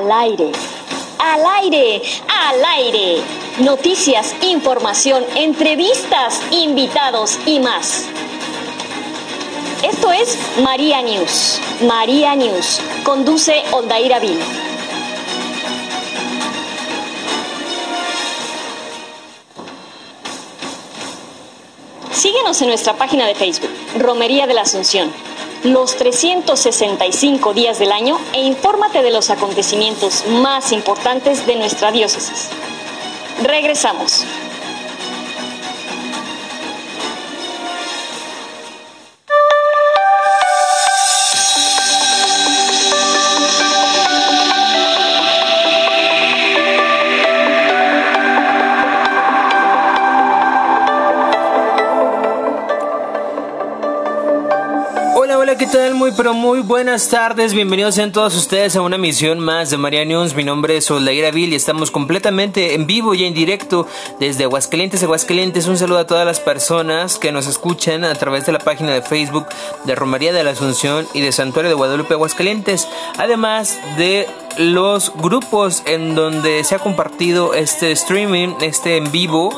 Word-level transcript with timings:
al 0.00 0.10
aire. 0.12 0.50
Al 1.18 1.44
aire, 1.62 2.02
al 2.26 2.64
aire. 2.64 3.22
Noticias, 3.58 4.34
información, 4.40 5.24
entrevistas, 5.34 6.40
invitados 6.50 7.38
y 7.44 7.60
más. 7.60 8.06
Esto 9.82 10.10
es 10.12 10.38
María 10.62 11.02
News. 11.02 11.60
María 11.82 12.34
News. 12.34 12.80
Conduce 13.04 13.62
Oldaira 13.72 14.18
Vil. 14.18 14.38
Síguenos 22.12 22.60
en 22.60 22.68
nuestra 22.68 22.94
página 22.94 23.26
de 23.26 23.34
Facebook, 23.34 23.70
Romería 23.98 24.46
de 24.46 24.52
la 24.52 24.62
Asunción, 24.62 25.10
los 25.64 25.96
365 25.96 27.52
días 27.54 27.78
del 27.78 27.92
año 27.92 28.18
e 28.32 28.40
infórmate 28.40 29.02
de 29.02 29.10
los 29.10 29.30
acontecimientos 29.30 30.24
más 30.26 30.72
importantes 30.72 31.46
de 31.46 31.56
nuestra 31.56 31.92
diócesis. 31.92 32.48
Regresamos. 33.42 34.24
Muy 56.00 56.12
pero 56.12 56.32
muy 56.32 56.60
buenas 56.60 57.10
tardes. 57.10 57.52
Bienvenidos 57.52 57.96
sean 57.96 58.10
todos 58.10 58.34
ustedes 58.34 58.74
a 58.74 58.80
una 58.80 58.96
emisión 58.96 59.38
más 59.38 59.68
de 59.68 59.76
María 59.76 60.02
News. 60.06 60.34
Mi 60.34 60.44
nombre 60.44 60.78
es 60.78 60.90
Oldaira 60.90 61.30
Vil 61.30 61.52
y 61.52 61.56
estamos 61.56 61.90
completamente 61.90 62.72
en 62.72 62.86
vivo 62.86 63.12
y 63.12 63.24
en 63.24 63.34
directo 63.34 63.86
desde 64.18 64.44
Aguascalientes, 64.44 65.02
Aguascalientes. 65.02 65.66
Un 65.66 65.76
saludo 65.76 65.98
a 65.98 66.06
todas 66.06 66.24
las 66.24 66.40
personas 66.40 67.18
que 67.18 67.32
nos 67.32 67.46
escuchan 67.46 68.06
a 68.06 68.14
través 68.14 68.46
de 68.46 68.52
la 68.52 68.60
página 68.60 68.94
de 68.94 69.02
Facebook 69.02 69.44
de 69.84 69.94
Romaría 69.94 70.32
de 70.32 70.42
la 70.42 70.52
Asunción 70.52 71.06
y 71.12 71.20
de 71.20 71.32
Santuario 71.32 71.68
de 71.68 71.74
Guadalupe, 71.74 72.14
Aguascalientes. 72.14 72.88
Además 73.18 73.78
de 73.98 74.26
los 74.56 75.12
grupos 75.14 75.82
en 75.84 76.14
donde 76.14 76.64
se 76.64 76.76
ha 76.76 76.78
compartido 76.78 77.52
este 77.52 77.92
streaming, 77.92 78.54
este 78.62 78.96
en 78.96 79.12
vivo. 79.12 79.50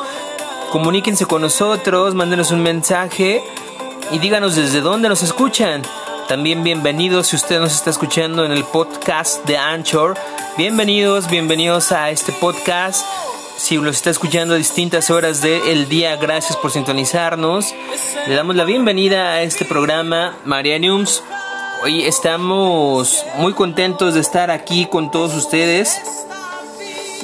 Comuníquense 0.72 1.24
con 1.24 1.42
nosotros, 1.42 2.16
mándenos 2.16 2.50
un 2.50 2.64
mensaje 2.64 3.44
y 4.10 4.18
díganos 4.18 4.56
desde 4.56 4.80
dónde 4.80 5.08
nos 5.08 5.22
escuchan. 5.22 5.82
También 6.28 6.62
bienvenidos 6.62 7.28
si 7.28 7.36
usted 7.36 7.60
nos 7.60 7.74
está 7.74 7.90
escuchando 7.90 8.44
en 8.44 8.52
el 8.52 8.64
podcast 8.64 9.44
de 9.44 9.56
Anchor. 9.58 10.16
Bienvenidos, 10.56 11.28
bienvenidos 11.28 11.92
a 11.92 12.10
este 12.10 12.32
podcast. 12.32 13.04
Si 13.58 13.76
lo 13.76 13.90
está 13.90 14.10
escuchando 14.10 14.54
a 14.54 14.56
distintas 14.56 15.10
horas 15.10 15.42
del 15.42 15.88
día, 15.88 16.16
gracias 16.16 16.56
por 16.56 16.70
sintonizarnos. 16.70 17.74
Le 18.26 18.34
damos 18.34 18.56
la 18.56 18.64
bienvenida 18.64 19.32
a 19.32 19.42
este 19.42 19.64
programa 19.64 20.36
Marianiums. 20.44 21.22
Hoy 21.82 22.04
estamos 22.04 23.24
muy 23.36 23.52
contentos 23.52 24.14
de 24.14 24.20
estar 24.20 24.50
aquí 24.50 24.86
con 24.86 25.10
todos 25.10 25.34
ustedes. 25.34 26.00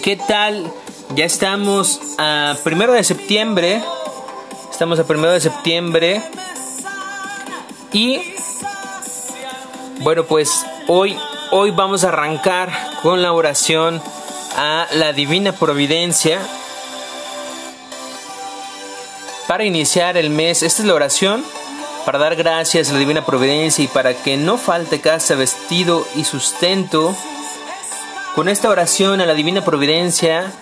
¿Qué 0.03 0.17
tal? 0.17 0.71
Ya 1.15 1.25
estamos 1.25 2.01
a 2.19 2.57
primero 2.65 2.93
de 2.93 3.05
septiembre. 3.05 3.83
Estamos 4.71 4.99
a 4.99 5.05
primero 5.05 5.33
de 5.33 5.41
septiembre 5.41 6.23
y 7.93 8.21
bueno, 10.01 10.25
pues 10.25 10.65
hoy, 10.87 11.17
hoy 11.51 11.71
vamos 11.71 12.05
a 12.05 12.09
arrancar 12.09 12.71
con 13.03 13.23
la 13.23 13.33
oración 13.33 14.01
a 14.57 14.87
la 14.93 15.13
Divina 15.13 15.53
Providencia. 15.53 16.41
Para 19.47 19.65
iniciar 19.65 20.17
el 20.17 20.31
mes, 20.31 20.63
esta 20.63 20.83
es 20.83 20.89
la 20.89 20.95
oración 20.95 21.45
para 22.05 22.19
dar 22.19 22.37
gracias 22.37 22.89
a 22.89 22.93
la 22.93 23.01
Divina 23.01 23.27
Providencia 23.27 23.85
y 23.85 23.89
para 23.89 24.15
que 24.15 24.37
no 24.37 24.57
falte 24.57 25.01
casa, 25.01 25.35
vestido 25.35 26.07
y 26.15 26.25
sustento. 26.25 27.15
Con 28.35 28.49
esta 28.49 28.69
oración 28.69 29.21
a 29.21 29.27
la 29.27 29.35
Divina 29.35 29.65
Providencia, 29.65 30.53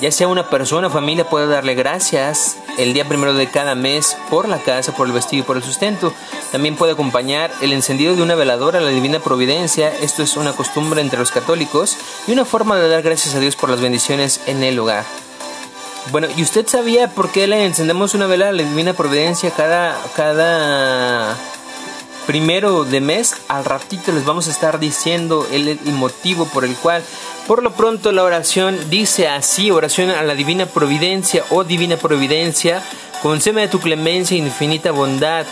ya 0.00 0.12
sea 0.12 0.28
una 0.28 0.48
persona 0.48 0.86
o 0.86 0.90
familia 0.90 1.28
puede 1.28 1.48
darle 1.48 1.74
gracias 1.74 2.56
el 2.78 2.94
día 2.94 3.06
primero 3.06 3.34
de 3.34 3.50
cada 3.50 3.74
mes 3.74 4.16
por 4.30 4.48
la 4.48 4.58
casa, 4.58 4.94
por 4.94 5.08
el 5.08 5.12
vestido 5.12 5.42
y 5.42 5.46
por 5.46 5.56
el 5.56 5.62
sustento. 5.62 6.14
También 6.52 6.76
puede 6.76 6.92
acompañar 6.92 7.52
el 7.60 7.72
encendido 7.72 8.16
de 8.16 8.22
una 8.22 8.34
veladora 8.34 8.78
a 8.78 8.82
la 8.82 8.90
divina 8.90 9.20
providencia. 9.20 9.92
Esto 10.00 10.22
es 10.22 10.36
una 10.36 10.54
costumbre 10.54 11.00
entre 11.00 11.18
los 11.18 11.30
católicos 11.30 11.96
y 12.26 12.32
una 12.32 12.44
forma 12.44 12.78
de 12.78 12.88
dar 12.88 13.02
gracias 13.02 13.34
a 13.34 13.40
Dios 13.40 13.54
por 13.54 13.68
las 13.68 13.80
bendiciones 13.80 14.40
en 14.46 14.62
el 14.62 14.78
hogar. 14.78 15.04
Bueno, 16.10 16.28
¿y 16.34 16.42
usted 16.42 16.66
sabía 16.66 17.08
por 17.08 17.30
qué 17.30 17.46
le 17.46 17.66
encendemos 17.66 18.14
una 18.14 18.26
vela 18.26 18.48
a 18.48 18.52
la 18.52 18.62
divina 18.62 18.94
providencia 18.94 19.50
cada, 19.50 19.94
cada 20.16 21.36
primero 22.26 22.84
de 22.84 23.02
mes? 23.02 23.36
Al 23.48 23.66
ratito 23.66 24.12
les 24.12 24.24
vamos 24.24 24.48
a 24.48 24.50
estar 24.50 24.78
diciendo 24.78 25.46
el, 25.52 25.78
motivo 25.92 26.46
por 26.46 26.64
el 26.64 26.74
cual 26.76 27.04
por 27.46 27.62
lo 27.62 27.72
pronto 27.72 28.10
la 28.12 28.22
oración 28.22 28.78
dice 28.88 29.28
así, 29.28 29.70
oración 29.70 30.08
a 30.08 30.22
la 30.22 30.34
divina 30.34 30.64
providencia, 30.64 31.44
oh 31.50 31.64
divina 31.64 31.98
providencia, 31.98 32.82
concédeme 33.22 33.62
de 33.62 33.68
tu 33.68 33.80
clemencia 33.80 34.34
e 34.34 34.40
infinita 34.40 34.92
bondad, 34.92 35.44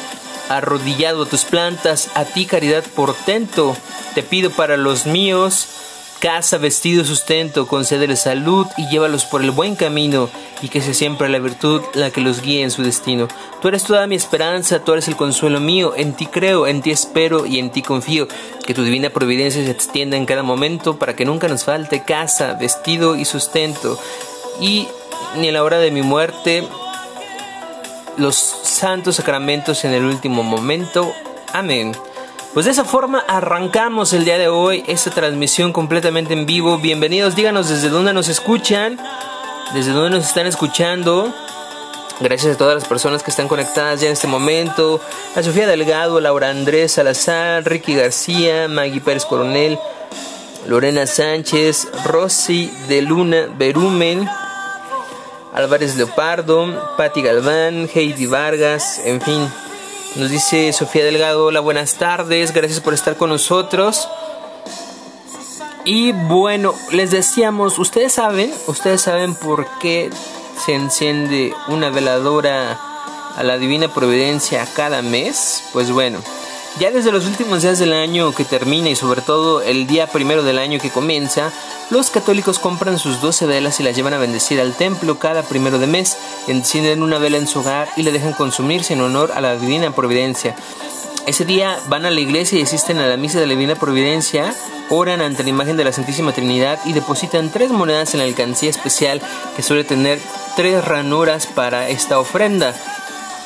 arrodillado 0.48 1.24
a 1.24 1.28
tus 1.28 1.44
plantas, 1.44 2.10
a 2.14 2.24
ti 2.24 2.46
caridad 2.46 2.84
portento, 2.84 3.76
te 4.14 4.22
pido 4.22 4.50
para 4.50 4.76
los 4.76 5.06
míos, 5.06 5.68
casa, 6.18 6.58
vestido, 6.58 7.04
sustento, 7.04 7.66
concédele 7.66 8.16
salud 8.16 8.66
y 8.76 8.88
llévalos 8.88 9.24
por 9.24 9.42
el 9.42 9.50
buen 9.50 9.76
camino 9.76 10.28
y 10.62 10.68
que 10.68 10.80
sea 10.80 10.94
siempre 10.94 11.28
la 11.28 11.38
virtud 11.38 11.82
la 11.94 12.10
que 12.10 12.20
los 12.20 12.40
guíe 12.40 12.62
en 12.62 12.70
su 12.70 12.82
destino. 12.82 13.28
Tú 13.60 13.68
eres 13.68 13.84
toda 13.84 14.06
mi 14.06 14.14
esperanza, 14.14 14.80
tú 14.80 14.92
eres 14.92 15.08
el 15.08 15.16
consuelo 15.16 15.60
mío, 15.60 15.94
en 15.96 16.14
ti 16.14 16.26
creo, 16.26 16.66
en 16.66 16.82
ti 16.82 16.90
espero 16.90 17.46
y 17.46 17.58
en 17.58 17.70
ti 17.70 17.82
confío. 17.82 18.28
Que 18.66 18.74
tu 18.74 18.82
divina 18.82 19.10
providencia 19.10 19.64
se 19.64 19.70
extienda 19.70 20.16
en 20.16 20.26
cada 20.26 20.42
momento 20.42 20.98
para 20.98 21.14
que 21.14 21.24
nunca 21.24 21.48
nos 21.48 21.64
falte 21.64 22.02
casa, 22.02 22.54
vestido 22.54 23.16
y 23.16 23.24
sustento. 23.24 23.98
Y 24.60 24.88
ni 25.36 25.48
a 25.48 25.52
la 25.52 25.62
hora 25.62 25.78
de 25.78 25.90
mi 25.90 26.02
muerte, 26.02 26.66
los 28.18 28.36
santos 28.36 29.16
sacramentos 29.16 29.84
en 29.84 29.92
el 29.92 30.04
último 30.04 30.42
momento. 30.42 31.12
Amén. 31.52 31.96
Pues 32.54 32.64
de 32.64 32.72
esa 32.72 32.84
forma 32.84 33.22
arrancamos 33.28 34.12
el 34.12 34.24
día 34.24 34.38
de 34.38 34.48
hoy 34.48 34.82
esta 34.86 35.10
transmisión 35.10 35.72
completamente 35.72 36.32
en 36.32 36.46
vivo. 36.46 36.78
Bienvenidos, 36.78 37.36
díganos 37.36 37.68
desde 37.68 37.90
dónde 37.90 38.14
nos 38.14 38.28
escuchan, 38.28 38.98
desde 39.74 39.92
dónde 39.92 40.16
nos 40.16 40.26
están 40.26 40.46
escuchando. 40.46 41.34
Gracias 42.18 42.54
a 42.54 42.58
todas 42.58 42.74
las 42.74 42.88
personas 42.88 43.22
que 43.22 43.30
están 43.30 43.46
conectadas 43.46 44.00
ya 44.00 44.06
en 44.06 44.14
este 44.14 44.26
momento. 44.26 45.02
A 45.34 45.42
Sofía 45.42 45.66
Delgado, 45.66 46.18
Laura 46.18 46.48
Andrés 46.48 46.92
Salazar, 46.92 47.62
Ricky 47.64 47.94
García, 47.94 48.68
Maggie 48.68 49.02
Pérez 49.02 49.26
Coronel, 49.26 49.78
Lorena 50.66 51.06
Sánchez, 51.06 51.88
Rosy 52.06 52.72
de 52.88 53.02
Luna 53.02 53.48
Berumen, 53.58 54.26
Álvarez 55.56 55.96
Leopardo, 55.96 56.94
Patti 56.98 57.22
Galván, 57.22 57.88
Heidi 57.94 58.26
Vargas, 58.26 59.00
en 59.06 59.22
fin, 59.22 59.50
nos 60.16 60.28
dice 60.28 60.70
Sofía 60.74 61.02
Delgado, 61.02 61.46
hola, 61.46 61.60
buenas 61.60 61.94
tardes, 61.94 62.52
gracias 62.52 62.80
por 62.80 62.92
estar 62.92 63.16
con 63.16 63.30
nosotros. 63.30 64.06
Y 65.86 66.12
bueno, 66.12 66.74
les 66.92 67.10
decíamos, 67.10 67.78
ustedes 67.78 68.12
saben, 68.12 68.52
ustedes 68.66 69.00
saben 69.00 69.34
por 69.34 69.66
qué 69.78 70.10
se 70.62 70.74
enciende 70.74 71.54
una 71.68 71.88
veladora 71.88 72.78
a 73.34 73.42
la 73.42 73.56
Divina 73.56 73.88
Providencia 73.88 74.68
cada 74.76 75.00
mes. 75.00 75.64
Pues 75.72 75.90
bueno, 75.90 76.18
ya 76.78 76.90
desde 76.90 77.12
los 77.12 77.26
últimos 77.26 77.62
días 77.62 77.78
del 77.78 77.92
año 77.92 78.32
que 78.32 78.44
termina 78.44 78.90
y 78.90 78.96
sobre 78.96 79.22
todo 79.22 79.62
el 79.62 79.86
día 79.86 80.06
primero 80.08 80.42
del 80.42 80.58
año 80.58 80.78
que 80.78 80.90
comienza, 80.90 81.50
los 81.90 82.10
católicos 82.10 82.58
compran 82.58 82.98
sus 82.98 83.20
12 83.20 83.46
velas 83.46 83.80
y 83.80 83.82
las 83.82 83.96
llevan 83.96 84.12
a 84.12 84.18
bendecir 84.18 84.60
al 84.60 84.74
templo 84.74 85.18
cada 85.18 85.42
primero 85.42 85.78
de 85.78 85.86
mes, 85.86 86.18
encienden 86.48 87.02
una 87.02 87.18
vela 87.18 87.38
en 87.38 87.46
su 87.46 87.60
hogar 87.60 87.88
y 87.96 88.02
la 88.02 88.10
dejan 88.10 88.34
consumirse 88.34 88.92
en 88.92 89.00
honor 89.00 89.32
a 89.34 89.40
la 89.40 89.56
Divina 89.56 89.90
Providencia. 89.92 90.54
Ese 91.26 91.44
día 91.44 91.78
van 91.88 92.04
a 92.04 92.10
la 92.10 92.20
iglesia 92.20 92.58
y 92.58 92.62
asisten 92.62 92.98
a 92.98 93.06
la 93.06 93.16
misa 93.16 93.40
de 93.40 93.46
la 93.46 93.54
Divina 93.54 93.74
Providencia, 93.74 94.54
oran 94.90 95.22
ante 95.22 95.42
la 95.42 95.50
imagen 95.50 95.76
de 95.76 95.84
la 95.84 95.92
Santísima 95.92 96.32
Trinidad 96.32 96.78
y 96.84 96.92
depositan 96.92 97.50
tres 97.50 97.70
monedas 97.70 98.12
en 98.14 98.18
la 98.18 98.26
alcancía 98.26 98.70
especial 98.70 99.22
que 99.56 99.62
suele 99.62 99.84
tener 99.84 100.20
tres 100.56 100.84
ranuras 100.84 101.46
para 101.46 101.88
esta 101.88 102.18
ofrenda. 102.18 102.74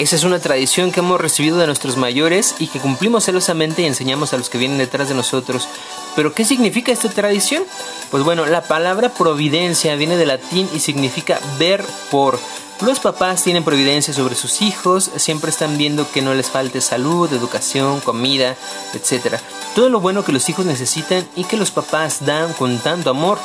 Esa 0.01 0.17
es 0.17 0.25
una 0.25 0.39
tradición 0.39 0.93
que 0.93 1.01
hemos 1.01 1.21
recibido 1.21 1.59
de 1.59 1.67
nuestros 1.67 1.99
mayores 1.99 2.55
y 2.59 2.69
que 2.69 2.79
cumplimos 2.79 3.25
celosamente 3.25 3.83
y 3.83 3.85
enseñamos 3.85 4.33
a 4.33 4.39
los 4.39 4.49
que 4.49 4.57
vienen 4.57 4.79
detrás 4.79 5.11
de 5.11 5.15
nosotros. 5.15 5.69
Pero 6.17 6.33
¿qué 6.33 6.47
significa 6.47 6.91
esta 6.91 7.11
tradición? 7.11 7.65
Pues 8.11 8.25
bueno, 8.25 8.47
la 8.47 8.63
palabra 8.63 9.11
providencia 9.11 9.95
viene 9.97 10.17
del 10.17 10.29
latín 10.29 10.67
y 10.75 10.81
significa 10.81 11.39
ver 11.59 11.85
por. 12.11 12.39
Los 12.81 12.99
papás 12.99 13.45
tienen 13.45 13.63
providencia 13.63 14.15
sobre 14.15 14.37
sus 14.37 14.63
hijos, 14.63 15.11
siempre 15.17 15.51
están 15.51 15.77
viendo 15.77 16.11
que 16.11 16.23
no 16.23 16.33
les 16.33 16.49
falte 16.49 16.81
salud, 16.81 17.31
educación, 17.31 18.01
comida, 18.01 18.57
etc. 18.95 19.35
Todo 19.75 19.91
lo 19.91 20.01
bueno 20.01 20.25
que 20.25 20.33
los 20.33 20.49
hijos 20.49 20.65
necesitan 20.65 21.29
y 21.37 21.45
que 21.45 21.59
los 21.59 21.73
papás 21.73 22.25
dan 22.25 22.55
con 22.55 22.79
tanto 22.79 23.11
amor. 23.11 23.39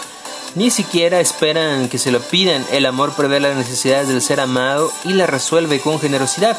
Ni 0.56 0.72
siquiera 0.72 1.20
esperan 1.20 1.90
que 1.90 1.98
se 1.98 2.12
lo 2.12 2.22
pidan. 2.22 2.66
El 2.72 2.86
amor 2.86 3.14
prevé 3.14 3.42
las 3.42 3.58
necesidades 3.58 4.08
del 4.08 4.22
ser 4.22 4.40
amado 4.40 4.92
y 5.04 5.14
la 5.14 5.28
resuelve 5.28 5.82
con 5.82 6.00
generosidad. 6.00 6.58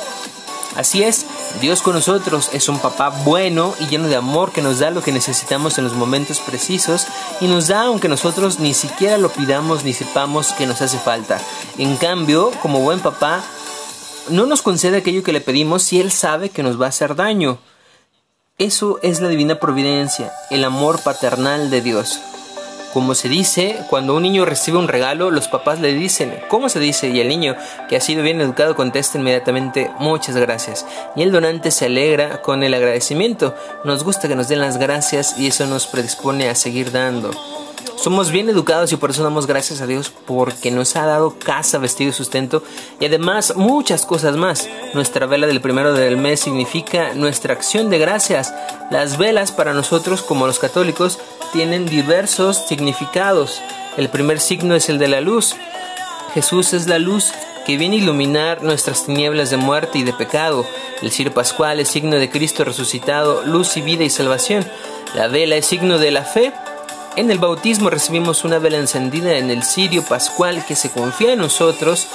Así 0.77 1.03
es, 1.03 1.25
Dios 1.63 1.81
con 1.81 1.95
nosotros 1.95 2.51
es 2.53 2.69
un 2.69 2.79
papá 2.79 3.09
bueno 3.09 3.75
y 3.81 3.87
lleno 3.87 4.09
de 4.09 4.17
amor 4.17 4.53
que 4.53 4.61
nos 4.61 4.79
da 4.81 4.91
lo 4.91 5.03
que 5.03 5.11
necesitamos 5.11 5.79
en 5.79 5.85
los 5.85 5.95
momentos 5.95 6.41
precisos 6.41 7.07
y 7.41 7.47
nos 7.47 7.69
da 7.69 7.85
aunque 7.85 8.11
nosotros 8.11 8.59
ni 8.61 8.75
siquiera 8.75 9.17
lo 9.17 9.31
pidamos 9.31 9.85
ni 9.85 9.95
sepamos 9.95 10.53
que 10.53 10.67
nos 10.67 10.83
hace 10.83 10.99
falta. 10.99 11.41
En 11.79 11.97
cambio, 11.97 12.51
como 12.61 12.81
buen 12.81 13.01
papá, 13.01 13.43
no 14.29 14.45
nos 14.45 14.61
concede 14.61 14.99
aquello 14.99 15.23
que 15.23 15.33
le 15.33 15.41
pedimos 15.41 15.83
si 15.83 15.99
Él 15.99 16.13
sabe 16.13 16.51
que 16.51 16.63
nos 16.63 16.79
va 16.79 16.87
a 16.87 16.91
hacer 16.91 17.17
daño. 17.17 17.59
Eso 18.59 18.99
es 19.03 19.23
la 19.23 19.29
divina 19.29 19.59
providencia, 19.59 20.35
el 20.51 20.65
amor 20.65 21.01
paternal 21.03 21.71
de 21.71 21.81
Dios. 21.81 22.21
Como 22.97 23.15
se 23.15 23.29
dice, 23.29 23.85
cuando 23.91 24.15
un 24.15 24.23
niño 24.23 24.47
recibe 24.47 24.79
un 24.79 24.89
regalo, 24.89 25.31
los 25.31 25.49
papás 25.49 25.81
le 25.81 25.93
dicen, 25.93 26.41
¿cómo 26.49 26.71
se 26.71 26.81
dice? 26.81 27.11
Y 27.11 27.21
el 27.21 27.29
niño, 27.29 27.55
que 27.91 27.97
ha 27.97 28.01
sido 28.01 28.23
bien 28.23 28.41
educado, 28.41 28.75
contesta 28.75 29.19
inmediatamente, 29.19 29.91
muchas 29.99 30.35
gracias. 30.35 30.87
Y 31.15 31.21
el 31.21 31.31
donante 31.31 31.71
se 31.71 31.85
alegra 31.85 32.41
con 32.41 32.63
el 32.63 32.73
agradecimiento. 32.73 33.55
Nos 33.85 34.03
gusta 34.03 34.29
que 34.29 34.35
nos 34.35 34.49
den 34.49 34.63
las 34.63 34.79
gracias 34.79 35.39
y 35.39 35.49
eso 35.49 35.67
nos 35.67 35.87
predispone 35.87 36.49
a 36.49 36.55
seguir 36.55 36.91
dando. 36.91 37.33
Somos 37.97 38.31
bien 38.31 38.49
educados 38.49 38.93
y 38.93 38.97
por 38.97 39.11
eso 39.11 39.23
damos 39.23 39.47
gracias 39.47 39.81
a 39.81 39.87
Dios 39.87 40.13
porque 40.27 40.71
nos 40.71 40.97
ha 40.97 41.07
dado 41.07 41.39
casa, 41.39 41.79
vestido 41.79 42.11
y 42.11 42.13
sustento 42.13 42.63
y 43.01 43.07
además 43.07 43.55
muchas 43.57 44.05
cosas 44.07 44.37
más. 44.37 44.69
Nuestra 44.95 45.27
vela 45.27 45.47
del 45.47 45.61
primero 45.61 45.93
del 45.93 46.17
mes 46.17 46.41
significa 46.41 47.15
nuestra 47.15 47.55
acción 47.55 47.91
de 47.91 47.99
gracias. 47.99 48.53
Las 48.91 49.19
velas 49.19 49.53
para 49.53 49.73
nosotros 49.73 50.23
como 50.23 50.47
los 50.47 50.59
católicos 50.59 51.19
tienen 51.53 51.87
diversos 51.87 52.59
significados. 52.69 53.61
El 53.97 54.09
primer 54.09 54.41
signo 54.41 54.75
es 54.75 54.89
el 54.89 54.99
de 54.99 55.09
la 55.09 55.21
luz. 55.21 55.57
Jesús 56.35 56.75
es 56.75 56.87
la 56.87 56.99
luz 56.99 57.33
que 57.67 57.77
viene 57.77 57.97
a 57.97 58.01
iluminar 58.01 58.63
nuestras 58.63 59.07
tinieblas 59.07 59.51
de 59.51 59.57
muerte 59.57 59.99
y 59.99 60.05
de 60.05 60.13
pecado. 60.13 60.65
El 61.03 61.11
cirio 61.11 61.35
pascual 61.35 61.81
es 61.81 61.89
signo 61.89 62.17
de 62.17 62.31
Cristo 62.31 62.65
resucitado, 62.65 63.43
luz 63.43 63.77
y 63.77 63.83
vida 63.83 64.05
y 64.05 64.11
salvación. 64.11 64.65
La 65.15 65.27
vela 65.27 65.57
es 65.57 65.67
signo 65.67 65.99
de 65.99 66.11
la 66.13 66.23
fe. 66.23 66.53
En 67.17 67.31
el 67.31 67.39
bautismo 67.39 67.89
recibimos 67.89 68.45
una 68.45 68.59
vela 68.59 68.77
encendida 68.77 69.39
en 69.39 69.51
el 69.51 69.63
cirio 69.63 70.05
pascual 70.05 70.67
que 70.67 70.77
se 70.77 70.91
confía 70.91 71.33
en 71.33 71.39
nosotros 71.39 72.07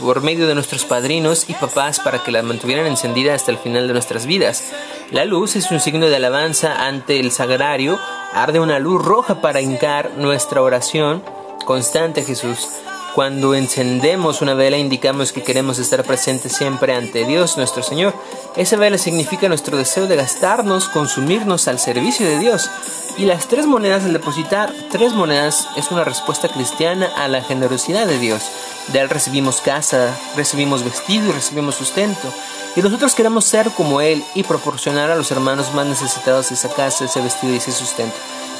por 0.00 0.22
medio 0.22 0.48
de 0.48 0.56
nuestros 0.56 0.84
padrinos 0.84 1.48
y 1.48 1.54
papás 1.54 2.00
para 2.00 2.24
que 2.24 2.32
la 2.32 2.42
mantuvieran 2.42 2.86
encendida 2.86 3.32
hasta 3.32 3.52
el 3.52 3.58
final 3.58 3.86
de 3.86 3.92
nuestras 3.92 4.26
vidas. 4.26 4.72
La 5.12 5.24
luz 5.24 5.54
es 5.54 5.70
un 5.70 5.78
signo 5.78 6.06
de 6.06 6.16
alabanza 6.16 6.84
ante 6.84 7.20
el 7.20 7.30
sagrario, 7.30 8.00
arde 8.32 8.58
una 8.58 8.80
luz 8.80 9.00
roja 9.04 9.40
para 9.40 9.60
hincar 9.60 10.10
nuestra 10.16 10.62
oración 10.62 11.22
constante 11.64 12.22
a 12.22 12.24
Jesús. 12.24 12.66
Cuando 13.14 13.56
encendemos 13.56 14.40
una 14.40 14.54
vela 14.54 14.78
indicamos 14.78 15.32
que 15.32 15.42
queremos 15.42 15.80
estar 15.80 16.04
presentes 16.04 16.52
siempre 16.52 16.94
ante 16.94 17.24
Dios 17.24 17.56
nuestro 17.56 17.82
Señor. 17.82 18.14
Esa 18.56 18.76
vela 18.76 18.98
significa 18.98 19.48
nuestro 19.48 19.76
deseo 19.76 20.06
de 20.06 20.14
gastarnos, 20.14 20.88
consumirnos 20.88 21.66
al 21.66 21.80
servicio 21.80 22.24
de 22.24 22.38
Dios. 22.38 22.70
Y 23.18 23.24
las 23.24 23.48
tres 23.48 23.66
monedas 23.66 24.04
al 24.04 24.12
depositar 24.12 24.72
tres 24.92 25.12
monedas 25.12 25.66
es 25.76 25.90
una 25.90 26.04
respuesta 26.04 26.48
cristiana 26.48 27.10
a 27.16 27.26
la 27.26 27.42
generosidad 27.42 28.06
de 28.06 28.18
Dios. 28.18 28.44
De 28.92 29.00
Él 29.00 29.10
recibimos 29.10 29.60
casa, 29.60 30.16
recibimos 30.36 30.84
vestido 30.84 31.30
y 31.30 31.32
recibimos 31.32 31.74
sustento. 31.74 32.32
Y 32.76 32.80
nosotros 32.80 33.16
queremos 33.16 33.44
ser 33.44 33.72
como 33.72 34.00
Él 34.00 34.22
y 34.36 34.44
proporcionar 34.44 35.10
a 35.10 35.16
los 35.16 35.32
hermanos 35.32 35.74
más 35.74 35.86
necesitados 35.86 36.52
esa 36.52 36.68
casa, 36.68 37.06
ese 37.06 37.20
vestido 37.20 37.52
y 37.54 37.56
ese 37.56 37.72
sustento. 37.72 38.14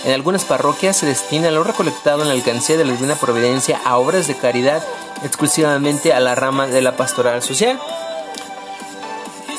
En 0.04 0.12
algunas 0.12 0.44
parroquias 0.44 0.96
se 0.96 1.06
destina 1.06 1.50
lo 1.50 1.62
recolectado 1.62 2.22
en 2.22 2.28
la 2.28 2.34
alcancía 2.34 2.76
de 2.78 2.84
la 2.84 2.92
Divina 2.92 3.16
Providencia 3.16 3.80
a 3.84 3.98
obras 3.98 4.26
de 4.26 4.36
caridad 4.36 4.82
exclusivamente 5.22 6.12
a 6.12 6.20
la 6.20 6.34
rama 6.34 6.66
de 6.66 6.80
la 6.80 6.96
pastoral 6.96 7.42
social. 7.42 7.78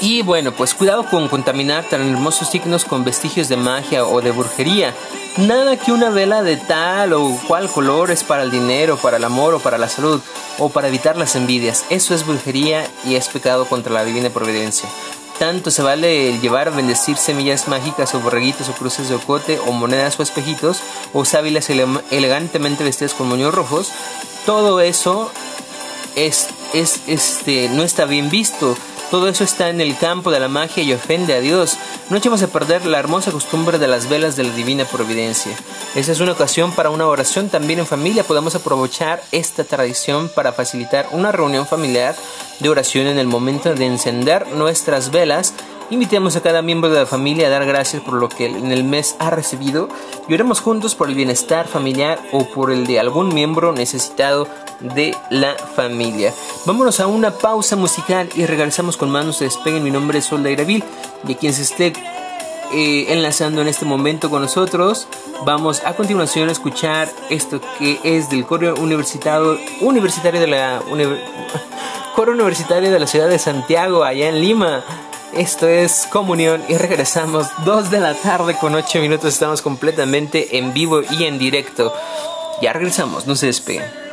Y 0.02 0.24
bueno, 0.24 0.52
pues 0.52 0.74
cuidado 0.74 1.06
con 1.06 1.28
contaminar 1.28 1.84
tan 1.84 2.02
hermosos 2.02 2.50
signos 2.50 2.86
con 2.86 3.04
vestigios 3.04 3.50
de 3.50 3.58
magia 3.58 4.04
o 4.04 4.20
de 4.22 4.32
brujería. 4.32 4.96
Nada 5.38 5.78
que 5.78 5.92
una 5.92 6.10
vela 6.10 6.42
de 6.42 6.58
tal 6.58 7.14
o 7.14 7.38
cual 7.48 7.70
color 7.70 8.10
es 8.10 8.24
para 8.24 8.42
el 8.42 8.50
dinero, 8.50 8.98
para 8.98 9.18
el 9.18 9.24
amor 9.24 9.54
o 9.54 9.60
para 9.60 9.78
la 9.78 9.88
salud 9.88 10.20
o 10.58 10.70
para 10.70 10.88
evitar 10.88 11.18
las 11.18 11.36
envidias. 11.36 11.86
Eso 11.92 12.16
es 12.16 12.26
brujería 12.26 12.84
y 13.06 13.14
es 13.14 13.30
pecado 13.30 13.66
contra 13.66 13.94
la 13.94 14.04
divina 14.04 14.32
providencia. 14.32 14.90
Tanto 15.42 15.72
se 15.72 15.82
vale 15.82 16.38
llevar 16.38 16.72
bendecir 16.72 17.18
semillas 17.18 17.68
mágicas 17.68 18.14
o 18.14 18.20
borreguitos 18.20 18.70
o 18.70 18.74
cruces 18.74 19.10
de 19.10 19.16
ocote 19.16 19.58
o 19.66 19.72
monedas 19.72 20.20
o 20.20 20.22
espejitos 20.22 20.84
o 21.14 21.26
sábilas 21.26 21.68
elegantemente 22.12 22.84
vestidas 22.84 23.16
con 23.16 23.28
moños 23.28 23.52
rojos. 23.52 23.92
Todo 24.46 24.82
eso 24.82 25.32
es, 26.16 26.50
es, 26.76 27.02
este, 27.08 27.70
no 27.70 27.82
está 27.82 28.06
bien 28.06 28.30
visto 28.30 28.78
todo 29.12 29.28
eso 29.28 29.44
está 29.44 29.70
en 29.70 29.82
el 29.82 29.98
campo 29.98 30.32
de 30.32 30.40
la 30.40 30.48
magia 30.48 30.82
y 30.82 30.94
ofende 30.94 31.34
a 31.34 31.42
Dios. 31.42 31.78
No 32.10 32.16
echemos 32.16 32.42
a 32.42 32.48
perder 32.48 32.86
la 32.86 32.98
hermosa 32.98 33.32
costumbre 33.32 33.78
de 33.78 33.90
las 33.90 34.08
velas 34.08 34.38
de 34.38 34.46
la 34.46 34.54
divina 34.54 34.86
providencia. 34.86 35.52
Esa 35.96 36.14
es 36.14 36.22
una 36.22 36.32
ocasión 36.32 36.72
para 36.72 36.90
una 36.90 37.06
oración 37.06 37.50
también 37.50 37.80
en 37.80 37.86
familia. 37.86 38.24
Podemos 38.24 38.56
aprovechar 38.56 39.22
esta 39.34 39.66
tradición 39.66 40.30
para 40.34 40.54
facilitar 40.54 41.10
una 41.12 41.34
reunión 41.34 41.68
familiar 41.68 42.16
de 42.62 42.70
oración 42.70 43.08
en 43.08 43.20
el 43.20 43.28
momento 43.28 43.76
de 43.76 43.86
encender 43.86 44.48
nuestras 44.48 45.12
velas 45.12 45.54
Invitemos 45.92 46.38
a 46.38 46.42
cada 46.42 46.62
miembro 46.62 46.90
de 46.90 47.02
la 47.02 47.06
familia 47.06 47.48
a 47.48 47.50
dar 47.50 47.66
gracias 47.66 48.02
por 48.02 48.14
lo 48.14 48.30
que 48.30 48.46
en 48.46 48.72
el 48.72 48.86
mes 48.86 49.18
ha 49.20 49.30
recibido 49.30 49.90
y 50.30 50.34
oremos 50.34 50.62
juntos 50.62 50.96
por 50.96 51.10
el 51.10 51.16
bienestar 51.16 51.68
familiar 51.68 52.18
o 52.32 52.46
por 52.46 52.72
el 52.72 52.88
de 52.88 52.98
algún 52.98 53.34
miembro 53.34 53.74
necesitado 53.74 54.48
de 54.82 55.16
la 55.30 55.56
familia. 55.56 56.34
Vámonos 56.66 57.00
a 57.00 57.08
una 57.08 57.32
pausa 57.32 57.76
musical 57.76 58.30
y 58.36 58.46
regresamos 58.46 58.98
con 58.98 59.10
manos 59.10 59.40
de 59.40 59.46
despeguen. 59.46 59.84
Mi 59.84 59.92
nombre 59.92 60.20
es 60.20 60.26
Sol 60.26 60.48
Iravil 60.48 60.84
y 61.28 61.34
a 61.34 61.38
quien 61.38 61.54
se 61.54 61.62
esté 61.64 61.94
eh, 62.74 63.08
enlazando 63.10 63.62
en 63.62 63.68
este 63.68 63.84
momento 63.84 64.30
con 64.30 64.42
nosotros, 64.42 65.06
vamos 65.46 65.84
a 65.86 65.94
continuación 65.94 66.48
a 66.48 66.54
escuchar 66.54 67.10
esto 67.30 67.60
que 67.78 68.00
es 68.06 68.30
del 68.30 68.46
coro 68.46 68.76
universitario, 68.76 69.60
universitario 69.82 70.40
de 70.40 70.48
la 70.48 70.82
coro 72.16 72.32
universitario 72.32 72.90
de 72.90 72.98
la 72.98 73.08
ciudad 73.08 73.28
de 73.28 73.40
Santiago, 73.40 74.06
allá 74.06 74.30
en 74.30 74.40
Lima. 74.40 74.86
Esto 75.34 75.68
es 75.68 76.08
Comunión 76.10 76.62
y 76.70 76.76
regresamos 76.76 77.48
2 77.66 77.92
de 77.92 78.00
la 78.00 78.14
tarde 78.14 78.56
con 78.58 78.74
8 78.74 79.00
minutos. 79.00 79.34
Estamos 79.34 79.62
completamente 79.62 80.58
en 80.58 80.74
vivo 80.74 81.02
y 81.10 81.26
en 81.26 81.40
directo. 81.40 81.94
Ya 82.62 82.72
regresamos, 82.72 83.28
no 83.28 83.36
se 83.36 83.48
despeguen. 83.48 84.11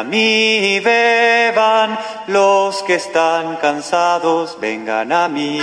A 0.00 0.04
mí, 0.04 0.78
beban 0.80 1.98
los 2.26 2.82
que 2.82 2.96
están 2.96 3.56
cansados, 3.56 4.58
vengan 4.60 5.10
a 5.10 5.26
mí. 5.28 5.58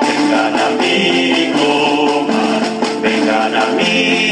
Vengan 0.00 0.54
a 0.66 0.68
mí, 0.80 1.52
coman, 1.58 2.62
vengan 3.02 3.56
a 3.56 3.66
mí, 3.76 4.23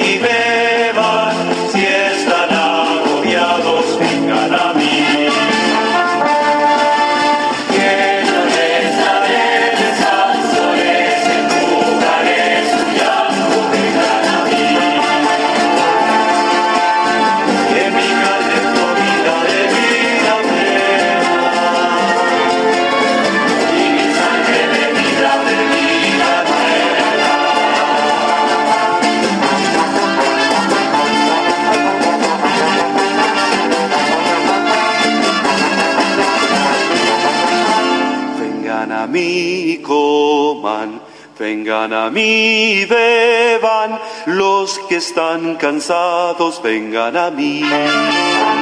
Vengan 41.82 41.98
a 42.04 42.10
mí, 42.10 42.84
beban, 42.84 43.98
los 44.26 44.78
que 44.88 44.98
están 44.98 45.56
cansados, 45.56 46.62
vengan 46.62 47.16
a 47.16 47.28
mí. 47.32 47.60
Vengan 47.60 48.54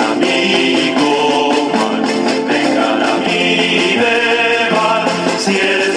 a 0.00 0.14
mí, 0.14 0.94
coman, 0.96 2.02
vengan 2.48 3.02
a 3.02 3.14
mí, 3.26 3.98
beban, 4.00 5.04
si 5.38 5.54
están 5.58 5.95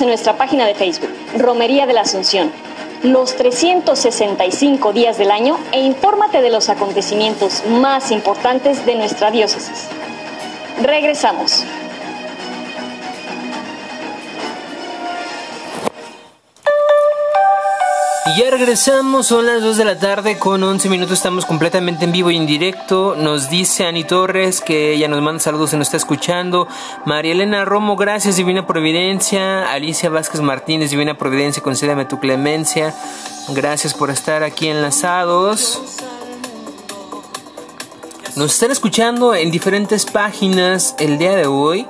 En 0.00 0.08
nuestra 0.08 0.36
página 0.36 0.66
de 0.66 0.74
Facebook, 0.74 1.10
Romería 1.38 1.86
de 1.86 1.92
la 1.92 2.00
Asunción, 2.00 2.50
los 3.04 3.36
365 3.36 4.92
días 4.92 5.18
del 5.18 5.30
año 5.30 5.56
e 5.70 5.80
infórmate 5.82 6.42
de 6.42 6.50
los 6.50 6.68
acontecimientos 6.68 7.62
más 7.66 8.10
importantes 8.10 8.84
de 8.86 8.96
nuestra 8.96 9.30
diócesis. 9.30 9.86
Regresamos. 10.82 11.64
Regresamos, 18.74 19.28
son 19.28 19.46
las 19.46 19.62
2 19.62 19.76
de 19.76 19.84
la 19.84 19.96
tarde 20.00 20.36
con 20.36 20.60
11 20.60 20.88
minutos, 20.88 21.12
estamos 21.12 21.46
completamente 21.46 22.06
en 22.06 22.10
vivo 22.10 22.32
y 22.32 22.36
en 22.36 22.44
directo. 22.44 23.14
Nos 23.16 23.48
dice 23.48 23.86
Ani 23.86 24.02
Torres 24.02 24.60
que 24.60 24.94
ella 24.94 25.06
nos 25.06 25.22
manda 25.22 25.38
saludos 25.38 25.72
y 25.72 25.76
nos 25.76 25.86
está 25.86 25.96
escuchando. 25.96 26.66
María 27.06 27.34
Elena 27.34 27.64
Romo, 27.64 27.94
gracias 27.94 28.34
Divina 28.34 28.66
Providencia. 28.66 29.70
Alicia 29.70 30.10
Vázquez 30.10 30.40
Martínez, 30.40 30.90
Divina 30.90 31.16
Providencia, 31.16 31.62
concédame 31.62 32.04
tu 32.04 32.18
clemencia. 32.18 32.92
Gracias 33.50 33.94
por 33.94 34.10
estar 34.10 34.42
aquí 34.42 34.66
enlazados. 34.66 35.80
Nos 38.34 38.54
están 38.54 38.72
escuchando 38.72 39.36
en 39.36 39.52
diferentes 39.52 40.04
páginas 40.04 40.96
el 40.98 41.18
día 41.18 41.36
de 41.36 41.46
hoy. 41.46 41.86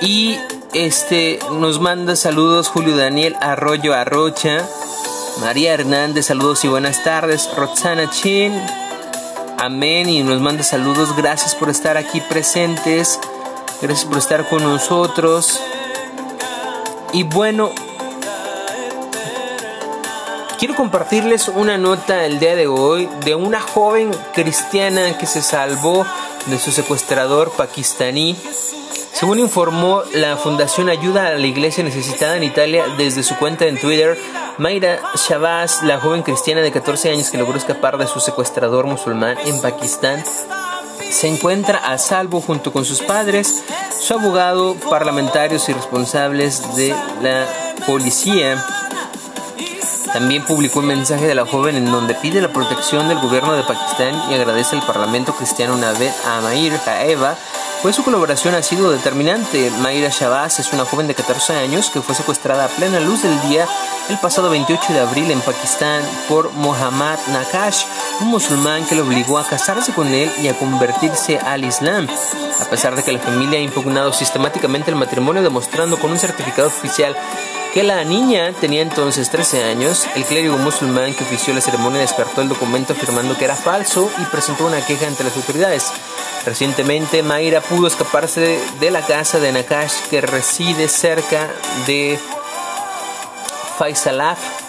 Y 0.00 0.36
este 0.74 1.40
nos 1.54 1.80
manda 1.80 2.14
saludos 2.14 2.68
Julio 2.68 2.96
Daniel 2.96 3.34
Arroyo 3.40 3.94
Arrocha. 3.94 4.64
María 5.40 5.74
Hernández, 5.74 6.26
saludos 6.26 6.64
y 6.64 6.68
buenas 6.68 7.04
tardes. 7.04 7.48
Roxana 7.54 8.10
Chin, 8.10 8.52
amén. 9.56 10.08
Y 10.08 10.24
nos 10.24 10.40
manda 10.40 10.64
saludos. 10.64 11.16
Gracias 11.16 11.54
por 11.54 11.70
estar 11.70 11.96
aquí 11.96 12.20
presentes. 12.20 13.20
Gracias 13.80 14.04
por 14.04 14.18
estar 14.18 14.48
con 14.48 14.64
nosotros. 14.64 15.60
Y 17.12 17.22
bueno, 17.22 17.70
quiero 20.58 20.74
compartirles 20.74 21.46
una 21.46 21.78
nota 21.78 22.24
el 22.24 22.40
día 22.40 22.56
de 22.56 22.66
hoy 22.66 23.08
de 23.24 23.36
una 23.36 23.60
joven 23.60 24.10
cristiana 24.34 25.16
que 25.18 25.26
se 25.26 25.40
salvó 25.40 26.04
de 26.48 26.58
su 26.58 26.72
secuestrador 26.72 27.50
pakistaní. 27.52 28.36
Según 29.12 29.38
informó 29.38 30.02
la 30.14 30.36
Fundación 30.36 30.88
Ayuda 30.88 31.28
a 31.28 31.34
la 31.34 31.46
Iglesia 31.46 31.82
Necesitada 31.82 32.36
en 32.36 32.44
Italia 32.44 32.84
desde 32.96 33.22
su 33.22 33.36
cuenta 33.36 33.66
en 33.66 33.78
Twitter, 33.78 34.18
Mayra 34.58 35.00
Shabazz, 35.14 35.82
la 35.82 36.00
joven 36.00 36.22
cristiana 36.22 36.60
de 36.60 36.70
14 36.70 37.10
años 37.10 37.30
que 37.30 37.38
logró 37.38 37.56
escapar 37.56 37.98
de 37.98 38.06
su 38.06 38.20
secuestrador 38.20 38.86
musulmán 38.86 39.36
en 39.44 39.60
Pakistán, 39.60 40.22
se 41.10 41.28
encuentra 41.28 41.78
a 41.78 41.98
salvo 41.98 42.40
junto 42.40 42.72
con 42.72 42.84
sus 42.84 43.00
padres, 43.00 43.64
su 44.00 44.14
abogado, 44.14 44.74
parlamentarios 44.90 45.68
y 45.68 45.72
responsables 45.72 46.76
de 46.76 46.94
la 47.22 47.46
policía. 47.86 48.64
También 50.12 50.44
publicó 50.44 50.80
un 50.80 50.86
mensaje 50.86 51.26
de 51.26 51.34
la 51.34 51.46
joven 51.46 51.76
en 51.76 51.90
donde 51.90 52.14
pide 52.14 52.40
la 52.40 52.52
protección 52.52 53.08
del 53.08 53.18
gobierno 53.18 53.54
de 53.54 53.62
Pakistán 53.62 54.14
y 54.30 54.34
agradece 54.34 54.76
al 54.76 54.86
Parlamento 54.86 55.34
cristiano 55.34 55.76
Naved 55.76 56.12
a 56.26 56.40
Mair 56.40 56.78
Jaeva 56.78 57.36
pues 57.82 57.94
su 57.94 58.02
colaboración 58.02 58.54
ha 58.54 58.62
sido 58.62 58.90
determinante. 58.90 59.70
Mayra 59.70 60.08
Shabazz 60.08 60.58
es 60.58 60.72
una 60.72 60.84
joven 60.84 61.06
de 61.06 61.14
14 61.14 61.54
años 61.54 61.90
que 61.90 62.02
fue 62.02 62.14
secuestrada 62.14 62.64
a 62.64 62.68
plena 62.68 62.98
luz 62.98 63.22
del 63.22 63.40
día 63.42 63.68
el 64.08 64.18
pasado 64.18 64.50
28 64.50 64.92
de 64.92 65.00
abril 65.00 65.30
en 65.30 65.40
Pakistán 65.40 66.02
por 66.28 66.52
Mohammad 66.54 67.18
Nakash, 67.28 67.84
un 68.20 68.28
musulmán 68.28 68.84
que 68.86 68.96
le 68.96 69.02
obligó 69.02 69.38
a 69.38 69.46
casarse 69.46 69.92
con 69.92 70.08
él 70.08 70.30
y 70.42 70.48
a 70.48 70.58
convertirse 70.58 71.38
al 71.38 71.64
Islam. 71.64 72.08
A 72.60 72.64
pesar 72.64 72.96
de 72.96 73.04
que 73.04 73.12
la 73.12 73.20
familia 73.20 73.60
ha 73.60 73.62
impugnado 73.62 74.12
sistemáticamente 74.12 74.90
el 74.90 74.96
matrimonio 74.96 75.42
demostrando 75.42 75.98
con 75.98 76.10
un 76.10 76.18
certificado 76.18 76.68
oficial 76.68 77.14
que 77.72 77.82
la 77.82 78.04
niña 78.04 78.52
tenía 78.60 78.82
entonces 78.82 79.30
13 79.30 79.64
años, 79.64 80.06
el 80.16 80.24
clérigo 80.24 80.56
musulmán 80.58 81.14
que 81.14 81.24
ofició 81.24 81.54
la 81.54 81.60
ceremonia 81.60 82.00
descartó 82.00 82.40
el 82.40 82.48
documento 82.48 82.92
afirmando 82.92 83.36
que 83.36 83.44
era 83.44 83.56
falso 83.56 84.10
y 84.18 84.24
presentó 84.26 84.66
una 84.66 84.84
queja 84.84 85.06
ante 85.06 85.24
las 85.24 85.36
autoridades. 85.36 85.92
Recientemente, 86.46 87.22
Mayra 87.22 87.60
pudo 87.60 87.86
escaparse 87.86 88.58
de 88.80 88.90
la 88.90 89.02
casa 89.02 89.38
de 89.38 89.52
Nakash 89.52 90.08
que 90.08 90.20
reside 90.20 90.88
cerca 90.88 91.50
de 91.86 92.18
Faisalaf 93.78 94.67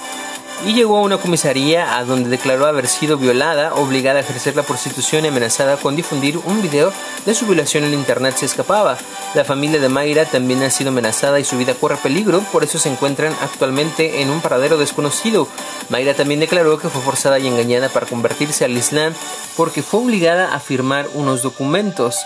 y 0.65 0.73
llegó 0.73 0.97
a 0.97 1.01
una 1.01 1.17
comisaría 1.17 1.97
a 1.97 2.03
donde 2.03 2.29
declaró 2.29 2.65
haber 2.65 2.87
sido 2.87 3.17
violada, 3.17 3.73
obligada 3.75 4.19
a 4.19 4.21
ejercer 4.21 4.55
la 4.55 4.63
prostitución 4.63 5.25
y 5.25 5.29
amenazada 5.29 5.77
con 5.77 5.95
difundir 5.95 6.37
un 6.37 6.61
video 6.61 6.91
de 7.25 7.33
su 7.33 7.45
violación 7.45 7.83
en 7.85 7.93
internet 7.93 8.35
si 8.37 8.45
escapaba. 8.45 8.97
La 9.35 9.45
familia 9.45 9.79
de 9.79 9.89
Mayra 9.89 10.25
también 10.25 10.61
ha 10.63 10.69
sido 10.69 10.89
amenazada 10.89 11.39
y 11.39 11.45
su 11.45 11.57
vida 11.57 11.73
corre 11.73 11.97
peligro, 11.97 12.41
por 12.51 12.63
eso 12.63 12.77
se 12.77 12.89
encuentran 12.89 13.33
actualmente 13.41 14.21
en 14.21 14.29
un 14.29 14.41
paradero 14.41 14.77
desconocido. 14.77 15.47
Mayra 15.89 16.13
también 16.13 16.39
declaró 16.39 16.77
que 16.77 16.89
fue 16.89 17.01
forzada 17.01 17.39
y 17.39 17.47
engañada 17.47 17.89
para 17.89 18.05
convertirse 18.05 18.65
al 18.65 18.77
Islam 18.77 19.13
porque 19.55 19.81
fue 19.81 20.01
obligada 20.01 20.53
a 20.53 20.59
firmar 20.59 21.07
unos 21.13 21.41
documentos. 21.41 22.17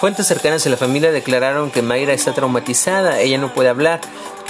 Fuentes 0.00 0.26
cercanas 0.26 0.66
a 0.66 0.70
la 0.70 0.78
familia 0.78 1.12
declararon 1.12 1.70
que 1.70 1.82
Mayra 1.82 2.14
está 2.14 2.32
traumatizada, 2.32 3.20
ella 3.20 3.36
no 3.36 3.52
puede 3.52 3.68
hablar. 3.68 4.00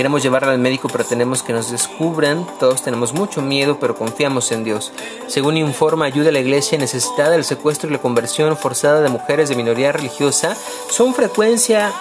Queremos 0.00 0.22
llevarla 0.22 0.52
al 0.52 0.58
médico, 0.58 0.88
pero 0.90 1.04
tenemos 1.04 1.42
que 1.42 1.52
nos 1.52 1.70
descubran. 1.70 2.46
Todos 2.58 2.80
tenemos 2.80 3.12
mucho 3.12 3.42
miedo, 3.42 3.76
pero 3.78 3.94
confiamos 3.94 4.50
en 4.50 4.64
Dios. 4.64 4.94
Según 5.26 5.58
informa 5.58 6.06
Ayuda 6.06 6.30
a 6.30 6.32
la 6.32 6.40
Iglesia 6.40 6.78
necesitada, 6.78 7.34
el 7.34 7.44
secuestro 7.44 7.90
y 7.90 7.92
la 7.92 7.98
conversión 7.98 8.56
forzada 8.56 9.02
de 9.02 9.10
mujeres 9.10 9.50
de 9.50 9.56
minoría 9.56 9.92
religiosa 9.92 10.56
son 10.88 11.12
frecuencia 11.12 11.92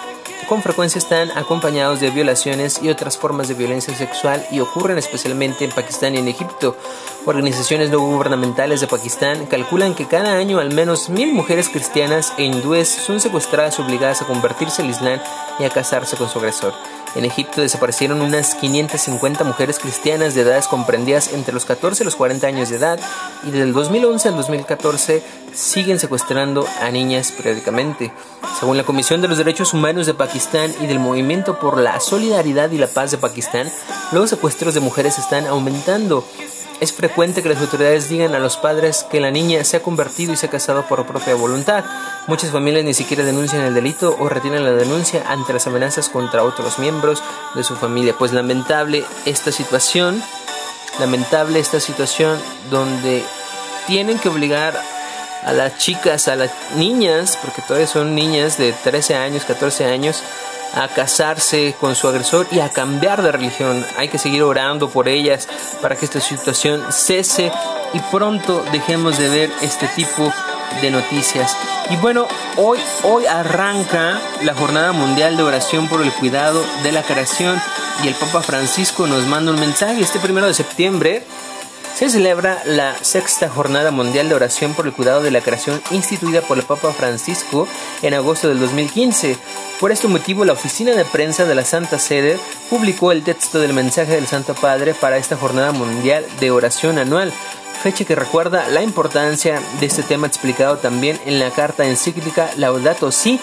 con 0.50 0.62
frecuencia 0.62 0.98
están 0.98 1.30
acompañados 1.38 2.00
de 2.00 2.10
violaciones 2.10 2.80
y 2.82 2.88
otras 2.88 3.16
formas 3.16 3.46
de 3.46 3.54
violencia 3.54 3.94
sexual 3.94 4.44
y 4.50 4.58
ocurren 4.58 4.98
especialmente 4.98 5.64
en 5.64 5.70
Pakistán 5.70 6.16
y 6.16 6.18
en 6.18 6.26
Egipto. 6.26 6.76
Organizaciones 7.24 7.90
no 7.90 8.00
gubernamentales 8.00 8.80
de 8.80 8.88
Pakistán 8.88 9.46
calculan 9.46 9.94
que 9.94 10.08
cada 10.08 10.34
año 10.34 10.58
al 10.58 10.74
menos 10.74 11.08
mil 11.08 11.32
mujeres 11.32 11.68
cristianas 11.68 12.32
e 12.36 12.42
hindúes 12.42 12.88
son 12.88 13.20
secuestradas 13.20 13.78
obligadas 13.78 14.22
a 14.22 14.26
convertirse 14.26 14.82
al 14.82 14.90
Islam 14.90 15.20
y 15.60 15.64
a 15.64 15.70
casarse 15.70 16.16
con 16.16 16.28
su 16.28 16.40
agresor. 16.40 16.74
En 17.14 17.24
Egipto 17.24 17.60
desaparecieron 17.60 18.20
unas 18.20 18.54
550 18.56 19.42
mujeres 19.44 19.78
cristianas 19.78 20.34
de 20.34 20.42
edades 20.42 20.68
comprendidas 20.68 21.32
entre 21.32 21.52
los 21.52 21.64
14 21.64 22.02
y 22.02 22.06
los 22.06 22.16
40 22.16 22.46
años 22.46 22.70
de 22.70 22.76
edad 22.76 23.00
y 23.44 23.50
desde 23.50 23.64
el 23.64 23.72
2011 23.72 24.28
al 24.28 24.36
2014 24.36 25.22
siguen 25.52 25.98
secuestrando 25.98 26.66
a 26.80 26.90
niñas 26.90 27.32
periódicamente. 27.32 28.12
Según 28.58 28.76
la 28.76 28.84
Comisión 28.84 29.20
de 29.20 29.28
los 29.28 29.38
Derechos 29.38 29.74
Humanos 29.74 30.06
de 30.06 30.14
Pakistán 30.14 30.39
y 30.80 30.86
del 30.86 30.98
Movimiento 30.98 31.58
por 31.58 31.78
la 31.78 32.00
Solidaridad 32.00 32.70
y 32.70 32.78
la 32.78 32.86
Paz 32.86 33.10
de 33.10 33.18
Pakistán, 33.18 33.70
los 34.10 34.30
secuestros 34.30 34.72
de 34.72 34.80
mujeres 34.80 35.18
están 35.18 35.46
aumentando. 35.46 36.24
Es 36.80 36.94
frecuente 36.94 37.42
que 37.42 37.50
las 37.50 37.60
autoridades 37.60 38.08
digan 38.08 38.34
a 38.34 38.38
los 38.38 38.56
padres 38.56 39.04
que 39.10 39.20
la 39.20 39.30
niña 39.30 39.62
se 39.64 39.76
ha 39.76 39.82
convertido 39.82 40.32
y 40.32 40.38
se 40.38 40.46
ha 40.46 40.50
casado 40.50 40.86
por 40.88 41.06
propia 41.06 41.34
voluntad. 41.34 41.84
Muchas 42.26 42.52
familias 42.52 42.86
ni 42.86 42.94
siquiera 42.94 43.22
denuncian 43.22 43.60
el 43.60 43.74
delito 43.74 44.16
o 44.18 44.30
retienen 44.30 44.64
la 44.64 44.72
denuncia 44.72 45.24
ante 45.28 45.52
las 45.52 45.66
amenazas 45.66 46.08
contra 46.08 46.42
otros 46.42 46.78
miembros 46.78 47.22
de 47.54 47.62
su 47.62 47.76
familia. 47.76 48.16
Pues 48.16 48.32
lamentable 48.32 49.04
esta 49.26 49.52
situación, 49.52 50.22
lamentable 50.98 51.60
esta 51.60 51.80
situación 51.80 52.38
donde 52.70 53.22
tienen 53.86 54.18
que 54.18 54.30
obligar 54.30 54.80
a 55.44 55.52
las 55.52 55.78
chicas, 55.78 56.28
a 56.28 56.36
las 56.36 56.50
niñas, 56.76 57.38
porque 57.42 57.62
todavía 57.62 57.86
son 57.86 58.14
niñas 58.14 58.58
de 58.58 58.72
13 58.72 59.14
años, 59.14 59.44
14 59.44 59.86
años, 59.86 60.22
a 60.74 60.88
casarse 60.88 61.74
con 61.80 61.94
su 61.94 62.08
agresor 62.08 62.46
y 62.50 62.60
a 62.60 62.68
cambiar 62.68 63.22
de 63.22 63.32
religión. 63.32 63.84
Hay 63.96 64.08
que 64.08 64.18
seguir 64.18 64.42
orando 64.42 64.88
por 64.88 65.08
ellas 65.08 65.48
para 65.82 65.96
que 65.96 66.04
esta 66.04 66.20
situación 66.20 66.84
cese 66.90 67.50
y 67.92 67.98
pronto 68.10 68.64
dejemos 68.72 69.18
de 69.18 69.28
ver 69.28 69.50
este 69.62 69.88
tipo 69.88 70.32
de 70.80 70.90
noticias. 70.90 71.56
Y 71.90 71.96
bueno, 71.96 72.28
hoy, 72.56 72.78
hoy 73.02 73.26
arranca 73.26 74.20
la 74.42 74.54
Jornada 74.54 74.92
Mundial 74.92 75.36
de 75.36 75.42
Oración 75.42 75.88
por 75.88 76.02
el 76.02 76.12
Cuidado 76.12 76.64
de 76.84 76.92
la 76.92 77.02
Creación 77.02 77.60
y 78.04 78.08
el 78.08 78.14
Papa 78.14 78.42
Francisco 78.42 79.06
nos 79.06 79.26
manda 79.26 79.50
un 79.50 79.58
mensaje 79.58 80.00
este 80.00 80.20
primero 80.20 80.46
de 80.46 80.54
septiembre 80.54 81.24
se 82.00 82.08
celebra 82.08 82.62
la 82.64 82.96
sexta 83.04 83.50
Jornada 83.50 83.90
Mundial 83.90 84.30
de 84.30 84.34
Oración 84.34 84.72
por 84.72 84.86
el 84.86 84.94
Cuidado 84.94 85.22
de 85.22 85.30
la 85.30 85.42
Creación 85.42 85.82
instituida 85.90 86.40
por 86.40 86.56
el 86.56 86.64
Papa 86.64 86.94
Francisco 86.94 87.68
en 88.00 88.14
agosto 88.14 88.48
del 88.48 88.58
2015. 88.58 89.36
Por 89.78 89.92
este 89.92 90.08
motivo, 90.08 90.46
la 90.46 90.54
oficina 90.54 90.92
de 90.92 91.04
prensa 91.04 91.44
de 91.44 91.54
la 91.54 91.66
Santa 91.66 91.98
Sede 91.98 92.38
publicó 92.70 93.12
el 93.12 93.22
texto 93.22 93.60
del 93.60 93.74
mensaje 93.74 94.12
del 94.12 94.26
Santo 94.26 94.54
Padre 94.54 94.94
para 94.94 95.18
esta 95.18 95.36
Jornada 95.36 95.72
Mundial 95.72 96.24
de 96.40 96.50
Oración 96.50 96.96
anual, 96.96 97.34
fecha 97.82 98.06
que 98.06 98.14
recuerda 98.14 98.66
la 98.70 98.82
importancia 98.82 99.60
de 99.78 99.84
este 99.84 100.02
tema 100.02 100.26
explicado 100.26 100.78
también 100.78 101.20
en 101.26 101.38
la 101.38 101.50
carta 101.50 101.86
encíclica 101.86 102.50
Laudato 102.56 103.12
Si 103.12 103.38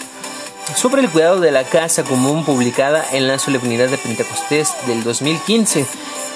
sobre 0.74 1.02
el 1.02 1.10
cuidado 1.10 1.38
de 1.40 1.52
la 1.52 1.62
casa 1.62 2.02
común 2.02 2.44
publicada 2.44 3.04
en 3.12 3.28
la 3.28 3.38
solemnidad 3.38 3.88
de 3.88 3.98
Pentecostés 3.98 4.74
del 4.88 5.04
2015. 5.04 5.86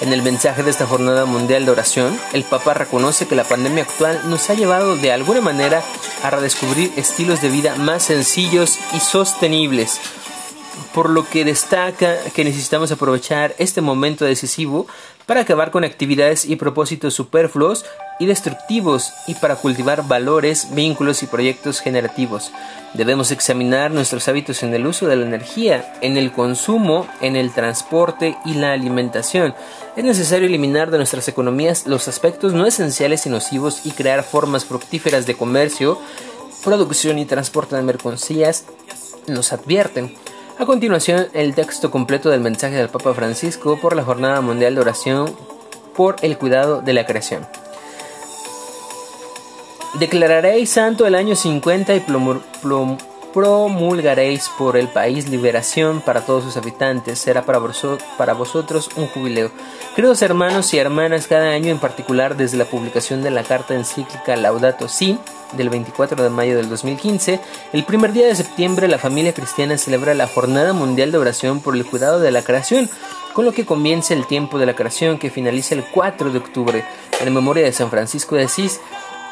En 0.01 0.11
el 0.11 0.21
mensaje 0.21 0.63
de 0.63 0.71
esta 0.71 0.85
jornada 0.85 1.25
mundial 1.25 1.65
de 1.65 1.71
oración, 1.71 2.19
el 2.33 2.43
Papa 2.43 2.73
reconoce 2.73 3.27
que 3.27 3.35
la 3.35 3.45
pandemia 3.45 3.83
actual 3.83 4.21
nos 4.29 4.49
ha 4.49 4.53
llevado 4.53 4.95
de 4.97 5.11
alguna 5.11 5.41
manera 5.41 5.81
a 6.23 6.29
redescubrir 6.29 6.91
estilos 6.97 7.41
de 7.41 7.49
vida 7.49 7.75
más 7.75 8.03
sencillos 8.03 8.79
y 8.93 8.99
sostenibles, 8.99 10.01
por 10.93 11.09
lo 11.09 11.27
que 11.27 11.45
destaca 11.45 12.17
que 12.35 12.43
necesitamos 12.43 12.91
aprovechar 12.91 13.55
este 13.57 13.81
momento 13.81 14.25
decisivo 14.25 14.87
para 15.25 15.41
acabar 15.41 15.71
con 15.71 15.83
actividades 15.83 16.45
y 16.45 16.55
propósitos 16.55 17.13
superfluos 17.13 17.85
y 18.19 18.25
destructivos 18.25 19.11
y 19.27 19.35
para 19.35 19.55
cultivar 19.55 20.07
valores, 20.07 20.67
vínculos 20.73 21.23
y 21.23 21.27
proyectos 21.27 21.79
generativos. 21.79 22.51
Debemos 22.93 23.31
examinar 23.31 23.91
nuestros 23.91 24.27
hábitos 24.27 24.61
en 24.63 24.73
el 24.73 24.85
uso 24.85 25.07
de 25.07 25.15
la 25.15 25.25
energía, 25.25 25.97
en 26.01 26.17
el 26.17 26.31
consumo, 26.31 27.07
en 27.21 27.35
el 27.35 27.51
transporte 27.51 28.37
y 28.45 28.53
la 28.53 28.73
alimentación. 28.73 29.55
Es 29.95 30.03
necesario 30.03 30.47
eliminar 30.47 30.91
de 30.91 30.97
nuestras 30.97 31.27
economías 31.27 31.87
los 31.87 32.07
aspectos 32.07 32.53
no 32.53 32.67
esenciales 32.67 33.25
y 33.25 33.29
nocivos 33.29 33.85
y 33.85 33.91
crear 33.91 34.23
formas 34.23 34.65
fructíferas 34.65 35.25
de 35.25 35.35
comercio, 35.35 35.99
producción 36.63 37.17
y 37.17 37.25
transporte 37.25 37.75
de 37.75 37.81
mercancías. 37.81 38.65
Nos 39.27 39.53
advierten. 39.53 40.15
A 40.59 40.67
continuación, 40.67 41.27
el 41.33 41.55
texto 41.55 41.89
completo 41.89 42.29
del 42.29 42.39
mensaje 42.39 42.75
del 42.75 42.87
Papa 42.87 43.15
Francisco 43.15 43.79
por 43.81 43.95
la 43.95 44.03
Jornada 44.03 44.39
Mundial 44.39 44.75
de 44.75 44.81
Oración 44.81 45.35
por 45.95 46.17
el 46.21 46.37
Cuidado 46.37 46.81
de 46.81 46.93
la 46.93 47.07
Creación. 47.07 47.47
Declararéis 49.99 50.69
santo 50.69 51.07
el 51.07 51.15
año 51.15 51.35
50 51.35 51.95
y 51.95 51.99
promulgaréis 53.33 54.49
por 54.57 54.77
el 54.77 54.87
país 54.87 55.27
liberación 55.27 56.01
para 56.01 56.25
todos 56.25 56.43
sus 56.43 56.55
habitantes. 56.55 57.19
Será 57.19 57.43
para, 57.43 58.33
vosotros 58.33 58.89
un 58.95 59.07
jubileo. 59.07 59.51
Queridos 59.95 60.21
hermanos 60.21 60.73
y 60.73 60.77
hermanas, 60.77 61.27
cada 61.27 61.49
año 61.49 61.69
en 61.69 61.79
particular 61.79 62.37
desde 62.37 62.57
la 62.57 62.65
publicación 62.65 63.23
de 63.23 63.31
la 63.31 63.43
carta 63.43 63.73
encíclica 63.73 64.35
Laudato 64.35 64.87
Si 64.87 65.17
del 65.53 65.69
24 65.69 66.23
de 66.23 66.29
mayo 66.29 66.55
del 66.55 66.69
2015, 66.69 67.39
el 67.73 67.83
primer 67.83 68.13
día 68.13 68.27
de 68.27 68.35
septiembre 68.35 68.87
la 68.87 68.97
familia 68.97 69.33
cristiana 69.33 69.77
celebra 69.77 70.13
la 70.13 70.27
Jornada 70.27 70.73
Mundial 70.73 71.11
de 71.11 71.17
Oración 71.17 71.59
por 71.59 71.75
el 71.75 71.85
Cuidado 71.85 72.19
de 72.19 72.31
la 72.31 72.43
Creación, 72.43 72.89
con 73.33 73.45
lo 73.45 73.51
que 73.51 73.65
comienza 73.65 74.13
el 74.13 74.27
tiempo 74.27 74.59
de 74.59 74.65
la 74.65 74.75
creación 74.75 75.17
que 75.17 75.31
finaliza 75.31 75.75
el 75.75 75.83
4 75.83 76.31
de 76.31 76.37
octubre, 76.37 76.85
en 77.19 77.33
memoria 77.33 77.63
de 77.63 77.71
San 77.71 77.89
Francisco 77.89 78.35
de 78.35 78.43
Asís, 78.43 78.79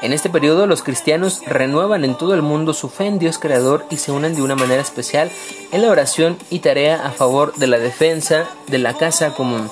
en 0.01 0.13
este 0.13 0.29
periodo 0.29 0.65
los 0.65 0.81
cristianos 0.81 1.41
renuevan 1.45 2.03
en 2.03 2.15
todo 2.15 2.33
el 2.33 2.41
mundo 2.41 2.73
su 2.73 2.89
fe 2.89 3.05
en 3.05 3.19
Dios 3.19 3.37
Creador 3.37 3.85
y 3.89 3.97
se 3.97 4.11
unen 4.11 4.35
de 4.35 4.41
una 4.41 4.55
manera 4.55 4.81
especial 4.81 5.31
en 5.71 5.81
la 5.83 5.89
oración 5.89 6.37
y 6.49 6.59
tarea 6.59 7.05
a 7.05 7.11
favor 7.11 7.53
de 7.55 7.67
la 7.67 7.77
defensa 7.77 8.49
de 8.67 8.79
la 8.79 8.95
casa 8.95 9.33
común. 9.33 9.69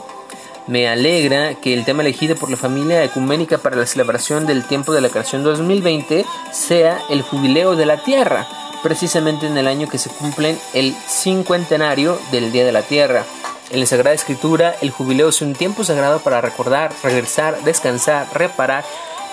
Me 0.67 0.87
alegra 0.87 1.55
que 1.55 1.73
el 1.73 1.83
tema 1.83 2.03
elegido 2.03 2.35
por 2.35 2.51
la 2.51 2.57
familia 2.57 3.03
ecuménica 3.03 3.57
para 3.57 3.75
la 3.75 3.87
celebración 3.87 4.45
del 4.45 4.65
tiempo 4.65 4.93
de 4.93 5.01
la 5.01 5.09
creación 5.09 5.43
2020 5.43 6.23
sea 6.51 6.99
el 7.09 7.23
jubileo 7.23 7.75
de 7.75 7.87
la 7.87 8.03
tierra, 8.03 8.47
precisamente 8.83 9.47
en 9.47 9.57
el 9.57 9.67
año 9.67 9.89
que 9.89 9.97
se 9.97 10.11
cumplen 10.11 10.59
el 10.75 10.93
cincuentenario 11.07 12.19
del 12.31 12.51
Día 12.51 12.65
de 12.65 12.71
la 12.71 12.83
Tierra. 12.83 13.23
En 13.71 13.79
la 13.79 13.87
Sagrada 13.87 14.13
Escritura, 14.13 14.75
el 14.81 14.91
jubileo 14.91 15.29
es 15.29 15.41
un 15.41 15.53
tiempo 15.53 15.83
sagrado 15.83 16.19
para 16.19 16.39
recordar, 16.39 16.91
regresar, 17.03 17.63
descansar, 17.63 18.27
reparar 18.33 18.83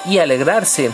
y 0.08 0.18
alegrarse. 0.18 0.90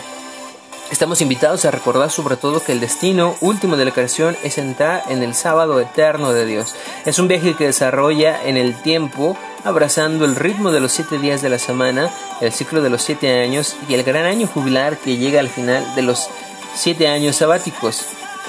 Estamos 0.91 1.23
invitados 1.23 1.65
a 1.65 1.71
recordar 1.71 2.11
sobre 2.11 2.37
todo 2.37 2.63
que 2.63 2.73
el 2.73 2.81
destino 2.81 3.35
último 3.41 3.79
de 3.79 3.87
la 3.87 3.93
creación 3.93 4.37
es 4.43 4.59
entrar 4.59 5.05
en 5.09 5.23
el 5.23 5.35
sábado 5.35 5.81
eterno 5.81 6.33
de 6.33 6.45
Dios. 6.45 6.75
Es 7.07 7.19
un 7.19 7.29
viaje 7.29 7.55
que 7.55 7.65
desarrolla 7.65 8.43
en 8.45 8.59
el 8.59 8.75
tiempo, 8.83 9.39
abrazando 9.65 10.27
el 10.27 10.37
ritmo 10.37 10.71
de 10.71 10.81
los 10.81 10.93
siete 10.93 11.19
días 11.19 11.41
de 11.41 11.49
la 11.49 11.59
semana, 11.59 12.11
el 12.43 12.53
ciclo 12.53 12.83
de 12.83 12.91
los 12.91 13.03
siete 13.03 13.41
años 13.41 13.75
y 13.89 13.95
el 13.95 14.03
gran 14.03 14.27
año 14.27 14.47
jubilar 14.47 14.99
que 14.99 15.17
llega 15.17 15.41
al 15.41 15.49
final 15.49 15.95
de 15.95 16.03
los 16.03 16.29
siete 16.75 17.09
años 17.09 17.37
sabáticos. 17.37 18.05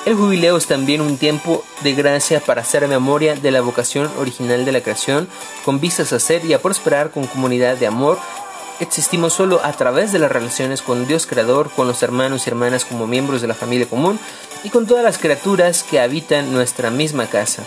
El 0.06 0.16
jubileo 0.16 0.58
es 0.58 0.68
también 0.68 1.00
un 1.00 1.18
tiempo 1.18 1.64
de 1.82 1.94
gracia 1.94 2.42
para 2.42 2.62
hacer 2.62 2.86
memoria 2.90 3.36
de 3.36 3.52
la 3.52 3.62
vocación 3.62 4.12
original 4.20 4.66
de 4.66 4.74
la 4.74 4.82
creación, 4.82 5.30
con 5.64 5.80
vistas 5.80 6.12
a 6.12 6.20
ser 6.20 6.44
y 6.44 6.52
a 6.52 6.62
prosperar 6.62 7.10
con 7.12 7.26
comunidad 7.26 7.78
de 7.78 7.88
amor, 7.88 8.20
existimos 8.84 9.34
solo 9.34 9.62
a 9.64 9.72
través 9.74 10.12
de 10.12 10.20
las 10.20 10.32
relaciones 10.32 10.82
con 10.82 11.08
Dios 11.08 11.26
Creador, 11.26 11.72
con 11.72 11.88
los 11.88 12.04
hermanos 12.04 12.46
y 12.46 12.50
hermanas 12.50 12.86
como 12.86 13.08
miembros 13.08 13.42
de 13.42 13.48
la 13.48 13.54
familia 13.54 13.88
común 13.88 14.20
y 14.64 14.70
con 14.70 14.86
todas 14.86 15.04
las 15.04 15.18
criaturas 15.18 15.84
que 15.84 16.00
habitan 16.00 16.54
nuestra 16.54 16.90
misma 16.92 17.28
casa. 17.28 17.64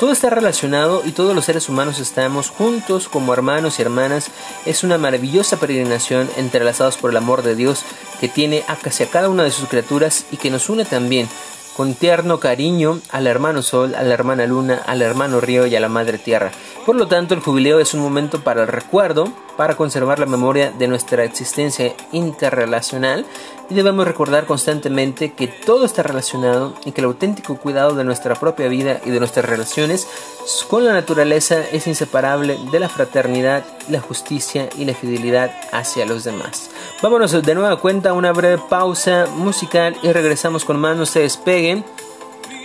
Todo 0.00 0.10
está 0.10 0.30
relacionado 0.30 1.02
y 1.04 1.12
todos 1.12 1.34
los 1.34 1.44
seres 1.44 1.68
humanos 1.68 2.00
estamos 2.00 2.50
juntos 2.50 3.08
como 3.08 3.32
hermanos 3.32 3.78
y 3.78 3.82
hermanas. 3.82 4.30
Es 4.66 4.82
una 4.82 4.98
maravillosa 4.98 5.58
peregrinación 5.58 6.28
entrelazados 6.36 6.96
por 6.96 7.10
el 7.10 7.16
amor 7.16 7.42
de 7.42 7.54
Dios 7.54 7.84
que 8.20 8.28
tiene 8.28 8.64
hacia 8.66 9.10
cada 9.10 9.28
una 9.28 9.44
de 9.44 9.52
sus 9.52 9.68
criaturas 9.68 10.24
y 10.32 10.38
que 10.38 10.50
nos 10.50 10.68
une 10.68 10.84
también 10.84 11.28
con 11.76 11.94
tierno 11.94 12.38
cariño 12.38 13.00
al 13.10 13.26
hermano 13.26 13.62
Sol, 13.62 13.94
a 13.94 14.02
la 14.02 14.14
hermana 14.14 14.46
Luna, 14.46 14.82
al 14.86 15.02
hermano 15.02 15.40
Río 15.40 15.66
y 15.66 15.74
a 15.76 15.80
la 15.80 15.88
Madre 15.88 16.18
Tierra. 16.18 16.52
Por 16.84 16.96
lo 16.96 17.06
tanto, 17.06 17.34
el 17.34 17.40
jubileo 17.40 17.78
es 17.80 17.94
un 17.94 18.00
momento 18.00 18.40
para 18.40 18.62
el 18.62 18.68
recuerdo, 18.68 19.32
para 19.56 19.76
conservar 19.76 20.18
la 20.18 20.26
memoria 20.26 20.72
de 20.72 20.88
nuestra 20.88 21.24
existencia 21.24 21.94
interrelacional 22.12 23.24
y 23.70 23.74
debemos 23.74 24.06
recordar 24.06 24.46
constantemente 24.46 25.32
que 25.32 25.48
todo 25.48 25.84
está 25.84 26.02
relacionado 26.02 26.74
y 26.84 26.92
que 26.92 27.00
el 27.00 27.06
auténtico 27.06 27.56
cuidado 27.56 27.94
de 27.94 28.04
nuestra 28.04 28.34
propia 28.34 28.68
vida 28.68 29.00
y 29.04 29.10
de 29.10 29.18
nuestras 29.18 29.44
relaciones 29.44 30.06
con 30.68 30.84
la 30.84 30.92
naturaleza 30.92 31.62
es 31.72 31.86
inseparable 31.86 32.58
de 32.70 32.80
la 32.80 32.88
fraternidad, 32.88 33.64
la 33.88 34.00
justicia 34.00 34.68
y 34.76 34.84
la 34.84 34.94
fidelidad 34.94 35.52
hacia 35.72 36.06
los 36.06 36.24
demás. 36.24 36.70
Vámonos 37.02 37.32
de 37.32 37.54
nueva 37.54 37.76
cuenta 37.76 38.10
a 38.10 38.14
una 38.14 38.32
breve 38.32 38.60
pausa 38.68 39.26
musical 39.36 39.96
y 40.02 40.12
regresamos 40.12 40.64
con 40.64 40.78
más, 40.78 41.08
se 41.08 41.20
despeguen. 41.20 41.84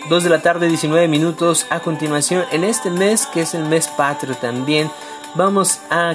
2 0.09 0.23
de 0.23 0.29
la 0.29 0.41
tarde, 0.41 0.67
19 0.67 1.07
minutos. 1.07 1.65
A 1.69 1.81
continuación, 1.81 2.45
en 2.51 2.63
este 2.63 2.89
mes, 2.89 3.25
que 3.27 3.41
es 3.41 3.53
el 3.53 3.65
mes 3.65 3.87
patrio 3.89 4.35
también, 4.35 4.89
vamos 5.35 5.79
a 5.89 6.13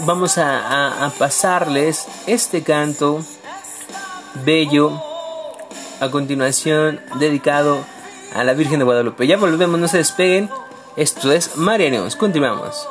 vamos 0.00 0.38
a, 0.38 1.12
pasarles 1.18 2.06
este 2.26 2.62
canto 2.62 3.24
bello 4.44 5.02
a 6.00 6.10
continuación 6.10 7.00
dedicado 7.18 7.78
a 8.34 8.44
la 8.44 8.52
Virgen 8.54 8.78
de 8.78 8.84
Guadalupe. 8.84 9.26
Ya 9.26 9.36
volvemos, 9.36 9.80
no 9.80 9.88
se 9.88 9.98
despeguen. 9.98 10.50
Esto 10.96 11.32
es 11.32 11.56
Marianos. 11.56 12.16
Continuamos. 12.16 12.86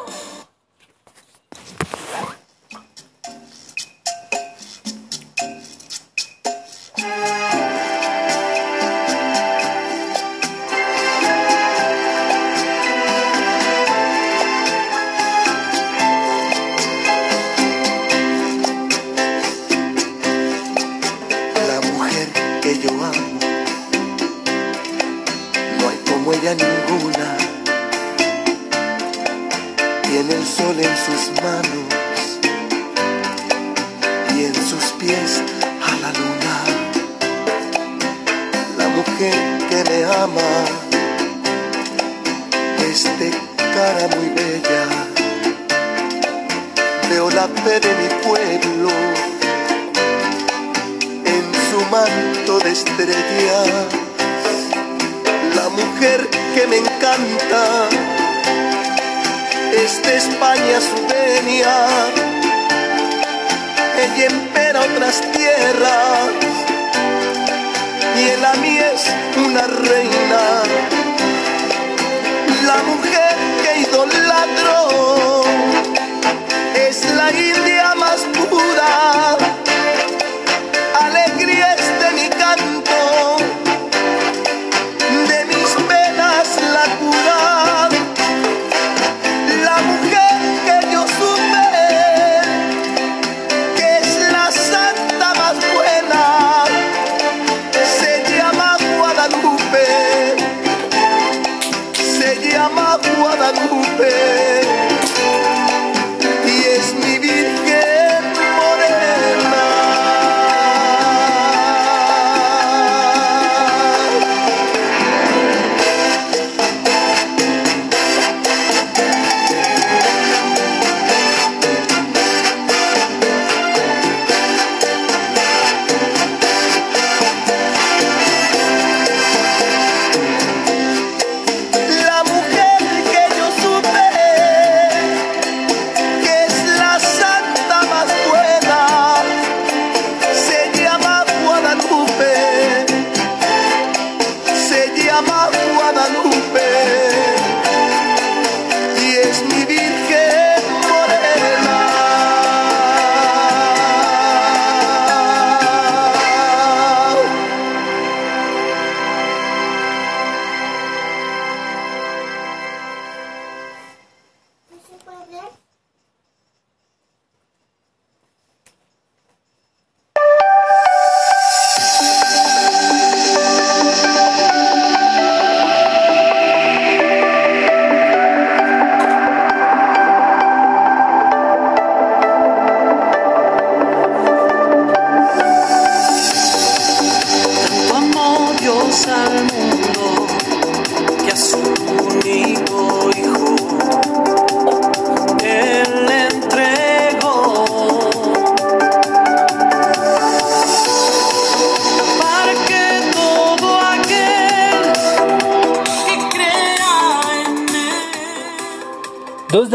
mí 68.58 68.78
es 68.78 69.06
una 69.38 69.68
reina, 69.68 70.64
la 72.66 72.78
mujer 72.84 73.36
que 73.64 73.82
idolatro 73.82 75.44
es 76.76 77.06
la 77.16 77.32
India. 77.32 77.95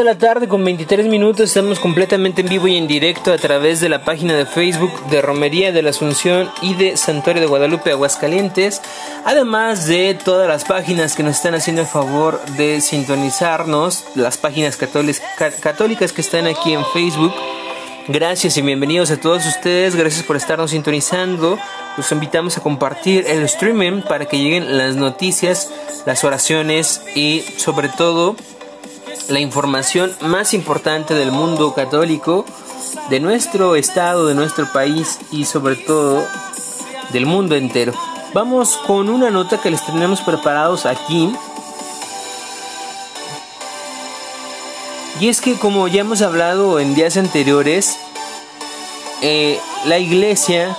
Tarde 0.05 0.49
con 0.49 0.65
23 0.65 1.07
minutos 1.07 1.51
estamos 1.51 1.79
completamente 1.79 2.41
en 2.41 2.49
vivo 2.49 2.67
y 2.67 2.77
en 2.77 2.89
directo 2.89 3.33
a 3.33 3.37
través 3.37 3.81
de 3.81 3.91
la 3.91 4.03
página 4.03 4.35
de 4.35 4.47
Facebook 4.47 4.91
de 5.11 5.21
Romería 5.21 5.73
de 5.73 5.83
la 5.83 5.91
Asunción 5.91 6.51
y 6.63 6.75
de 6.75 6.97
Santuario 6.97 7.43
de 7.43 7.47
Guadalupe 7.47 7.91
Aguascalientes, 7.91 8.81
además 9.27 9.87
de 9.87 10.15
todas 10.15 10.49
las 10.49 10.65
páginas 10.65 11.15
que 11.15 11.23
nos 11.23 11.37
están 11.37 11.55
haciendo 11.55 11.83
el 11.83 11.87
favor 11.87 12.41
de 12.57 12.81
sintonizarnos, 12.81 14.05
las 14.15 14.39
páginas 14.39 14.79
católicas 14.79 16.13
que 16.13 16.21
están 16.23 16.47
aquí 16.47 16.73
en 16.73 16.85
Facebook. 16.95 17.35
Gracias 18.09 18.57
y 18.57 18.63
bienvenidos 18.63 19.11
a 19.11 19.21
todos 19.21 19.47
ustedes, 19.47 19.97
gracias 19.97 20.25
por 20.25 20.37
estarnos 20.37 20.71
sintonizando. 20.71 21.59
Los 21.99 22.11
invitamos 22.11 22.57
a 22.57 22.63
compartir 22.63 23.27
el 23.29 23.43
streaming 23.43 24.01
para 24.01 24.25
que 24.25 24.39
lleguen 24.39 24.79
las 24.79 24.97
noticias, 24.97 25.71
las 26.07 26.25
oraciones 26.25 27.03
y 27.15 27.43
sobre 27.59 27.91
todo 27.91 28.35
la 29.31 29.41
información 29.41 30.13
más 30.21 30.55
importante 30.55 31.15
del 31.15 31.31
mundo 31.31 31.73
católico, 31.73 32.45
de 33.09 33.21
nuestro 33.21 33.77
estado, 33.77 34.27
de 34.27 34.35
nuestro 34.35 34.71
país 34.73 35.21
y 35.31 35.45
sobre 35.45 35.77
todo 35.77 36.25
del 37.13 37.27
mundo 37.27 37.55
entero. 37.55 37.93
Vamos 38.35 38.77
con 38.87 39.09
una 39.09 39.31
nota 39.31 39.61
que 39.61 39.71
les 39.71 39.85
tenemos 39.87 40.21
preparados 40.21 40.85
aquí. 40.85 41.33
Y 45.21 45.29
es 45.29 45.41
que 45.41 45.55
como 45.55 45.87
ya 45.87 46.01
hemos 46.01 46.23
hablado 46.23 46.81
en 46.81 46.95
días 46.95 47.17
anteriores, 47.17 47.99
eh, 49.23 49.61
la 49.85 49.99
iglesia 49.99 50.77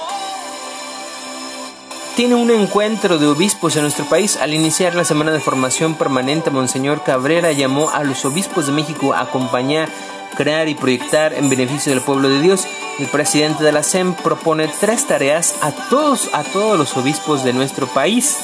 tiene 2.15 2.35
un 2.35 2.51
encuentro 2.51 3.17
de 3.17 3.27
obispos 3.27 3.75
en 3.75 3.83
nuestro 3.83 4.05
país. 4.05 4.37
Al 4.37 4.53
iniciar 4.53 4.95
la 4.95 5.05
semana 5.05 5.31
de 5.31 5.39
formación 5.39 5.95
permanente, 5.95 6.51
Monseñor 6.51 7.03
Cabrera 7.03 7.51
llamó 7.51 7.89
a 7.89 8.03
los 8.03 8.25
obispos 8.25 8.67
de 8.67 8.73
México 8.73 9.13
a 9.13 9.21
acompañar, 9.21 9.89
crear 10.35 10.67
y 10.67 10.75
proyectar 10.75 11.33
en 11.33 11.49
beneficio 11.49 11.93
del 11.93 12.01
pueblo 12.01 12.29
de 12.29 12.41
Dios. 12.41 12.67
El 12.99 13.07
presidente 13.07 13.63
de 13.63 13.71
la 13.71 13.83
SEM 13.83 14.13
propone 14.15 14.69
tres 14.79 15.07
tareas 15.07 15.55
a 15.61 15.71
todos, 15.71 16.29
a 16.33 16.43
todos 16.43 16.77
los 16.77 16.95
obispos 16.97 17.43
de 17.43 17.53
nuestro 17.53 17.87
país. 17.87 18.37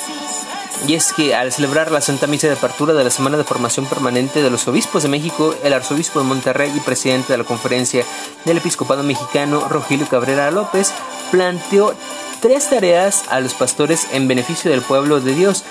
Y 0.87 0.93
es 0.93 1.11
que 1.11 1.35
al 1.35 1.51
celebrar 1.51 1.91
la 1.91 2.01
Santa 2.01 2.27
Misa 2.27 2.47
de 2.47 2.53
Apertura 2.53 2.93
de 2.93 3.03
la 3.03 3.09
Semana 3.09 3.35
de 3.35 3.43
Formación 3.43 3.87
Permanente 3.87 4.43
de 4.43 4.49
los 4.51 4.67
Obispos 4.67 5.03
de 5.03 5.09
México, 5.09 5.55
el 5.63 5.73
arzobispo 5.73 6.19
de 6.19 6.25
Monterrey 6.25 6.71
y 6.75 6.79
presidente 6.79 7.33
de 7.33 7.39
la 7.39 7.43
Conferencia 7.43 8.05
del 8.45 8.57
Episcopado 8.57 9.01
Mexicano, 9.01 9.67
Rogelio 9.67 10.07
Cabrera 10.07 10.51
López, 10.51 10.93
planteó 11.31 11.95
tres 12.41 12.69
tareas 12.69 13.23
a 13.29 13.39
los 13.39 13.53
pastores 13.53 14.07
en 14.11 14.27
beneficio 14.27 14.71
del 14.71 14.81
pueblo 14.81 15.19
de 15.19 15.33
Dios. 15.33 15.63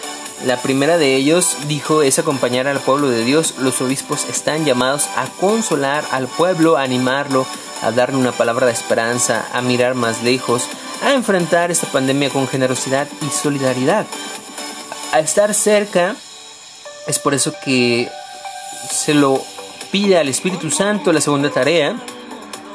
La 0.45 0.59
primera 0.59 0.99
de 0.99 1.15
ellos, 1.17 1.57
dijo, 1.67 2.03
es 2.03 2.19
acompañar 2.19 2.67
al 2.67 2.81
pueblo 2.81 3.09
de 3.09 3.25
Dios. 3.25 3.55
Los 3.59 3.81
obispos 3.81 4.27
están 4.29 4.65
llamados 4.65 5.09
a 5.17 5.27
consolar 5.41 6.05
al 6.11 6.29
pueblo, 6.29 6.77
a 6.77 6.83
animarlo, 6.83 7.47
a 7.83 7.91
darle 7.91 8.19
una 8.19 8.33
palabra 8.33 8.67
de 8.67 8.73
esperanza, 8.73 9.47
a 9.53 9.63
mirar 9.63 9.95
más 9.95 10.23
lejos, 10.23 10.65
a 11.03 11.15
enfrentar 11.15 11.71
esta 11.71 11.87
pandemia 11.87 12.31
con 12.31 12.49
generosidad 12.49 13.09
y 13.23 13.31
solidaridad. 13.31 14.07
A 15.13 15.21
estar 15.21 15.55
cerca, 15.55 16.17
es 17.07 17.19
por 17.19 17.35
eso 17.35 17.55
que 17.65 18.09
se 18.91 19.15
lo 19.15 19.43
pide 19.91 20.19
al 20.19 20.29
Espíritu 20.29 20.71
Santo 20.71 21.13
la 21.13 21.21
segunda 21.21 21.51
tarea, 21.51 21.97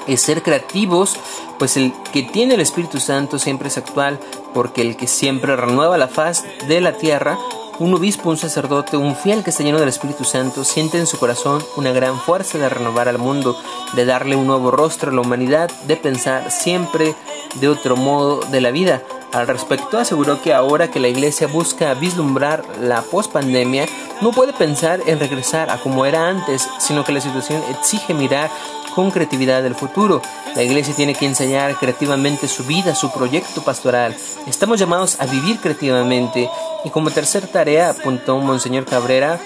es 0.08 0.22
ser 0.22 0.44
creativos, 0.44 1.16
pues 1.60 1.78
el 1.78 1.94
que 2.12 2.24
tiene 2.24 2.56
el 2.56 2.62
Espíritu 2.62 3.00
Santo 3.00 3.40
siempre 3.40 3.68
es 3.68 3.78
actual, 3.78 4.20
porque 4.54 4.82
el 4.82 4.98
que 4.98 5.08
siempre 5.08 5.56
renueva 5.56 5.98
la 5.98 6.08
faz 6.08 6.44
de 6.68 6.82
la 6.82 6.94
tierra, 6.94 7.38
un 7.80 7.94
obispo, 7.96 8.30
un 8.30 8.38
sacerdote, 8.38 8.96
un 8.98 9.16
fiel 9.16 9.44
que 9.44 9.50
está 9.50 9.64
lleno 9.64 9.80
del 9.80 9.90
Espíritu 9.90 10.24
Santo, 10.24 10.64
siente 10.64 11.00
en 11.00 11.08
su 11.08 11.18
corazón 11.18 11.64
una 11.78 11.92
gran 11.92 12.20
fuerza 12.20 12.58
de 12.58 12.70
renovar 12.70 13.08
al 13.08 13.18
mundo, 13.18 13.58
de 13.94 14.06
darle 14.06 14.36
un 14.36 14.46
nuevo 14.46 14.70
rostro 14.70 15.10
a 15.10 15.14
la 15.14 15.22
humanidad, 15.22 15.72
de 15.88 15.96
pensar 15.96 16.52
siempre 16.52 17.16
de 17.56 17.70
otro 17.70 17.96
modo 17.96 18.40
de 18.52 18.62
la 18.62 18.72
vida. 18.72 19.02
Al 19.34 19.48
respecto, 19.48 19.98
aseguró 19.98 20.42
que 20.42 20.54
ahora 20.54 20.92
que 20.92 21.00
la 21.00 21.08
iglesia 21.08 21.48
busca 21.48 21.94
vislumbrar 21.94 22.64
la 22.82 23.02
pospandemia, 23.02 23.86
no 24.22 24.32
puede 24.32 24.54
pensar 24.54 25.00
en 25.08 25.20
regresar 25.20 25.70
a 25.70 25.78
como 25.78 26.06
era 26.06 26.28
antes, 26.28 26.68
sino 26.80 27.04
que 27.04 27.14
la 27.14 27.22
situación 27.22 27.64
exige 27.72 28.14
mirar 28.14 28.52
con 28.96 29.12
creatividad 29.12 29.66
el 29.66 29.76
futuro. 29.76 30.22
La 30.56 30.64
iglesia 30.64 30.94
tiene 30.96 31.16
que 31.16 31.26
ensayar 31.26 31.78
creativamente 31.78 32.48
su 32.48 32.64
vida, 32.64 32.96
su 32.96 33.12
proyecto 33.12 33.64
pastoral. 33.64 34.16
Estamos 34.48 34.80
llamados 34.80 35.18
a 35.20 35.26
vivir 35.26 35.60
creativamente. 35.60 36.50
Y 36.84 36.90
como 36.90 37.12
tercera 37.12 37.48
tarea, 37.48 37.92
apuntó 37.92 38.38
Monseñor 38.38 38.86
Cabrera 38.86 39.40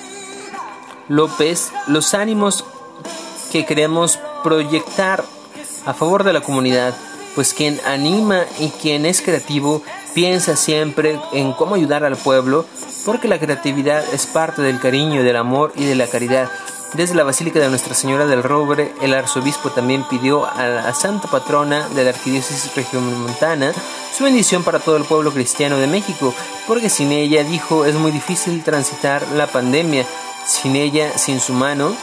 López, 1.08 1.72
los 1.88 2.14
ánimos 2.14 2.66
que 3.52 3.66
queremos 3.66 4.20
proyectar 4.44 5.24
a 5.86 5.94
favor 5.94 6.24
de 6.24 6.34
la 6.34 6.42
comunidad, 6.42 6.96
pues 7.36 7.54
quien 7.54 7.80
anima 7.86 8.44
y 8.60 8.70
quien 8.70 9.06
es 9.06 9.22
creativo 9.22 9.84
piensa 10.16 10.56
siempre 10.56 11.20
en 11.34 11.54
cómo 11.54 11.76
ayudar 11.76 12.04
al 12.04 12.16
pueblo, 12.16 12.66
porque 13.06 13.28
la 13.28 13.40
creatividad 13.40 14.04
es 14.14 14.26
parte 14.26 14.62
del 14.62 14.80
cariño, 14.80 15.24
del 15.24 15.36
amor 15.36 15.74
y 15.76 15.86
de 15.86 15.96
la 15.96 16.08
caridad. 16.08 16.50
Desde 16.96 17.14
la 17.14 17.26
Basílica 17.26 17.60
de 17.60 17.68
Nuestra 17.68 17.94
Señora 17.94 18.26
del 18.26 18.42
Robre, 18.42 18.94
el 19.02 19.14
arzobispo 19.14 19.70
también 19.70 20.06
pidió 20.10 20.46
a 20.46 20.66
la 20.66 20.94
Santa 20.94 21.28
Patrona 21.28 21.90
de 21.90 22.06
la 22.06 22.12
Arquidiócesis 22.12 22.74
Regiomontana 22.74 23.74
su 24.16 24.24
bendición 24.24 24.64
para 24.64 24.80
todo 24.80 24.96
el 24.96 25.04
pueblo 25.04 25.34
cristiano 25.34 25.78
de 25.78 25.88
México, 25.88 26.34
porque 26.66 26.88
sin 26.90 27.12
ella, 27.12 27.44
dijo, 27.44 27.84
es 27.84 27.96
muy 27.96 28.12
difícil 28.12 28.64
transitar 28.64 29.28
la 29.34 29.48
pandemia. 29.48 30.06
Sin 30.48 30.78
ella, 30.78 31.18
sin 31.18 31.42
su 31.42 31.52
mano, 31.52 31.94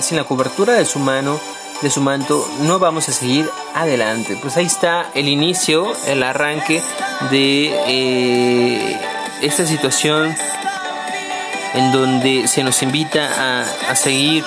sin 0.00 0.18
la 0.18 0.24
cobertura 0.24 0.74
de 0.74 0.84
su 0.84 0.98
mano, 0.98 1.40
de 1.80 1.88
su 1.88 2.02
manto, 2.02 2.46
no 2.60 2.78
vamos 2.78 3.08
a 3.08 3.12
seguir 3.12 3.48
adelante. 3.74 4.36
Pues 4.42 4.58
ahí 4.58 4.66
está 4.66 5.10
el 5.14 5.28
inicio, 5.28 5.94
el 6.06 6.22
arranque 6.22 6.82
de 7.30 7.74
eh, 7.86 9.00
esta 9.40 9.66
situación 9.66 10.36
en 11.74 11.92
donde 11.92 12.48
se 12.48 12.62
nos 12.62 12.82
invita 12.82 13.62
a, 13.88 13.96
seguir 13.96 14.44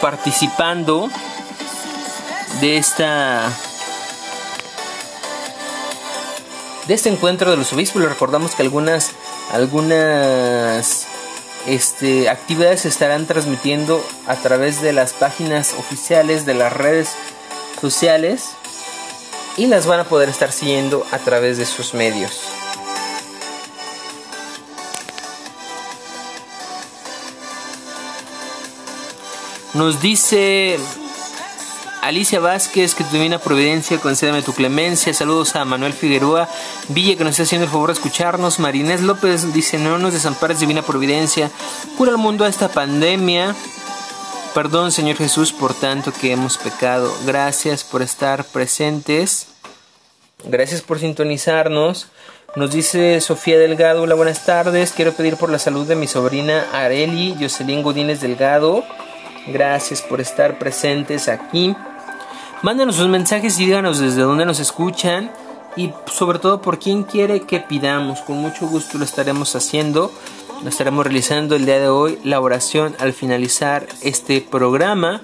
participando 0.00 1.08
de 2.60 2.76
esta 2.76 3.50
de 6.86 6.94
este 6.94 7.08
encuentro 7.08 7.50
de 7.50 7.56
los 7.56 7.72
obispos. 7.72 8.02
Recordamos 8.02 8.54
que 8.54 8.62
algunas 8.62 9.12
algunas 9.52 11.06
este, 11.66 12.28
actividades 12.28 12.82
se 12.82 12.88
estarán 12.88 13.26
transmitiendo 13.26 14.04
a 14.26 14.36
través 14.36 14.80
de 14.80 14.92
las 14.92 15.12
páginas 15.12 15.74
oficiales 15.78 16.46
de 16.46 16.54
las 16.54 16.72
redes 16.72 17.10
sociales 17.80 18.50
y 19.56 19.66
las 19.66 19.86
van 19.86 20.00
a 20.00 20.04
poder 20.04 20.28
estar 20.28 20.52
siguiendo 20.52 21.04
a 21.10 21.18
través 21.18 21.58
de 21.58 21.66
sus 21.66 21.94
medios. 21.94 22.40
Nos 29.76 30.00
dice 30.00 30.78
Alicia 32.00 32.40
Vázquez 32.40 32.94
que 32.94 33.04
tu 33.04 33.10
divina 33.10 33.38
providencia 33.38 33.98
concédeme 33.98 34.40
tu 34.40 34.54
clemencia. 34.54 35.12
Saludos 35.12 35.54
a 35.54 35.66
Manuel 35.66 35.92
Figueroa 35.92 36.48
Villa 36.88 37.18
que 37.18 37.24
nos 37.24 37.32
está 37.32 37.42
haciendo 37.42 37.66
el 37.66 37.70
favor 37.70 37.88
de 37.90 37.92
escucharnos. 37.92 38.58
Marinés 38.58 39.02
López 39.02 39.52
dice 39.52 39.76
no 39.76 39.98
nos 39.98 40.14
desampares 40.14 40.60
divina 40.60 40.80
providencia. 40.80 41.50
Cura 41.98 42.12
al 42.12 42.16
mundo 42.16 42.46
a 42.46 42.48
esta 42.48 42.68
pandemia. 42.68 43.54
Perdón 44.54 44.92
Señor 44.92 45.16
Jesús 45.16 45.52
por 45.52 45.74
tanto 45.74 46.10
que 46.10 46.32
hemos 46.32 46.56
pecado. 46.56 47.14
Gracias 47.26 47.84
por 47.84 48.00
estar 48.00 48.44
presentes. 48.44 49.48
Gracias 50.44 50.80
por 50.80 51.00
sintonizarnos. 51.00 52.06
Nos 52.54 52.70
dice 52.70 53.20
Sofía 53.20 53.58
Delgado, 53.58 54.04
hola 54.04 54.14
buenas 54.14 54.46
tardes. 54.46 54.92
Quiero 54.92 55.12
pedir 55.12 55.36
por 55.36 55.50
la 55.50 55.58
salud 55.58 55.86
de 55.86 55.96
mi 55.96 56.06
sobrina 56.06 56.66
Areli 56.72 57.36
Jocelyn 57.38 57.82
Godínez 57.82 58.22
Delgado 58.22 58.82
Gracias 59.46 60.02
por 60.02 60.20
estar 60.20 60.58
presentes 60.58 61.28
aquí. 61.28 61.74
Mándanos 62.62 62.96
sus 62.96 63.08
mensajes 63.08 63.58
y 63.60 63.66
díganos 63.66 64.00
desde 64.00 64.22
dónde 64.22 64.44
nos 64.44 64.60
escuchan 64.60 65.30
y 65.76 65.92
sobre 66.06 66.38
todo 66.38 66.62
por 66.62 66.78
quién 66.78 67.04
quiere 67.04 67.42
que 67.42 67.60
pidamos. 67.60 68.20
Con 68.22 68.38
mucho 68.38 68.66
gusto 68.66 68.98
lo 68.98 69.04
estaremos 69.04 69.54
haciendo. 69.54 70.10
Lo 70.62 70.68
estaremos 70.70 71.04
realizando 71.04 71.54
el 71.54 71.66
día 71.66 71.78
de 71.78 71.88
hoy, 71.88 72.18
la 72.24 72.40
oración 72.40 72.96
al 72.98 73.12
finalizar 73.12 73.86
este 74.02 74.40
programa. 74.40 75.20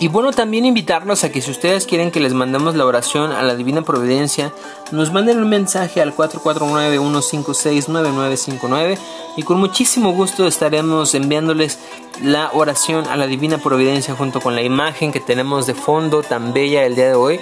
Y 0.00 0.08
bueno, 0.08 0.32
también 0.32 0.64
invitarlos 0.64 1.22
a 1.24 1.30
que 1.30 1.42
si 1.42 1.50
ustedes 1.50 1.84
quieren 1.84 2.10
que 2.10 2.20
les 2.20 2.32
mandemos 2.32 2.74
la 2.74 2.86
oración 2.86 3.32
a 3.32 3.42
la 3.42 3.54
Divina 3.54 3.82
Providencia, 3.82 4.50
nos 4.92 5.12
manden 5.12 5.42
un 5.42 5.50
mensaje 5.50 6.00
al 6.00 6.16
449-156-9959 6.16 8.96
y 9.36 9.42
con 9.42 9.60
muchísimo 9.60 10.12
gusto 10.12 10.46
estaremos 10.46 11.14
enviándoles 11.14 11.78
la 12.22 12.48
oración 12.54 13.08
a 13.08 13.18
la 13.18 13.26
Divina 13.26 13.58
Providencia 13.58 14.14
junto 14.14 14.40
con 14.40 14.54
la 14.54 14.62
imagen 14.62 15.12
que 15.12 15.20
tenemos 15.20 15.66
de 15.66 15.74
fondo 15.74 16.22
tan 16.22 16.54
bella 16.54 16.86
el 16.86 16.96
día 16.96 17.08
de 17.08 17.14
hoy. 17.14 17.38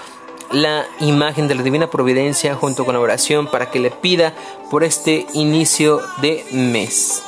la 0.50 0.86
imagen 1.00 1.46
de 1.46 1.56
la 1.56 1.62
Divina 1.62 1.90
Providencia 1.90 2.54
junto 2.54 2.86
con 2.86 2.94
la 2.94 3.00
oración 3.00 3.48
para 3.48 3.70
que 3.70 3.80
le 3.80 3.90
pida 3.90 4.32
por 4.70 4.82
este 4.82 5.26
inicio 5.34 6.00
de 6.22 6.42
mes. 6.52 7.22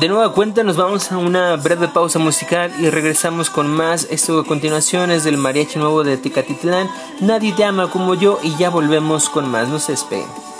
De 0.00 0.08
nueva 0.08 0.32
cuenta 0.32 0.64
nos 0.64 0.76
vamos 0.76 1.12
a 1.12 1.18
una 1.18 1.54
breve 1.56 1.86
pausa 1.86 2.18
musical 2.18 2.72
y 2.80 2.88
regresamos 2.88 3.50
con 3.50 3.68
más. 3.68 4.08
Esto 4.10 4.40
a 4.40 4.44
continuación 4.44 5.10
es 5.10 5.22
del 5.22 5.36
Mariachi 5.36 5.78
Nuevo 5.78 6.02
de 6.02 6.16
Tecatitlán. 6.16 6.88
Nadie 7.20 7.52
te 7.52 7.64
ama 7.64 7.90
como 7.90 8.14
yo 8.14 8.38
y 8.42 8.56
ya 8.56 8.70
volvemos 8.70 9.28
con 9.28 9.48
más. 9.50 9.68
No 9.68 9.78
se 9.78 9.92
esperen. 9.92 10.51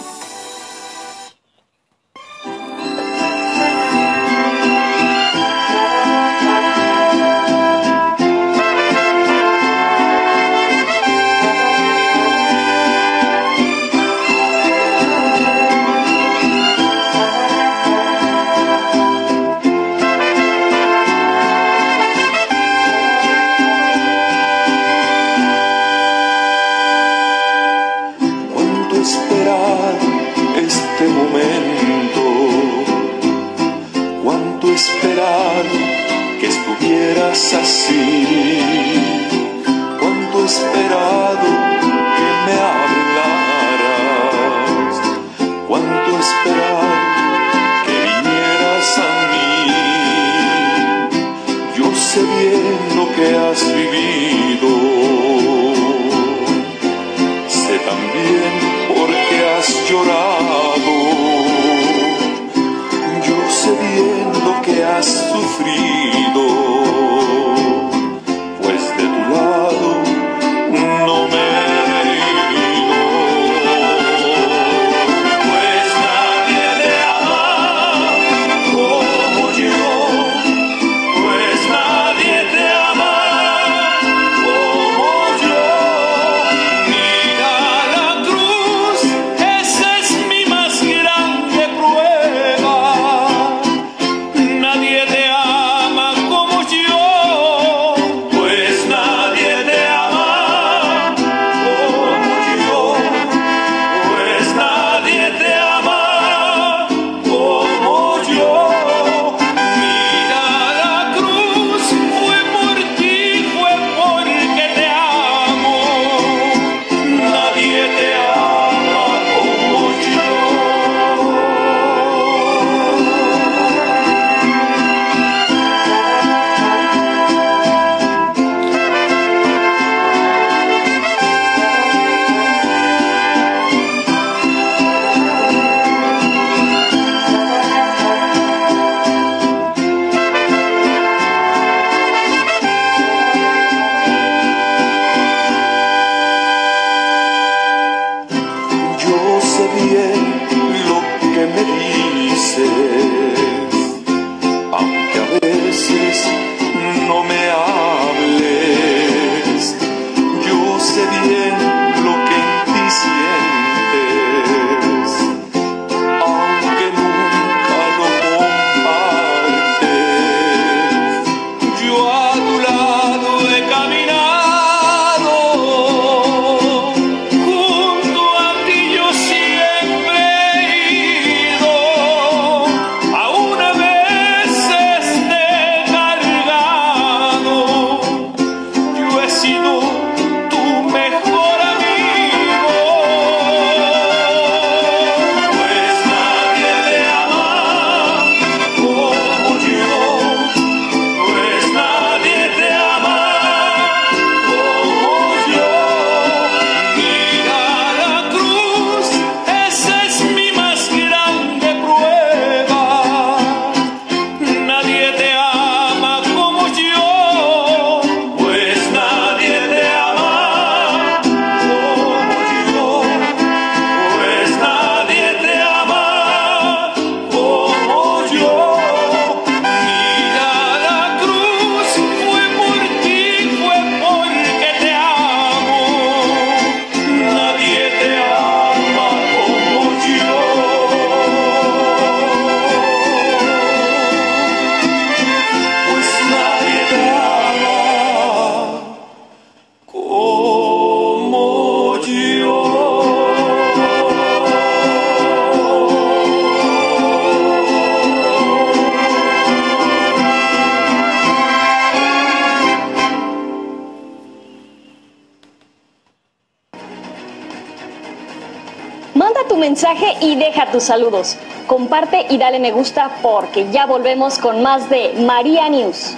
Y 270.23 270.37
deja 270.37 270.71
tus 270.71 270.85
saludos. 270.85 271.37
Comparte 271.67 272.27
y 272.31 272.39
dale 272.39 272.59
me 272.61 272.71
gusta 272.71 273.11
porque 273.23 273.71
ya 273.71 273.87
volvemos 273.87 274.39
con 274.39 274.63
más 274.63 274.89
de 274.89 275.15
María 275.19 275.69
News. 275.69 276.17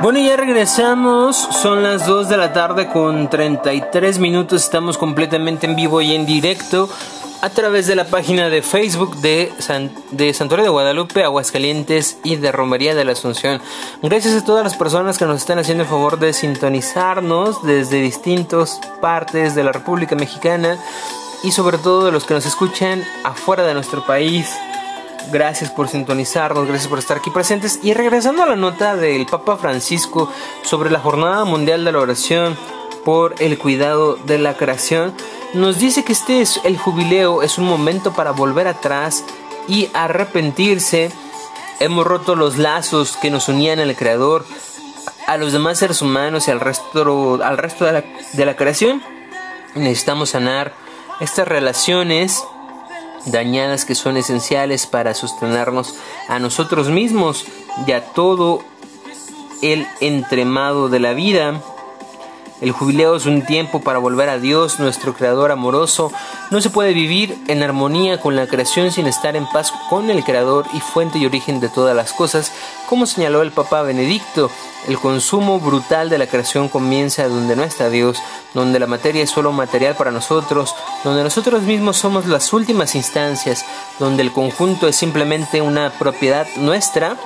Bueno, 0.00 0.20
ya 0.20 0.36
regresamos. 0.36 1.36
Son 1.36 1.82
las 1.82 2.06
2 2.06 2.28
de 2.28 2.36
la 2.36 2.52
tarde 2.52 2.88
con 2.88 3.28
33 3.28 4.18
minutos. 4.20 4.64
Estamos 4.64 4.96
completamente 4.96 5.66
en 5.66 5.76
vivo 5.76 6.00
y 6.00 6.14
en 6.14 6.24
directo 6.24 6.88
a 7.40 7.50
través 7.50 7.86
de 7.86 7.94
la 7.94 8.04
página 8.04 8.48
de 8.48 8.62
Facebook 8.62 9.16
de, 9.16 9.52
de 10.10 10.34
Santuario 10.34 10.64
de 10.64 10.70
Guadalupe, 10.70 11.22
Aguascalientes 11.22 12.18
y 12.24 12.36
de 12.36 12.50
Romería 12.50 12.94
de 12.94 13.04
la 13.04 13.12
Asunción. 13.12 13.60
Gracias 14.02 14.34
a 14.34 14.44
todas 14.44 14.64
las 14.64 14.76
personas 14.76 15.18
que 15.18 15.24
nos 15.24 15.40
están 15.40 15.58
haciendo 15.58 15.84
el 15.84 15.88
favor 15.88 16.18
de 16.18 16.32
sintonizarnos 16.32 17.62
desde 17.62 18.00
distintas 18.00 18.80
partes 19.00 19.54
de 19.54 19.64
la 19.64 19.72
República 19.72 20.16
Mexicana 20.16 20.78
y 21.44 21.52
sobre 21.52 21.78
todo 21.78 22.06
de 22.06 22.12
los 22.12 22.24
que 22.24 22.34
nos 22.34 22.46
escuchan 22.46 23.04
afuera 23.24 23.64
de 23.64 23.74
nuestro 23.74 24.04
país. 24.04 24.50
Gracias 25.30 25.70
por 25.70 25.88
sintonizarnos, 25.88 26.66
gracias 26.66 26.88
por 26.88 26.98
estar 26.98 27.18
aquí 27.18 27.30
presentes. 27.30 27.80
Y 27.82 27.92
regresando 27.92 28.42
a 28.42 28.46
la 28.46 28.56
nota 28.56 28.96
del 28.96 29.26
Papa 29.26 29.56
Francisco 29.56 30.32
sobre 30.62 30.90
la 30.90 31.00
Jornada 31.00 31.44
Mundial 31.44 31.84
de 31.84 31.92
la 31.92 31.98
Oración 31.98 32.56
por 33.08 33.36
el 33.38 33.56
cuidado 33.56 34.16
de 34.16 34.36
la 34.36 34.58
creación, 34.58 35.14
nos 35.54 35.78
dice 35.78 36.04
que 36.04 36.12
este 36.12 36.42
es 36.42 36.60
el 36.64 36.76
jubileo, 36.76 37.42
es 37.42 37.56
un 37.56 37.64
momento 37.64 38.12
para 38.12 38.32
volver 38.32 38.68
atrás 38.68 39.24
y 39.66 39.88
arrepentirse. 39.94 41.10
Hemos 41.80 42.06
roto 42.06 42.36
los 42.36 42.58
lazos 42.58 43.16
que 43.16 43.30
nos 43.30 43.48
unían 43.48 43.78
al 43.78 43.96
Creador, 43.96 44.44
a 45.26 45.38
los 45.38 45.54
demás 45.54 45.78
seres 45.78 46.02
humanos 46.02 46.48
y 46.48 46.50
al 46.50 46.60
resto, 46.60 47.42
al 47.42 47.56
resto 47.56 47.86
de, 47.86 47.92
la, 47.92 48.04
de 48.34 48.44
la 48.44 48.56
creación. 48.56 49.02
Necesitamos 49.74 50.28
sanar 50.28 50.74
estas 51.18 51.48
relaciones 51.48 52.44
dañadas 53.24 53.86
que 53.86 53.94
son 53.94 54.18
esenciales 54.18 54.86
para 54.86 55.14
sostenernos 55.14 55.94
a 56.28 56.38
nosotros 56.40 56.90
mismos 56.90 57.46
y 57.86 57.92
a 57.92 58.04
todo 58.04 58.62
el 59.62 59.86
entremado 60.02 60.90
de 60.90 61.00
la 61.00 61.14
vida. 61.14 61.62
El 62.60 62.72
jubileo 62.72 63.14
es 63.14 63.26
un 63.26 63.46
tiempo 63.46 63.80
para 63.80 64.00
volver 64.00 64.28
a 64.28 64.38
Dios, 64.38 64.80
nuestro 64.80 65.14
Creador 65.14 65.52
amoroso. 65.52 66.12
No 66.50 66.60
se 66.60 66.70
puede 66.70 66.92
vivir 66.92 67.38
en 67.46 67.62
armonía 67.62 68.20
con 68.20 68.34
la 68.34 68.48
creación 68.48 68.90
sin 68.90 69.06
estar 69.06 69.36
en 69.36 69.46
paz 69.46 69.72
con 69.88 70.10
el 70.10 70.24
Creador 70.24 70.66
y 70.72 70.80
fuente 70.80 71.18
y 71.18 71.26
origen 71.26 71.60
de 71.60 71.68
todas 71.68 71.94
las 71.94 72.12
cosas, 72.12 72.50
como 72.88 73.06
señaló 73.06 73.42
el 73.42 73.52
Papa 73.52 73.82
Benedicto. 73.82 74.50
El 74.88 74.98
consumo 74.98 75.60
brutal 75.60 76.10
de 76.10 76.18
la 76.18 76.26
creación 76.26 76.68
comienza 76.68 77.28
donde 77.28 77.54
no 77.54 77.62
está 77.62 77.90
Dios, 77.90 78.18
donde 78.54 78.80
la 78.80 78.88
materia 78.88 79.22
es 79.22 79.30
solo 79.30 79.52
material 79.52 79.94
para 79.94 80.10
nosotros, 80.10 80.74
donde 81.04 81.22
nosotros 81.22 81.62
mismos 81.62 81.96
somos 81.96 82.26
las 82.26 82.52
últimas 82.52 82.96
instancias, 82.96 83.64
donde 84.00 84.24
el 84.24 84.32
conjunto 84.32 84.88
es 84.88 84.96
simplemente 84.96 85.62
una 85.62 85.90
propiedad 85.90 86.46
nuestra. 86.56 87.16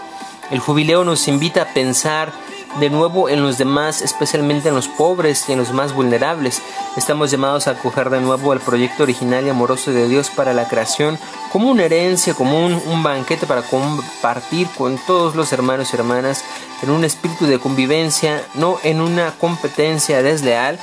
El 0.50 0.58
jubileo 0.58 1.04
nos 1.04 1.26
invita 1.28 1.62
a 1.62 1.72
pensar 1.72 2.32
de 2.80 2.90
nuevo 2.90 3.28
en 3.28 3.42
los 3.42 3.58
demás, 3.58 4.02
especialmente 4.02 4.68
en 4.68 4.74
los 4.74 4.88
pobres 4.88 5.48
y 5.48 5.52
en 5.52 5.58
los 5.58 5.72
más 5.72 5.94
vulnerables. 5.94 6.62
Estamos 6.96 7.30
llamados 7.30 7.66
a 7.66 7.72
acoger 7.72 8.10
de 8.10 8.20
nuevo 8.20 8.52
el 8.52 8.60
proyecto 8.60 9.02
original 9.02 9.46
y 9.46 9.50
amoroso 9.50 9.92
de 9.92 10.08
Dios 10.08 10.30
para 10.30 10.54
la 10.54 10.68
creación 10.68 11.18
como 11.50 11.70
una 11.70 11.84
herencia 11.84 12.34
común, 12.34 12.80
un 12.86 13.02
banquete 13.02 13.46
para 13.46 13.62
compartir 13.62 14.68
con 14.76 14.98
todos 15.06 15.34
los 15.34 15.52
hermanos 15.52 15.92
y 15.92 15.96
hermanas 15.96 16.44
en 16.82 16.90
un 16.90 17.04
espíritu 17.04 17.46
de 17.46 17.58
convivencia, 17.58 18.42
no 18.54 18.78
en 18.82 19.00
una 19.00 19.32
competencia 19.38 20.22
desleal, 20.22 20.78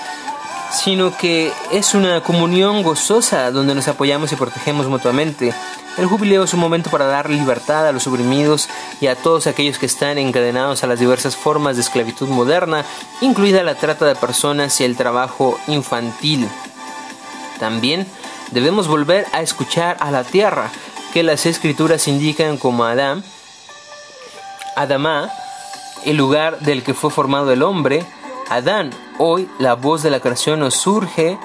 sino 0.72 1.16
que 1.18 1.52
es 1.72 1.94
una 1.94 2.22
comunión 2.22 2.84
gozosa 2.84 3.52
donde 3.52 3.76
nos 3.76 3.88
apoyamos 3.88 4.32
y 4.32 4.36
protegemos 4.36 4.88
mutuamente. 4.88 5.54
El 5.98 6.06
jubileo 6.06 6.44
es 6.44 6.54
un 6.54 6.60
momento 6.60 6.90
para 6.90 7.06
dar 7.06 7.30
libertad 7.30 7.88
a 7.88 7.92
los 7.92 8.08
oprimidos 8.08 8.70
y 9.02 9.08
a 9.08 9.16
todos 9.16 9.48
aquellos 9.48 9.78
que 9.80 9.86
están 9.86 10.18
encadenados 10.18 10.84
a 10.84 10.88
las 10.88 11.00
diversas 11.00 11.36
formas 11.36 11.76
de 11.76 11.82
esclavitud 11.82 12.30
moderna, 12.30 12.86
incluida 13.22 13.64
la 13.64 13.76
trata 13.76 14.06
de 14.06 14.16
personas 14.16 14.80
y 14.80 14.86
el 14.86 14.96
trabajo 14.96 15.60
infantil. 15.68 16.48
También 17.60 18.08
debemos 18.52 18.88
volver 18.88 19.26
a 19.34 19.42
escuchar 19.42 19.98
a 20.00 20.12
la 20.12 20.24
tierra, 20.24 20.72
que 21.14 21.24
las 21.24 21.46
escrituras 21.46 22.08
indican 22.08 22.58
como 22.58 22.86
Adán, 22.86 23.24
Adamá, 24.76 25.30
el 26.06 26.16
lugar 26.16 26.60
del 26.60 26.84
que 26.84 26.94
fue 26.94 27.12
formado 27.12 27.52
el 27.52 27.64
hombre, 27.64 28.06
Adán. 28.50 28.90
Hoy 29.20 29.48
la 29.60 29.76
voz 29.76 30.02
de 30.02 30.10
la 30.10 30.20
creación 30.20 30.60
nos 30.60 30.74
surge 30.74 31.38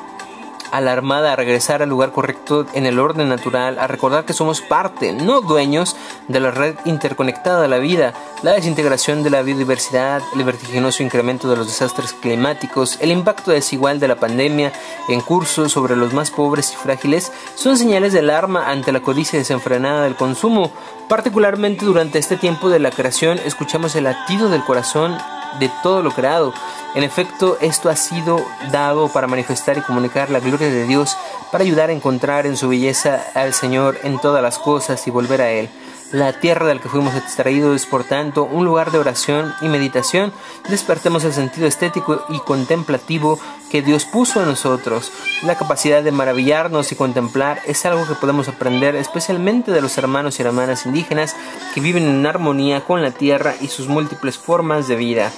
alarmada 0.72 1.32
a 1.32 1.36
regresar 1.36 1.82
al 1.82 1.90
lugar 1.90 2.12
correcto 2.12 2.66
en 2.72 2.86
el 2.86 2.98
orden 2.98 3.28
natural, 3.28 3.78
a 3.78 3.86
recordar 3.86 4.24
que 4.24 4.32
somos 4.32 4.62
parte, 4.62 5.12
no 5.12 5.42
dueños, 5.42 5.94
de 6.28 6.40
la 6.40 6.50
red 6.50 6.76
interconectada 6.86 7.60
de 7.60 7.68
la 7.68 7.78
vida, 7.78 8.14
la 8.42 8.52
desintegración 8.52 9.22
de 9.22 9.30
la 9.30 9.42
biodiversidad, 9.42 10.22
el 10.34 10.42
vertiginoso 10.44 11.02
incremento 11.02 11.48
de 11.48 11.56
los 11.56 11.66
desastres 11.66 12.14
climáticos, 12.14 12.98
el 13.00 13.12
impacto 13.12 13.50
desigual 13.50 14.00
de 14.00 14.08
la 14.08 14.16
pandemia 14.16 14.72
en 15.08 15.20
curso 15.20 15.68
sobre 15.68 15.96
los 15.96 16.14
más 16.14 16.30
pobres 16.30 16.72
y 16.72 16.76
frágiles, 16.76 17.30
son 17.54 17.76
señales 17.76 18.14
de 18.14 18.20
alarma 18.20 18.70
ante 18.70 18.92
la 18.92 19.00
codicia 19.00 19.38
desenfrenada 19.38 20.04
del 20.04 20.16
consumo. 20.16 20.72
Particularmente 21.08 21.84
durante 21.84 22.18
este 22.18 22.38
tiempo 22.38 22.70
de 22.70 22.78
la 22.78 22.90
creación 22.90 23.38
escuchamos 23.44 23.94
el 23.94 24.04
latido 24.04 24.48
del 24.48 24.64
corazón 24.64 25.16
de 25.58 25.70
todo 25.82 26.02
lo 26.02 26.10
creado. 26.10 26.52
En 26.94 27.02
efecto, 27.02 27.58
esto 27.60 27.88
ha 27.88 27.96
sido 27.96 28.44
dado 28.70 29.08
para 29.08 29.26
manifestar 29.26 29.76
y 29.78 29.82
comunicar 29.82 30.30
la 30.30 30.40
gloria 30.40 30.70
de 30.70 30.84
Dios, 30.84 31.16
para 31.50 31.64
ayudar 31.64 31.90
a 31.90 31.92
encontrar 31.92 32.46
en 32.46 32.56
su 32.56 32.68
belleza 32.68 33.24
al 33.34 33.52
Señor 33.52 33.98
en 34.04 34.18
todas 34.20 34.42
las 34.42 34.58
cosas 34.58 35.06
y 35.06 35.10
volver 35.10 35.42
a 35.42 35.50
Él. 35.50 35.68
La 36.12 36.32
tierra 36.34 36.66
del 36.66 36.80
que 36.80 36.88
fuimos 36.88 37.16
extraídos 37.16 37.74
es, 37.74 37.86
por 37.86 38.04
tanto, 38.04 38.44
un 38.44 38.64
lugar 38.64 38.92
de 38.92 38.98
oración 38.98 39.52
y 39.60 39.68
meditación. 39.68 40.32
Despertemos 40.68 41.24
el 41.24 41.32
sentido 41.32 41.66
estético 41.66 42.24
y 42.28 42.38
contemplativo 42.40 43.40
que 43.70 43.82
Dios 43.82 44.04
puso 44.04 44.40
en 44.40 44.46
nosotros. 44.46 45.10
La 45.42 45.56
capacidad 45.56 46.02
de 46.02 46.12
maravillarnos 46.12 46.92
y 46.92 46.96
contemplar 46.96 47.60
es 47.66 47.84
algo 47.84 48.06
que 48.06 48.14
podemos 48.14 48.48
aprender 48.48 48.94
especialmente 48.94 49.72
de 49.72 49.80
los 49.80 49.98
hermanos 49.98 50.38
y 50.38 50.42
hermanas 50.42 50.86
indígenas 50.86 51.34
que 51.74 51.80
viven 51.80 52.06
en 52.06 52.26
armonía 52.26 52.84
con 52.84 53.02
la 53.02 53.10
tierra 53.10 53.54
y 53.60 53.68
sus 53.68 53.88
múltiples 53.88 54.38
formas 54.38 54.86
de 54.86 54.96
vida. 54.96 55.32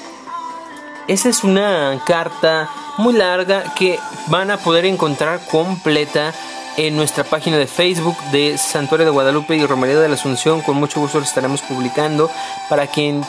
Esa 1.08 1.28
es 1.28 1.44
una 1.44 2.02
carta 2.04 2.68
muy 2.98 3.14
larga 3.14 3.72
que 3.74 3.98
van 4.26 4.50
a 4.50 4.58
poder 4.58 4.84
encontrar 4.84 5.40
completa 5.46 6.34
en 6.76 6.96
nuestra 6.96 7.24
página 7.24 7.56
de 7.56 7.66
Facebook 7.66 8.16
de 8.32 8.58
Santuario 8.58 9.06
de 9.06 9.12
Guadalupe 9.12 9.56
y 9.56 9.66
Romería 9.66 9.98
de 9.98 10.08
la 10.08 10.14
Asunción. 10.14 10.60
Con 10.62 10.76
mucho 10.76 11.00
gusto 11.00 11.18
la 11.18 11.24
estaremos 11.24 11.62
publicando 11.62 12.30
para 12.68 12.86
quien 12.86 13.24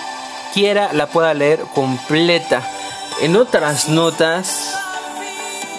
quiera 0.54 0.91
la 0.93 1.08
pueda 1.08 1.34
leer 1.34 1.62
completa. 1.74 2.62
En 3.22 3.36
otras 3.36 3.89
notas, 3.89 4.76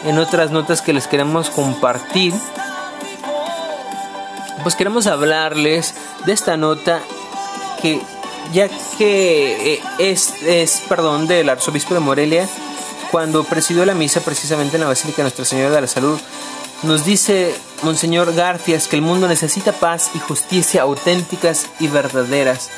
en 0.05 0.19
otras 0.19 0.51
notas 0.51 0.83
que 0.83 0.93
les 0.93 1.07
queremos 1.07 1.51
compartir, 1.51 2.33
pues 4.63 4.75
queremos 4.75 5.07
hablarles 5.07 5.95
de 6.27 6.33
esta 6.33 6.57
nota 6.57 7.01
que 7.81 8.01
ya 8.53 8.69
que 8.97 9.75
eh, 9.75 9.83
es, 9.99 10.43
es, 10.43 10.83
perdón, 10.89 11.27
del 11.27 11.49
arzobispo 11.49 11.95
de 11.95 12.01
Morelia, 12.01 12.49
cuando 13.11 13.45
presidió 13.45 13.85
la 13.85 13.95
misa 13.95 14.21
precisamente 14.21 14.77
en 14.77 14.83
la 14.83 14.89
Basílica 14.89 15.23
Nuestra 15.23 15.45
Señora 15.45 15.75
de 15.75 15.81
la 15.83 15.87
Salud, 15.87 16.19
nos 16.83 17.05
dice 17.05 17.55
Monseñor 17.83 18.35
Garfias 18.35 18.89
que 18.89 18.97
el 18.97 19.03
mundo 19.03 19.29
necesita 19.29 19.73
paz 19.73 20.11
y 20.15 20.19
justicia 20.19 20.83
auténticas 20.83 21.67
y 21.81 21.89
verdaderas. 21.89 22.71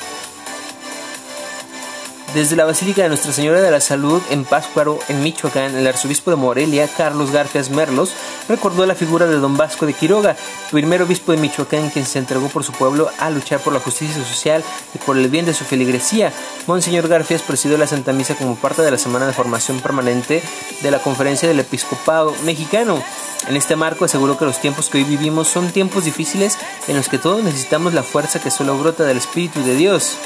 Desde 2.33 2.55
la 2.55 2.65
Basílica 2.65 3.03
de 3.03 3.09
Nuestra 3.09 3.33
Señora 3.33 3.61
de 3.61 3.71
la 3.71 3.81
Salud 3.81 4.21
en 4.29 4.45
Páscuaro, 4.45 4.99
en 5.09 5.21
Michoacán, 5.21 5.75
el 5.75 5.85
arzobispo 5.85 6.31
de 6.31 6.37
Morelia, 6.37 6.87
Carlos 6.87 7.31
Garfias 7.31 7.69
Merlos, 7.69 8.13
recordó 8.47 8.85
la 8.85 8.95
figura 8.95 9.25
de 9.25 9.37
don 9.37 9.57
Vasco 9.57 9.85
de 9.85 9.93
Quiroga, 9.93 10.35
primer 10.71 11.01
obispo 11.01 11.31
de 11.31 11.37
Michoacán 11.37 11.89
quien 11.89 12.05
se 12.05 12.19
entregó 12.19 12.47
por 12.49 12.63
su 12.63 12.71
pueblo 12.71 13.09
a 13.19 13.29
luchar 13.29 13.59
por 13.59 13.73
la 13.73 13.79
justicia 13.79 14.23
social 14.23 14.63
y 14.93 14.97
por 14.99 15.17
el 15.17 15.29
bien 15.29 15.45
de 15.45 15.53
su 15.53 15.63
feligresía. 15.63 16.33
Monseñor 16.67 17.07
Garfias 17.07 17.41
presidió 17.41 17.77
la 17.77 17.87
Santa 17.87 18.13
Misa 18.13 18.35
como 18.35 18.55
parte 18.55 18.81
de 18.81 18.91
la 18.91 18.97
semana 18.97 19.27
de 19.27 19.33
formación 19.33 19.79
permanente 19.79 20.43
de 20.81 20.91
la 20.91 20.99
Conferencia 20.99 21.47
del 21.47 21.59
Episcopado 21.59 22.35
Mexicano. 22.43 23.03
En 23.47 23.55
este 23.55 23.75
marco 23.75 24.05
aseguró 24.05 24.37
que 24.37 24.45
los 24.45 24.59
tiempos 24.59 24.89
que 24.89 24.99
hoy 24.99 25.03
vivimos 25.03 25.47
son 25.47 25.71
tiempos 25.71 26.05
difíciles 26.05 26.57
en 26.87 26.95
los 26.95 27.09
que 27.09 27.17
todos 27.17 27.43
necesitamos 27.43 27.93
la 27.93 28.03
fuerza 28.03 28.39
que 28.39 28.51
solo 28.51 28.77
brota 28.77 29.03
del 29.03 29.17
Espíritu 29.17 29.63
de 29.63 29.75
Dios. 29.75 30.17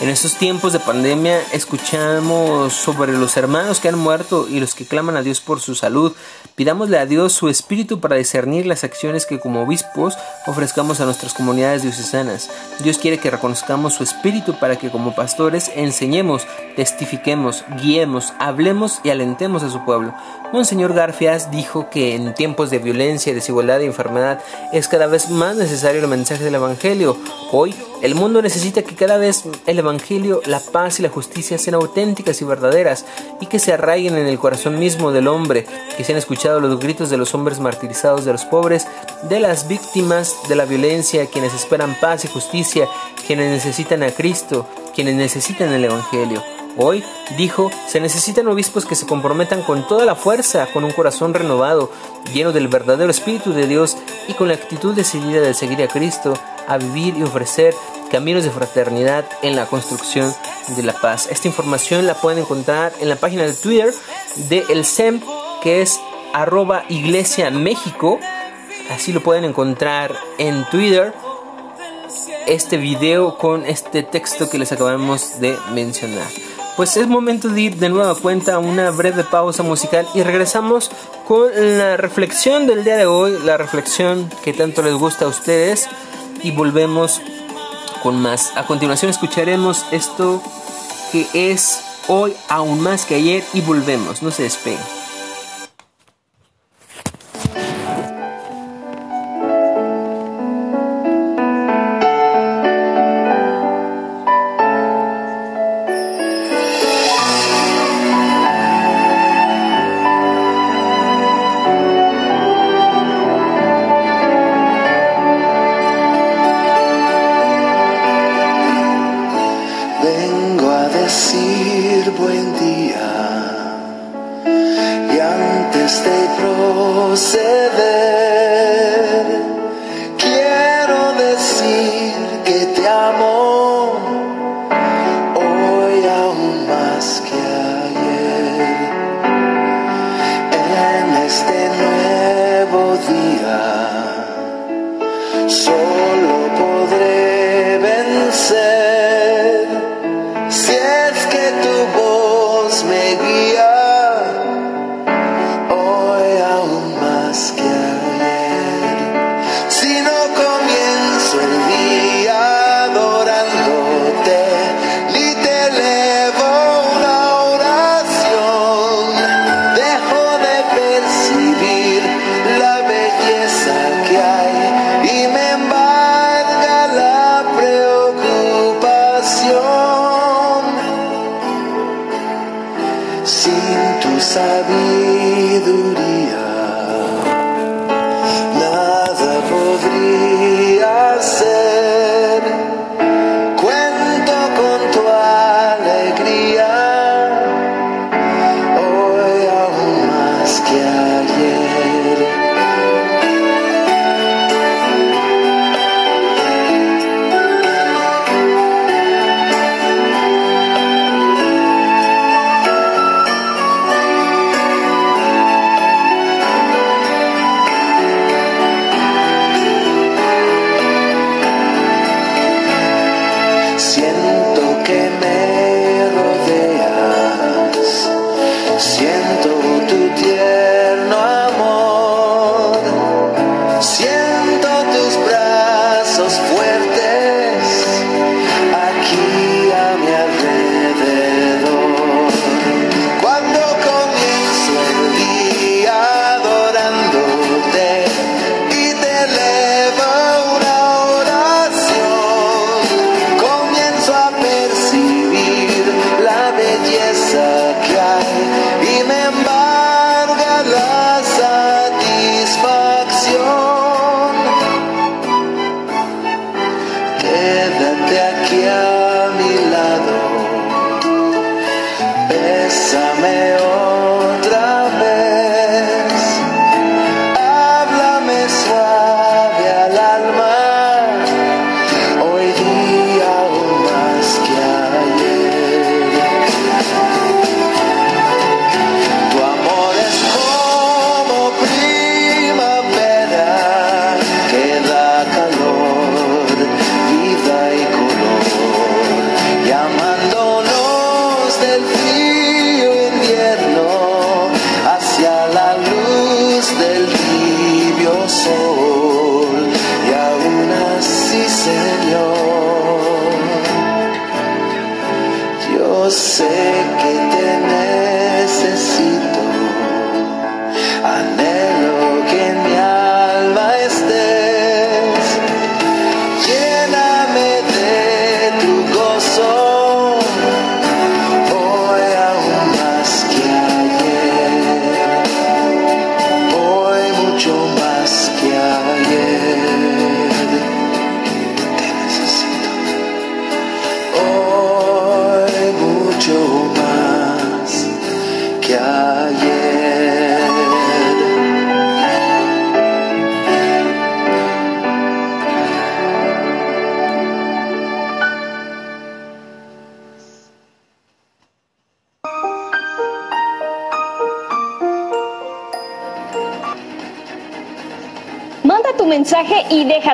En 0.00 0.08
estos 0.08 0.36
tiempos 0.36 0.72
de 0.72 0.80
pandemia 0.80 1.42
escuchamos 1.52 2.72
sobre 2.72 3.12
los 3.12 3.36
hermanos 3.36 3.80
que 3.80 3.88
han 3.88 3.98
muerto 3.98 4.48
y 4.48 4.58
los 4.58 4.74
que 4.74 4.86
claman 4.86 5.14
a 5.18 5.22
Dios 5.22 5.42
por 5.42 5.60
su 5.60 5.74
salud. 5.74 6.14
Pidámosle 6.54 6.98
a 6.98 7.04
Dios 7.04 7.34
su 7.34 7.50
espíritu 7.50 8.00
para 8.00 8.16
discernir 8.16 8.64
las 8.64 8.82
acciones 8.82 9.26
que 9.26 9.38
como 9.38 9.60
obispos 9.62 10.16
ofrezcamos 10.46 11.02
a 11.02 11.04
nuestras 11.04 11.34
comunidades 11.34 11.82
diocesanas. 11.82 12.48
Dios 12.82 12.96
quiere 12.96 13.18
que 13.18 13.30
reconozcamos 13.30 13.92
su 13.92 14.02
espíritu 14.02 14.58
para 14.58 14.76
que 14.76 14.90
como 14.90 15.14
pastores 15.14 15.70
enseñemos, 15.74 16.46
testifiquemos, 16.76 17.62
guiemos, 17.82 18.32
hablemos 18.38 19.00
y 19.04 19.10
alentemos 19.10 19.62
a 19.62 19.68
su 19.68 19.84
pueblo. 19.84 20.14
Monseñor 20.52 20.94
Garfias 20.94 21.52
dijo 21.52 21.90
que 21.90 22.16
en 22.16 22.34
tiempos 22.34 22.70
de 22.70 22.78
violencia, 22.80 23.32
desigualdad 23.32 23.78
y 23.80 23.84
enfermedad 23.84 24.42
es 24.72 24.88
cada 24.88 25.06
vez 25.06 25.30
más 25.30 25.54
necesario 25.54 26.00
el 26.00 26.08
mensaje 26.08 26.42
del 26.42 26.56
Evangelio. 26.56 27.16
Hoy 27.52 27.72
el 28.02 28.16
mundo 28.16 28.42
necesita 28.42 28.82
que 28.82 28.96
cada 28.96 29.16
vez 29.16 29.44
el 29.66 29.78
Evangelio, 29.78 30.42
la 30.46 30.58
paz 30.58 30.98
y 30.98 31.02
la 31.02 31.08
justicia 31.08 31.56
sean 31.56 31.76
auténticas 31.76 32.42
y 32.42 32.44
verdaderas 32.44 33.06
y 33.40 33.46
que 33.46 33.60
se 33.60 33.72
arraiguen 33.72 34.18
en 34.18 34.26
el 34.26 34.40
corazón 34.40 34.80
mismo 34.80 35.12
del 35.12 35.28
hombre, 35.28 35.66
que 35.96 36.02
sean 36.02 36.18
escuchados 36.18 36.60
los 36.60 36.80
gritos 36.80 37.10
de 37.10 37.16
los 37.16 37.32
hombres 37.32 37.60
martirizados, 37.60 38.24
de 38.24 38.32
los 38.32 38.44
pobres, 38.44 38.88
de 39.28 39.38
las 39.38 39.68
víctimas 39.68 40.34
de 40.48 40.56
la 40.56 40.64
violencia, 40.64 41.26
quienes 41.26 41.54
esperan 41.54 41.96
paz 42.00 42.24
y 42.24 42.28
justicia, 42.28 42.88
quienes 43.24 43.50
necesitan 43.50 44.02
a 44.02 44.10
Cristo, 44.10 44.66
quienes 44.96 45.14
necesitan 45.14 45.72
el 45.72 45.84
Evangelio. 45.84 46.42
Hoy, 46.76 47.04
dijo, 47.36 47.70
se 47.88 48.00
necesitan 48.00 48.48
obispos 48.48 48.86
que 48.86 48.94
se 48.94 49.06
comprometan 49.06 49.62
con 49.62 49.86
toda 49.86 50.04
la 50.04 50.14
fuerza, 50.14 50.66
con 50.72 50.84
un 50.84 50.92
corazón 50.92 51.34
renovado, 51.34 51.90
lleno 52.32 52.52
del 52.52 52.68
verdadero 52.68 53.10
Espíritu 53.10 53.52
de 53.52 53.66
Dios 53.66 53.96
y 54.28 54.34
con 54.34 54.48
la 54.48 54.54
actitud 54.54 54.94
decidida 54.94 55.40
de 55.40 55.54
seguir 55.54 55.82
a 55.82 55.88
Cristo, 55.88 56.34
a 56.68 56.78
vivir 56.78 57.16
y 57.16 57.22
ofrecer 57.22 57.74
caminos 58.10 58.44
de 58.44 58.50
fraternidad 58.50 59.24
en 59.42 59.56
la 59.56 59.66
construcción 59.66 60.32
de 60.76 60.82
la 60.82 60.92
paz. 60.92 61.28
Esta 61.30 61.48
información 61.48 62.06
la 62.06 62.14
pueden 62.14 62.40
encontrar 62.40 62.92
en 63.00 63.08
la 63.08 63.16
página 63.16 63.44
de 63.44 63.54
Twitter 63.54 63.92
de 64.48 64.64
el 64.68 64.84
SEM, 64.84 65.20
que 65.62 65.82
es 65.82 66.00
arroba 66.32 66.84
Iglesia 66.88 67.50
México. 67.50 68.18
Así 68.90 69.12
lo 69.12 69.22
pueden 69.22 69.44
encontrar 69.44 70.14
en 70.38 70.64
Twitter. 70.70 71.12
Este 72.46 72.78
video 72.78 73.36
con 73.36 73.64
este 73.64 74.02
texto 74.02 74.48
que 74.50 74.58
les 74.58 74.72
acabamos 74.72 75.40
de 75.40 75.56
mencionar. 75.72 76.26
Pues 76.80 76.96
es 76.96 77.06
momento 77.08 77.50
de 77.50 77.60
ir 77.60 77.76
de 77.76 77.90
nueva 77.90 78.14
cuenta 78.14 78.54
a 78.54 78.58
una 78.58 78.90
breve 78.90 79.22
pausa 79.22 79.62
musical 79.62 80.08
y 80.14 80.22
regresamos 80.22 80.90
con 81.28 81.50
la 81.76 81.98
reflexión 81.98 82.66
del 82.66 82.84
día 82.84 82.96
de 82.96 83.04
hoy, 83.04 83.36
la 83.44 83.58
reflexión 83.58 84.30
que 84.42 84.54
tanto 84.54 84.80
les 84.80 84.94
gusta 84.94 85.26
a 85.26 85.28
ustedes 85.28 85.90
y 86.42 86.52
volvemos 86.52 87.20
con 88.02 88.18
más. 88.22 88.56
A 88.56 88.64
continuación 88.64 89.10
escucharemos 89.10 89.84
esto 89.90 90.42
que 91.12 91.26
es 91.34 91.82
hoy 92.08 92.34
aún 92.48 92.80
más 92.80 93.04
que 93.04 93.16
ayer 93.16 93.44
y 93.52 93.60
volvemos. 93.60 94.22
No 94.22 94.30
se 94.30 94.44
despeguen. 94.44 94.99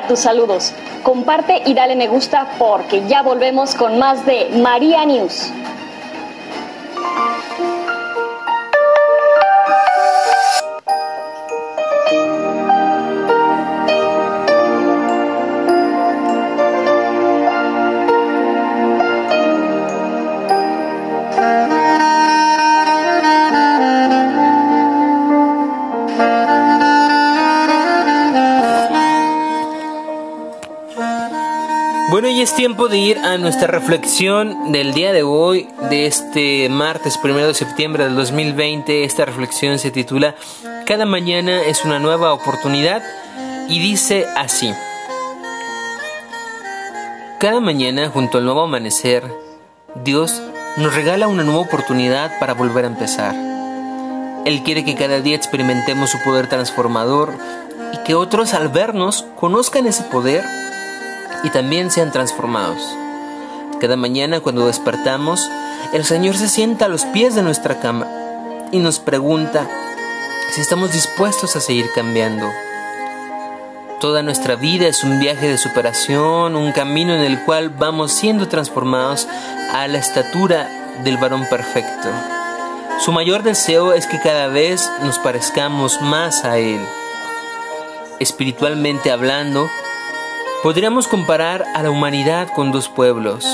Tus 0.05 0.19
saludos. 0.19 0.73
Comparte 1.01 1.63
y 1.65 1.73
dale 1.73 1.95
me 1.95 2.07
gusta 2.07 2.47
porque 2.59 3.07
ya 3.07 3.23
volvemos 3.23 3.73
con 3.73 3.97
más 3.97 4.25
de 4.25 4.49
María 4.61 5.05
News. 5.05 5.51
Y 32.37 32.41
es 32.41 32.53
tiempo 32.53 32.87
de 32.87 32.99
ir 32.99 33.17
a 33.17 33.39
nuestra 33.39 33.65
reflexión 33.65 34.71
del 34.71 34.93
día 34.93 35.11
de 35.11 35.23
hoy, 35.23 35.67
de 35.89 36.05
este 36.05 36.69
martes 36.69 37.19
1 37.23 37.35
de 37.35 37.53
septiembre 37.55 38.03
del 38.03 38.15
2020. 38.15 39.05
Esta 39.05 39.25
reflexión 39.25 39.79
se 39.79 39.89
titula 39.89 40.35
Cada 40.85 41.07
mañana 41.07 41.63
es 41.63 41.83
una 41.83 41.97
nueva 41.97 42.33
oportunidad 42.33 43.01
y 43.67 43.79
dice 43.79 44.27
así. 44.35 44.71
Cada 47.39 47.59
mañana, 47.59 48.11
junto 48.11 48.37
al 48.37 48.45
nuevo 48.45 48.61
amanecer, 48.61 49.23
Dios 50.03 50.39
nos 50.77 50.93
regala 50.93 51.27
una 51.27 51.43
nueva 51.43 51.61
oportunidad 51.61 52.37
para 52.39 52.53
volver 52.53 52.85
a 52.85 52.89
empezar. 52.89 53.33
Él 54.45 54.61
quiere 54.61 54.85
que 54.85 54.93
cada 54.93 55.21
día 55.21 55.35
experimentemos 55.35 56.11
su 56.11 56.19
poder 56.23 56.47
transformador 56.47 57.33
y 57.93 57.97
que 58.03 58.13
otros 58.13 58.53
al 58.53 58.69
vernos 58.69 59.25
conozcan 59.39 59.87
ese 59.87 60.03
poder 60.03 60.43
y 61.43 61.49
también 61.49 61.91
sean 61.91 62.11
transformados. 62.11 62.81
Cada 63.79 63.95
mañana 63.95 64.39
cuando 64.39 64.67
despertamos, 64.67 65.49
el 65.93 66.03
Señor 66.03 66.35
se 66.35 66.47
sienta 66.47 66.85
a 66.85 66.89
los 66.89 67.05
pies 67.05 67.35
de 67.35 67.43
nuestra 67.43 67.79
cama 67.79 68.07
y 68.71 68.79
nos 68.79 68.99
pregunta 68.99 69.67
si 70.51 70.61
estamos 70.61 70.91
dispuestos 70.91 71.55
a 71.55 71.59
seguir 71.59 71.85
cambiando. 71.93 72.51
Toda 73.99 74.21
nuestra 74.21 74.55
vida 74.55 74.87
es 74.87 75.03
un 75.03 75.19
viaje 75.19 75.47
de 75.47 75.57
superación, 75.57 76.55
un 76.55 76.71
camino 76.71 77.13
en 77.13 77.21
el 77.21 77.43
cual 77.43 77.69
vamos 77.69 78.11
siendo 78.11 78.47
transformados 78.47 79.27
a 79.73 79.87
la 79.87 79.97
estatura 79.97 80.69
del 81.03 81.17
varón 81.17 81.47
perfecto. 81.49 82.09
Su 82.99 83.11
mayor 83.11 83.43
deseo 83.43 83.93
es 83.93 84.07
que 84.07 84.19
cada 84.19 84.47
vez 84.47 84.91
nos 85.03 85.19
parezcamos 85.19 86.01
más 86.01 86.45
a 86.45 86.57
Él. 86.57 86.79
Espiritualmente 88.19 89.11
hablando, 89.11 89.69
Podríamos 90.67 91.07
comparar 91.07 91.63
a 91.75 91.81
la 91.81 91.89
humanidad 91.89 92.49
con 92.53 92.73
dos 92.73 92.89
pueblos. 92.89 93.47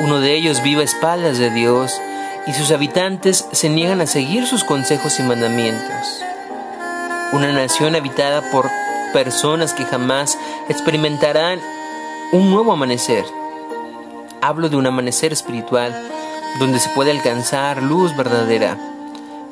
Uno 0.00 0.20
de 0.20 0.34
ellos 0.34 0.62
vive 0.62 0.82
a 0.82 0.84
espaldas 0.84 1.38
de 1.38 1.48
Dios 1.48 1.98
y 2.46 2.52
sus 2.52 2.70
habitantes 2.70 3.48
se 3.50 3.70
niegan 3.70 4.02
a 4.02 4.06
seguir 4.06 4.46
sus 4.46 4.62
consejos 4.62 5.18
y 5.18 5.22
mandamientos. 5.22 6.22
Una 7.32 7.50
nación 7.50 7.96
habitada 7.96 8.42
por 8.50 8.68
personas 9.14 9.72
que 9.72 9.86
jamás 9.86 10.38
experimentarán 10.68 11.60
un 12.32 12.50
nuevo 12.50 12.72
amanecer. 12.72 13.24
Hablo 14.42 14.68
de 14.68 14.76
un 14.76 14.86
amanecer 14.86 15.32
espiritual 15.32 15.96
donde 16.58 16.78
se 16.78 16.90
puede 16.90 17.10
alcanzar 17.10 17.82
luz 17.82 18.14
verdadera, 18.14 18.76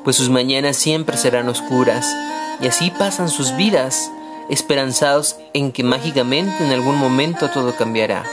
pues 0.05 0.16
sus 0.16 0.29
mañanas 0.29 0.77
siempre 0.77 1.16
serán 1.16 1.49
oscuras 1.49 2.14
y 2.61 2.68
así 2.68 2.91
pasan 2.91 3.31
sus 3.31 3.57
vidas 3.57 4.11
esperanzados 4.49 5.37
en 5.53 5.73
que 5.73 5.83
mágicamente 5.83 6.65
en 6.65 6.73
algún 6.73 6.97
momento 6.97 7.51
todo 7.51 7.75
cambiará. 7.75 8.25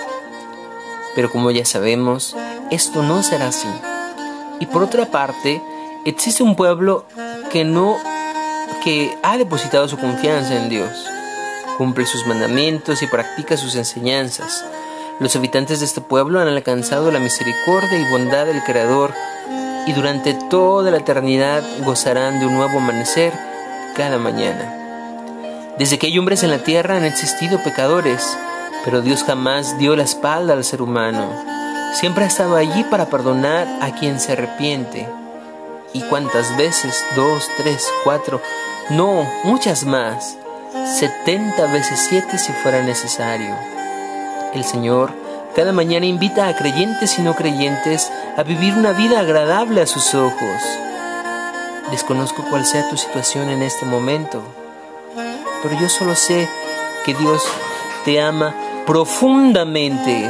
Pero 1.15 1.31
como 1.31 1.51
ya 1.51 1.65
sabemos, 1.65 2.35
esto 2.71 3.03
no 3.03 3.23
será 3.23 3.47
así. 3.47 3.67
Y 4.59 4.65
por 4.65 4.83
otra 4.83 5.05
parte, 5.07 5.61
existe 6.05 6.43
un 6.43 6.55
pueblo 6.55 7.05
que 7.51 7.63
no 7.63 7.97
que 8.83 9.17
ha 9.23 9.37
depositado 9.37 9.87
su 9.87 9.97
confianza 9.97 10.55
en 10.55 10.67
Dios, 10.67 11.05
cumple 11.77 12.05
sus 12.05 12.27
mandamientos 12.27 13.01
y 13.01 13.07
practica 13.07 13.55
sus 13.55 13.75
enseñanzas. 13.75 14.65
Los 15.19 15.35
habitantes 15.37 15.79
de 15.79 15.85
este 15.85 16.01
pueblo 16.01 16.41
han 16.41 16.49
alcanzado 16.49 17.09
la 17.11 17.19
misericordia 17.19 17.97
y 17.97 18.11
bondad 18.11 18.45
del 18.45 18.61
Creador 18.63 19.13
y 19.85 19.93
durante 19.93 20.33
toda 20.33 20.91
la 20.91 20.97
eternidad 20.97 21.63
gozarán 21.85 22.39
de 22.39 22.45
un 22.45 22.55
nuevo 22.55 22.79
amanecer 22.79 23.31
cada 23.95 24.17
mañana. 24.17 24.82
Desde 25.77 25.97
que 25.97 26.05
hay 26.05 26.19
hombres 26.19 26.43
en 26.43 26.51
la 26.51 26.59
tierra 26.59 26.97
han 26.97 27.03
existido 27.03 27.61
pecadores, 27.63 28.37
pero 28.85 29.01
Dios 29.01 29.23
jamás 29.23 29.79
dio 29.79 29.95
la 29.95 30.03
espalda 30.03 30.53
al 30.53 30.63
ser 30.63 30.83
humano. 30.83 31.33
Siempre 31.93 32.25
ha 32.25 32.27
estado 32.27 32.55
allí 32.55 32.83
para 32.83 33.07
perdonar 33.07 33.67
a 33.81 33.91
quien 33.91 34.19
se 34.19 34.33
arrepiente. 34.33 35.07
¿Y 35.91 36.01
cuántas 36.01 36.55
veces? 36.57 37.03
Dos, 37.15 37.49
tres, 37.57 37.87
cuatro, 38.03 38.39
no, 38.91 39.27
muchas 39.43 39.83
más. 39.83 40.37
Setenta 40.85 41.65
veces 41.71 42.05
siete 42.07 42.37
si 42.37 42.51
fuera 42.51 42.83
necesario. 42.83 43.55
El 44.53 44.63
Señor 44.63 45.11
cada 45.55 45.71
mañana 45.71 46.07
invita 46.07 46.47
a 46.47 46.55
creyentes 46.55 47.17
y 47.19 47.21
no 47.21 47.35
creyentes 47.35 48.11
a 48.37 48.43
vivir 48.43 48.73
una 48.73 48.91
vida 48.91 49.19
agradable 49.19 49.81
a 49.81 49.87
sus 49.87 50.15
ojos. 50.15 50.61
Desconozco 51.91 52.43
cuál 52.49 52.65
sea 52.65 52.89
tu 52.89 52.97
situación 52.97 53.49
en 53.49 53.61
este 53.61 53.85
momento 53.85 54.62
pero 55.63 55.79
yo 55.79 55.87
solo 55.87 56.15
sé 56.15 56.47
que 57.05 57.13
Dios 57.15 57.41
te 58.03 58.21
ama 58.21 58.53
profundamente. 58.85 60.29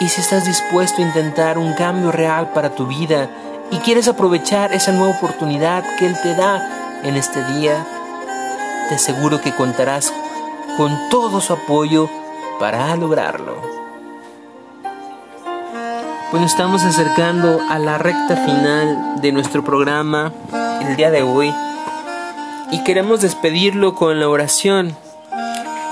Y 0.00 0.08
si 0.08 0.20
estás 0.20 0.46
dispuesto 0.46 1.02
a 1.02 1.04
intentar 1.04 1.58
un 1.58 1.74
cambio 1.74 2.12
real 2.12 2.52
para 2.52 2.70
tu 2.70 2.86
vida 2.86 3.28
y 3.70 3.78
quieres 3.78 4.08
aprovechar 4.08 4.72
esa 4.72 4.92
nueva 4.92 5.16
oportunidad 5.16 5.84
que 5.98 6.06
Él 6.06 6.16
te 6.22 6.34
da 6.34 7.00
en 7.02 7.16
este 7.16 7.44
día, 7.54 7.84
te 8.88 8.94
aseguro 8.94 9.40
que 9.40 9.54
contarás 9.54 10.12
con 10.76 10.96
todo 11.10 11.40
su 11.40 11.52
apoyo 11.52 12.08
para 12.58 12.94
lograrlo. 12.96 13.56
Bueno, 16.30 16.46
estamos 16.46 16.82
acercando 16.84 17.60
a 17.68 17.78
la 17.78 17.98
recta 17.98 18.36
final 18.36 19.20
de 19.20 19.32
nuestro 19.32 19.62
programa 19.62 20.32
el 20.80 20.96
día 20.96 21.10
de 21.10 21.22
hoy 21.22 21.52
y 22.72 22.82
queremos 22.84 23.20
despedirlo 23.20 23.94
con 23.94 24.18
la 24.18 24.28
oración, 24.30 24.96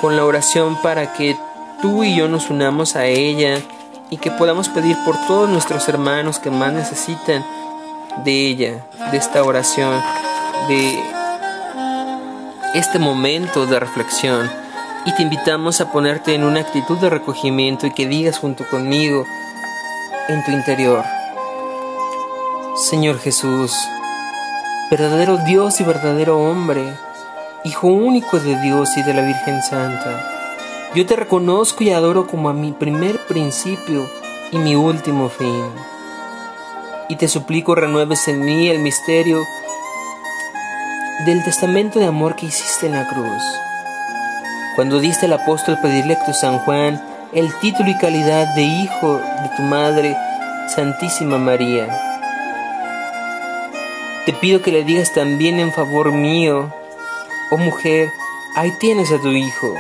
con 0.01 0.17
la 0.17 0.25
oración 0.25 0.81
para 0.83 1.13
que 1.13 1.37
tú 1.83 2.03
y 2.03 2.17
yo 2.17 2.27
nos 2.27 2.49
unamos 2.49 2.97
a 2.97 3.05
ella 3.05 3.61
y 4.09 4.17
que 4.17 4.31
podamos 4.31 4.71
pedir 4.71 4.97
por 5.05 5.15
todos 5.27 5.49
nuestros 5.51 5.87
hermanos 5.91 6.39
que 6.39 6.51
más 6.51 6.73
necesitan 6.73 7.45
de 8.25 8.33
ella, 8.33 8.87
de 9.13 9.19
esta 9.19 9.45
oración, 9.45 10.03
de 10.69 10.99
este 12.75 12.99
momento 12.99 13.67
de 13.67 13.79
reflexión. 13.79 14.51
Y 15.05 15.15
te 15.15 15.23
invitamos 15.23 15.83
a 15.83 15.93
ponerte 15.93 16.35
en 16.35 16.45
una 16.45 16.61
actitud 16.61 16.97
de 16.99 17.11
recogimiento 17.11 17.87
y 17.87 17.93
que 17.93 18.07
digas 18.07 18.39
junto 18.39 18.67
conmigo 18.67 19.27
en 20.29 20.45
tu 20.45 20.51
interior, 20.51 21.05
Señor 22.77 23.19
Jesús, 23.19 23.75
verdadero 24.91 25.37
Dios 25.37 25.81
y 25.81 25.85
verdadero 25.85 26.41
hombre, 26.41 26.83
Hijo 27.63 27.89
único 27.89 28.41
de 28.41 28.61
Dios 28.61 28.97
y 28.97 29.03
de 29.03 29.15
la 29.15 29.21
Virgen 29.21 29.63
Santa. 29.63 30.27
Yo 30.95 31.07
te 31.07 31.15
reconozco 31.15 31.85
y 31.85 31.91
adoro 31.91 32.27
como 32.27 32.49
a 32.49 32.55
mi 32.55 32.73
primer 32.73 33.19
principio 33.27 34.11
y 34.51 34.59
mi 34.59 34.75
último 34.75 35.29
fin. 35.29 35.65
y 37.09 37.17
te 37.17 37.27
suplico 37.27 37.75
renueves 37.75 38.29
en 38.29 38.45
mí 38.45 38.69
el 38.69 38.79
misterio 38.79 39.45
del 41.27 41.43
testamento 41.45 41.99
de 41.99 42.07
amor 42.07 42.37
que 42.37 42.47
hiciste 42.47 42.87
en 42.87 42.93
la 42.93 43.09
cruz. 43.09 43.43
Cuando 44.77 45.01
diste 45.01 45.27
al 45.27 45.33
apóstol 45.33 45.79
predilecto 45.81 46.33
San 46.33 46.59
Juan 46.61 47.05
el 47.33 47.53
título 47.61 47.91
y 47.91 47.99
calidad 47.99 48.55
de 48.55 48.63
hijo 48.63 49.19
de 49.19 49.51
tu 49.57 49.63
Madre, 49.63 50.17
Santísima 50.75 51.37
María. 51.37 52.10
Te 54.31 54.37
pido 54.37 54.63
que 54.63 54.71
le 54.71 54.85
digas 54.85 55.13
también 55.13 55.59
en 55.59 55.73
favor 55.73 56.13
mío, 56.13 56.73
oh 57.51 57.57
mujer, 57.57 58.13
ahí 58.55 58.71
tienes 58.79 59.11
a 59.11 59.19
tu 59.19 59.31
hijo. 59.31 59.75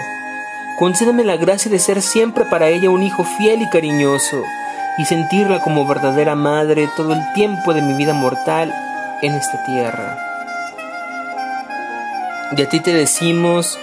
Concédame 0.76 1.22
la 1.22 1.36
gracia 1.36 1.70
de 1.70 1.78
ser 1.78 2.02
siempre 2.02 2.44
para 2.44 2.66
ella 2.66 2.90
un 2.90 3.00
hijo 3.00 3.22
fiel 3.22 3.62
y 3.62 3.70
cariñoso, 3.70 4.42
y 4.98 5.04
sentirla 5.04 5.62
como 5.62 5.86
verdadera 5.86 6.34
madre 6.34 6.88
todo 6.96 7.12
el 7.12 7.20
tiempo 7.32 7.74
de 7.74 7.82
mi 7.82 7.92
vida 7.92 8.12
mortal 8.12 8.74
en 9.22 9.34
esta 9.34 9.62
tierra. 9.62 10.18
Y 12.56 12.60
a 12.60 12.68
ti 12.68 12.80
te 12.80 12.92
decimos, 12.92 13.78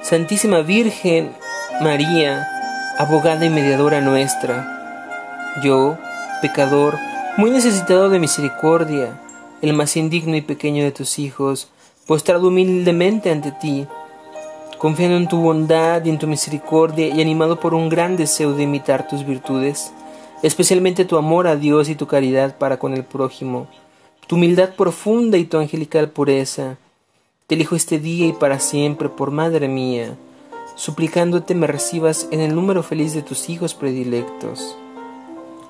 Santísima 0.00 0.60
Virgen 0.60 1.34
María, 1.80 2.46
abogada 2.98 3.44
y 3.44 3.50
mediadora 3.50 4.00
nuestra, 4.00 4.64
yo, 5.64 5.98
pecador, 6.40 6.96
muy 7.36 7.50
necesitado 7.50 8.10
de 8.10 8.20
misericordia, 8.20 9.18
el 9.62 9.72
más 9.72 9.96
indigno 9.96 10.36
y 10.36 10.40
pequeño 10.40 10.84
de 10.84 10.92
tus 10.92 11.18
hijos, 11.18 11.68
postrado 12.06 12.48
humildemente 12.48 13.30
ante 13.30 13.52
ti, 13.52 13.86
confiando 14.78 15.16
en 15.16 15.28
tu 15.28 15.38
bondad 15.38 16.04
y 16.04 16.10
en 16.10 16.18
tu 16.18 16.26
misericordia 16.26 17.08
y 17.08 17.20
animado 17.20 17.60
por 17.60 17.74
un 17.74 17.88
gran 17.88 18.16
deseo 18.16 18.54
de 18.54 18.62
imitar 18.62 19.06
tus 19.08 19.26
virtudes, 19.26 19.92
especialmente 20.42 21.04
tu 21.04 21.18
amor 21.18 21.46
a 21.46 21.56
Dios 21.56 21.88
y 21.88 21.94
tu 21.94 22.06
caridad 22.06 22.56
para 22.56 22.78
con 22.78 22.94
el 22.94 23.04
prójimo, 23.04 23.66
tu 24.26 24.36
humildad 24.36 24.70
profunda 24.74 25.36
y 25.36 25.44
tu 25.44 25.58
angelical 25.58 26.10
pureza. 26.10 26.78
Te 27.46 27.56
elijo 27.56 27.76
este 27.76 27.98
día 27.98 28.26
y 28.26 28.32
para 28.32 28.60
siempre 28.60 29.08
por 29.08 29.30
Madre 29.30 29.68
mía, 29.68 30.16
suplicándote 30.76 31.54
me 31.54 31.66
recibas 31.66 32.28
en 32.30 32.40
el 32.40 32.54
número 32.54 32.82
feliz 32.82 33.12
de 33.12 33.22
tus 33.22 33.50
hijos 33.50 33.74
predilectos. 33.74 34.76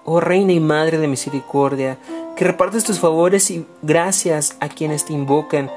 Oh 0.05 0.21
Reina 0.21 0.53
y 0.53 0.61
Madre 0.61 0.99
de 0.99 1.09
Misericordia, 1.09 1.99
que 2.37 2.45
repartes 2.45 2.85
tus 2.85 2.99
favores 2.99 3.51
y 3.51 3.67
gracias 3.83 4.57
a 4.61 4.69
quienes 4.69 5.05
te 5.05 5.13
invocan 5.13 5.71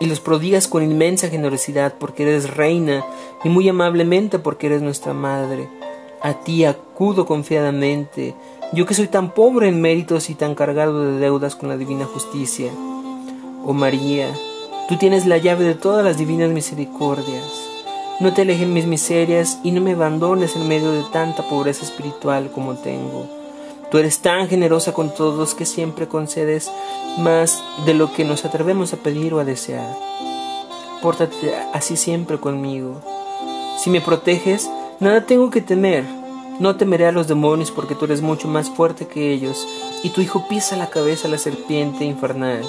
y 0.00 0.06
los 0.06 0.20
prodigas 0.20 0.68
con 0.68 0.82
inmensa 0.82 1.28
generosidad 1.28 1.94
porque 1.98 2.24
eres 2.24 2.56
reina 2.56 3.04
y 3.42 3.48
muy 3.48 3.68
amablemente 3.68 4.38
porque 4.38 4.66
eres 4.66 4.82
nuestra 4.82 5.12
madre. 5.12 5.68
A 6.22 6.34
ti 6.34 6.64
acudo 6.64 7.26
confiadamente, 7.26 8.34
yo 8.72 8.86
que 8.86 8.94
soy 8.94 9.08
tan 9.08 9.32
pobre 9.32 9.68
en 9.68 9.80
méritos 9.80 10.30
y 10.30 10.34
tan 10.34 10.54
cargado 10.54 11.04
de 11.04 11.18
deudas 11.18 11.54
con 11.54 11.68
la 11.68 11.76
divina 11.76 12.06
justicia. 12.06 12.72
Oh 13.66 13.72
María, 13.72 14.32
tú 14.88 14.96
tienes 14.96 15.26
la 15.26 15.38
llave 15.38 15.64
de 15.64 15.74
todas 15.74 16.04
las 16.04 16.16
divinas 16.16 16.50
misericordias. 16.50 17.70
No 18.20 18.32
te 18.32 18.42
alejen 18.42 18.72
mis 18.72 18.86
miserias 18.86 19.58
y 19.64 19.72
no 19.72 19.80
me 19.80 19.92
abandones 19.92 20.56
en 20.56 20.68
medio 20.68 20.92
de 20.92 21.02
tanta 21.12 21.42
pobreza 21.48 21.84
espiritual 21.84 22.50
como 22.52 22.74
tengo. 22.74 23.43
Tú 23.94 23.98
eres 23.98 24.18
tan 24.18 24.48
generosa 24.48 24.92
con 24.92 25.14
todos 25.14 25.54
que 25.54 25.64
siempre 25.64 26.08
concedes 26.08 26.68
más 27.16 27.62
de 27.86 27.94
lo 27.94 28.12
que 28.12 28.24
nos 28.24 28.44
atrevemos 28.44 28.92
a 28.92 28.96
pedir 28.96 29.32
o 29.34 29.38
a 29.38 29.44
desear. 29.44 29.96
Pórtate 31.00 31.54
así 31.72 31.96
siempre 31.96 32.40
conmigo. 32.40 33.00
Si 33.78 33.90
me 33.90 34.00
proteges, 34.00 34.68
nada 34.98 35.26
tengo 35.26 35.48
que 35.50 35.60
temer. 35.60 36.02
No 36.58 36.74
temeré 36.74 37.06
a 37.06 37.12
los 37.12 37.28
demonios 37.28 37.70
porque 37.70 37.94
tú 37.94 38.06
eres 38.06 38.20
mucho 38.20 38.48
más 38.48 38.68
fuerte 38.68 39.06
que 39.06 39.32
ellos, 39.32 39.64
y 40.02 40.08
tu 40.08 40.20
hijo 40.20 40.48
pisa 40.48 40.76
la 40.76 40.90
cabeza 40.90 41.28
a 41.28 41.30
la 41.30 41.38
serpiente 41.38 42.04
infernal. 42.04 42.64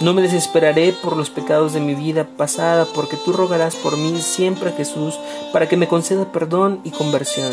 No 0.00 0.14
me 0.14 0.22
desesperaré 0.22 0.94
por 0.94 1.14
los 1.14 1.28
pecados 1.28 1.74
de 1.74 1.80
mi 1.80 1.94
vida 1.94 2.26
pasada, 2.38 2.86
porque 2.94 3.18
tú 3.18 3.34
rogarás 3.34 3.76
por 3.76 3.98
mí 3.98 4.18
siempre 4.22 4.70
a 4.70 4.72
Jesús 4.72 5.20
para 5.52 5.68
que 5.68 5.76
me 5.76 5.88
conceda 5.88 6.32
perdón 6.32 6.80
y 6.84 6.90
conversión. 6.90 7.52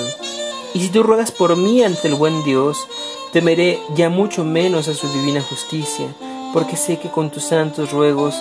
Y 0.74 0.80
si 0.80 0.90
tú 0.90 1.04
ruegas 1.04 1.32
por 1.32 1.56
mí 1.58 1.84
ante 1.84 2.08
el 2.08 2.16
buen 2.16 2.44
Dios, 2.44 2.88
temeré 3.34 3.80
ya 3.96 4.10
mucho 4.10 4.44
menos 4.44 4.88
a 4.88 4.94
su 4.94 5.08
divina 5.12 5.42
justicia, 5.42 6.08
porque 6.54 6.78
sé 6.78 7.00
que 7.00 7.10
con 7.10 7.30
tus 7.30 7.44
santos 7.44 7.92
ruegos 7.92 8.36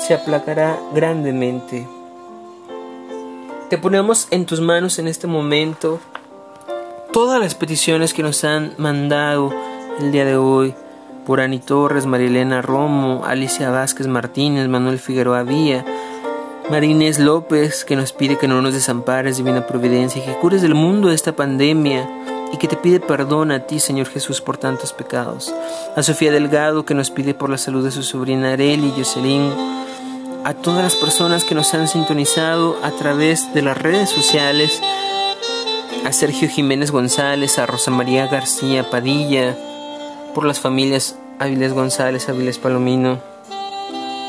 se 0.00 0.14
aplacará 0.14 0.80
grandemente. 0.94 1.86
Te 3.68 3.78
ponemos 3.78 4.26
en 4.30 4.46
tus 4.46 4.60
manos 4.60 4.98
en 4.98 5.06
este 5.06 5.26
momento 5.26 6.00
todas 7.12 7.40
las 7.40 7.54
peticiones 7.54 8.14
que 8.14 8.22
nos 8.22 8.42
han 8.44 8.74
mandado 8.78 9.52
el 10.00 10.12
día 10.12 10.24
de 10.24 10.36
hoy 10.36 10.74
por 11.26 11.40
Ani 11.40 11.58
Torres, 11.58 12.06
Marilena 12.06 12.62
Romo, 12.62 13.24
Alicia 13.24 13.70
Vázquez 13.70 14.06
Martínez, 14.06 14.66
Manuel 14.68 14.98
Figueroa 14.98 15.42
Vía, 15.42 15.84
Marínez 16.70 17.18
López, 17.18 17.84
que 17.84 17.96
nos 17.96 18.12
pide 18.12 18.38
que 18.38 18.46
no 18.46 18.62
nos 18.62 18.74
desampares, 18.74 19.36
Divina 19.36 19.66
Providencia, 19.66 20.24
que 20.24 20.38
cures 20.38 20.62
del 20.62 20.76
mundo 20.76 21.10
esta 21.10 21.32
pandemia 21.32 22.08
y 22.52 22.58
que 22.58 22.68
te 22.68 22.76
pide 22.76 23.00
perdón 23.00 23.50
a 23.50 23.66
ti, 23.66 23.80
Señor 23.80 24.06
Jesús, 24.06 24.40
por 24.40 24.56
tantos 24.56 24.92
pecados. 24.92 25.52
A 25.96 26.04
Sofía 26.04 26.30
Delgado, 26.30 26.84
que 26.84 26.94
nos 26.94 27.10
pide 27.10 27.34
por 27.34 27.50
la 27.50 27.58
salud 27.58 27.84
de 27.84 27.90
su 27.90 28.04
sobrina 28.04 28.52
Areli 28.52 28.86
y 28.86 28.92
Jocelyn. 28.96 29.52
A 30.44 30.54
todas 30.54 30.84
las 30.84 30.94
personas 30.94 31.42
que 31.42 31.56
nos 31.56 31.74
han 31.74 31.88
sintonizado 31.88 32.76
a 32.84 32.92
través 32.92 33.52
de 33.52 33.62
las 33.62 33.76
redes 33.76 34.08
sociales. 34.08 34.80
A 36.04 36.12
Sergio 36.12 36.48
Jiménez 36.48 36.92
González, 36.92 37.58
a 37.58 37.66
Rosa 37.66 37.90
María 37.90 38.28
García 38.28 38.88
Padilla, 38.88 39.56
por 40.36 40.44
las 40.44 40.60
familias 40.60 41.16
Áviles 41.40 41.72
González, 41.72 42.28
Áviles 42.28 42.58
Palomino, 42.58 43.18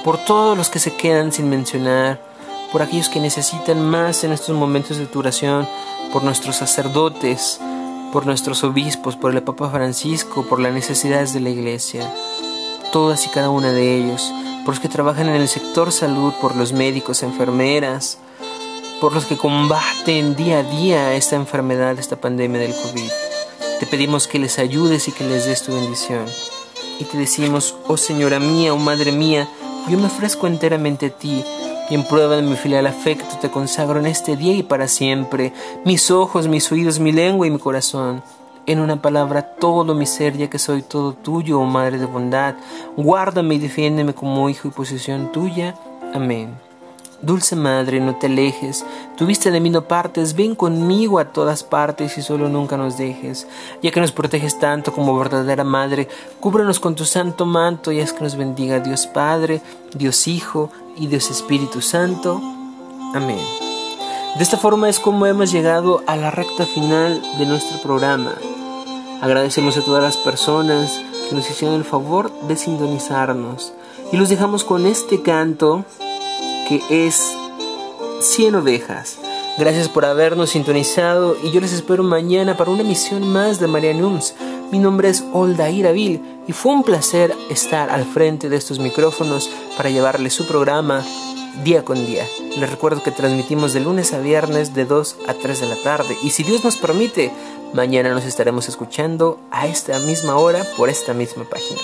por 0.04 0.18
todos 0.18 0.58
los 0.58 0.72
que 0.72 0.80
se 0.80 0.96
quedan 0.96 1.32
sin 1.32 1.48
mencionar, 1.48 2.31
por 2.72 2.82
aquellos 2.82 3.10
que 3.10 3.20
necesitan 3.20 3.82
más 3.82 4.24
en 4.24 4.32
estos 4.32 4.56
momentos 4.56 4.98
de 4.98 5.06
duración, 5.06 5.68
por 6.14 6.24
nuestros 6.24 6.56
sacerdotes, 6.58 7.60
por 8.14 8.26
nuestros 8.26 8.64
obispos, 8.64 9.16
por 9.16 9.34
el 9.34 9.44
Papa 9.44 9.70
Francisco, 9.70 10.46
por 10.48 10.60
las 10.60 10.74
necesidades 10.74 11.34
de 11.34 11.42
la 11.42 11.50
Iglesia, 11.50 12.10
todas 12.92 13.26
y 13.26 13.30
cada 13.30 13.50
una 13.50 13.72
de 13.72 13.96
ellos, 13.98 14.32
por 14.66 14.76
los 14.76 14.80
que 14.80 14.90
trabajan 14.90 15.28
en 15.30 15.36
el 15.36 15.48
sector 15.48 15.92
salud, 15.92 16.34
por 16.40 16.56
los 16.56 16.72
médicos, 16.72 17.24
enfermeras, 17.24 18.18
por 19.02 19.14
los 19.14 19.26
que 19.26 19.38
combaten 19.38 20.36
día 20.36 20.60
a 20.60 20.64
día 20.64 21.16
esta 21.16 21.36
enfermedad, 21.36 21.98
esta 22.00 22.18
pandemia 22.18 22.62
del 22.62 22.74
COVID. 22.74 23.10
Te 23.80 23.86
pedimos 23.88 24.28
que 24.28 24.40
les 24.40 24.60
ayudes 24.60 25.08
y 25.08 25.12
que 25.12 25.24
les 25.24 25.46
des 25.46 25.64
tu 25.64 25.74
bendición. 25.74 26.26
Y 27.00 27.06
te 27.06 27.18
decimos, 27.18 27.76
oh 27.88 27.98
Señora 27.98 28.40
mía, 28.40 28.74
oh 28.74 28.78
Madre 28.78 29.12
mía, 29.12 29.50
yo 29.90 29.98
me 29.98 30.06
ofrezco 30.06 30.46
enteramente 30.46 31.08
a 31.08 31.10
ti 31.10 31.44
y 31.92 31.96
en 31.96 32.06
prueba 32.06 32.38
de 32.38 32.42
mi 32.42 32.56
filial 32.56 32.88
afecto 32.88 33.36
te 33.42 33.52
consagro 33.52 34.00
en 34.00 34.06
este 34.06 34.38
día 34.38 34.56
y 34.56 34.64
para 34.64 34.88
siempre 34.88 35.52
mis 35.84 36.10
ojos, 36.10 36.48
mis 36.48 36.72
oídos, 36.72 37.00
mi 37.00 37.12
lengua 37.12 37.46
y 37.46 37.52
mi 37.52 37.60
corazón. 37.60 38.24
En 38.66 38.80
una 38.80 39.02
palabra, 39.02 39.42
todo 39.42 39.94
mi 39.94 40.06
ser, 40.06 40.38
ya 40.38 40.50
que 40.50 40.58
soy 40.58 40.84
todo 40.84 41.12
tuyo, 41.12 41.60
oh 41.60 41.66
Madre 41.66 41.98
de 41.98 42.06
bondad, 42.06 42.56
guárdame 42.96 43.56
y 43.56 43.60
defiéndeme 43.60 44.14
como 44.14 44.50
hijo 44.50 44.70
y 44.70 44.72
posesión 44.72 45.34
tuya. 45.34 45.76
Amén. 46.14 46.71
Dulce 47.22 47.56
Madre, 47.56 48.00
no 48.00 48.16
te 48.16 48.26
alejes, 48.26 48.84
tuviste 49.16 49.52
de 49.52 49.60
mí 49.60 49.70
no 49.70 49.84
partes, 49.84 50.36
ven 50.36 50.56
conmigo 50.56 51.20
a 51.20 51.26
todas 51.26 51.64
partes 51.64 52.18
y 52.18 52.22
solo 52.24 52.50
nunca 52.50 52.78
nos 52.78 52.98
dejes. 52.98 53.48
Ya 53.84 53.92
que 53.92 54.02
nos 54.02 54.12
proteges 54.12 54.58
tanto 54.58 54.92
como 54.92 55.18
verdadera 55.18 55.64
Madre, 55.64 56.08
cúbrenos 56.40 56.80
con 56.80 56.96
tu 56.96 57.06
santo 57.06 57.46
manto 57.46 57.92
y 57.92 58.02
haz 58.02 58.14
que 58.14 58.24
nos 58.24 58.36
bendiga 58.36 58.80
Dios 58.80 59.06
Padre, 59.06 59.62
Dios 59.94 60.28
Hijo 60.28 60.72
y 60.98 61.08
Dios 61.08 61.30
Espíritu 61.30 61.82
Santo. 61.82 62.42
Amén. 63.14 63.40
De 64.38 64.44
esta 64.44 64.58
forma 64.58 64.90
es 64.90 65.00
como 65.00 65.26
hemos 65.28 65.52
llegado 65.52 66.02
a 66.08 66.16
la 66.16 66.32
recta 66.32 66.66
final 66.66 67.22
de 67.38 67.46
nuestro 67.46 67.80
programa. 67.82 68.34
Agradecemos 69.22 69.78
a 69.78 69.82
todas 69.82 70.02
las 70.02 70.18
personas 70.18 71.00
que 71.30 71.36
nos 71.36 71.48
hicieron 71.50 71.78
el 71.78 71.84
favor 71.84 72.32
de 72.48 72.56
sintonizarnos 72.56 73.74
y 74.12 74.18
los 74.18 74.30
dejamos 74.30 74.64
con 74.64 74.88
este 74.88 75.22
canto 75.22 75.86
que 76.80 77.08
es 77.08 77.36
100 78.22 78.56
ovejas. 78.56 79.18
Gracias 79.58 79.90
por 79.90 80.06
habernos 80.06 80.52
sintonizado 80.52 81.36
y 81.44 81.52
yo 81.52 81.60
les 81.60 81.74
espero 81.74 82.02
mañana 82.02 82.56
para 82.56 82.72
una 82.72 82.84
emisión 82.84 83.28
más 83.28 83.60
de 83.60 83.68
Marianums. 83.68 84.36
Mi 84.72 84.80
nombre 84.80 85.10
es 85.10 85.22
Oldair 85.34 85.92
Vil 85.92 86.22
y 86.48 86.54
fue 86.54 86.72
un 86.72 86.84
placer 86.84 87.36
estar 87.50 87.90
al 87.90 88.06
frente 88.06 88.48
de 88.48 88.56
estos 88.56 88.80
micrófonos 88.80 89.50
para 89.76 89.90
llevarles 89.90 90.34
su 90.34 90.48
programa 90.48 91.04
día 91.66 91.84
con 91.84 92.06
día. 92.06 92.26
Les 92.58 92.70
recuerdo 92.70 93.04
que 93.04 93.12
transmitimos 93.12 93.74
de 93.74 93.82
lunes 93.82 94.14
a 94.14 94.20
viernes 94.20 94.74
de 94.74 94.86
2 94.86 95.18
a 95.28 95.34
3 95.34 95.60
de 95.60 95.68
la 95.68 95.76
tarde 95.76 96.16
y 96.24 96.30
si 96.30 96.44
Dios 96.44 96.64
nos 96.64 96.78
permite, 96.78 97.34
mañana 97.74 98.14
nos 98.14 98.24
estaremos 98.24 98.70
escuchando 98.70 99.42
a 99.52 99.68
esta 99.68 100.00
misma 100.00 100.38
hora 100.38 100.66
por 100.78 100.90
esta 100.90 101.14
misma 101.14 101.44
página. 101.44 101.82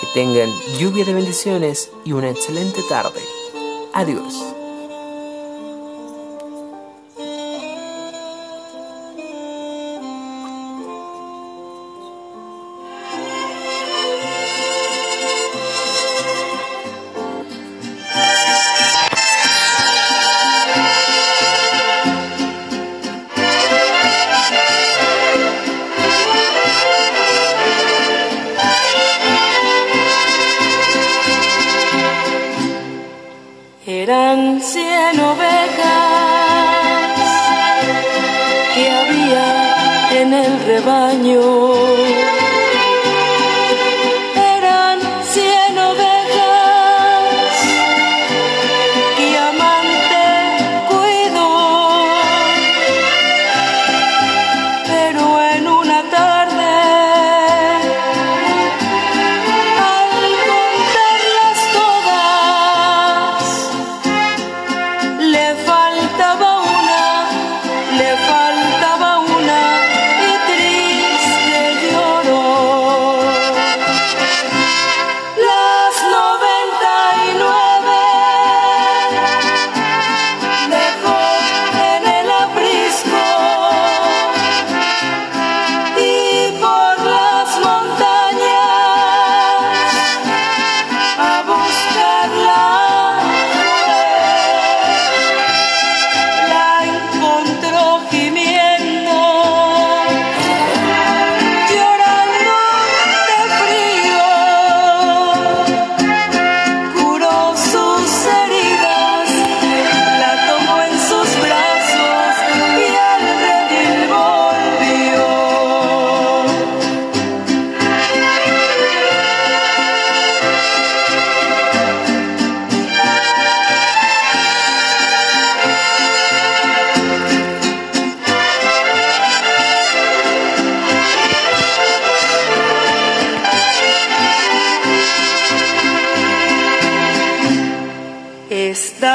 Que 0.00 0.08
tengan 0.14 0.50
lluvia 0.80 1.04
de 1.04 1.14
bendiciones 1.14 1.90
y 2.04 2.10
una 2.10 2.28
excelente 2.28 2.82
tarde. 2.88 3.20
Adiós. 3.96 4.55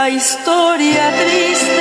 Historia 0.09 1.11
triste 1.19 1.80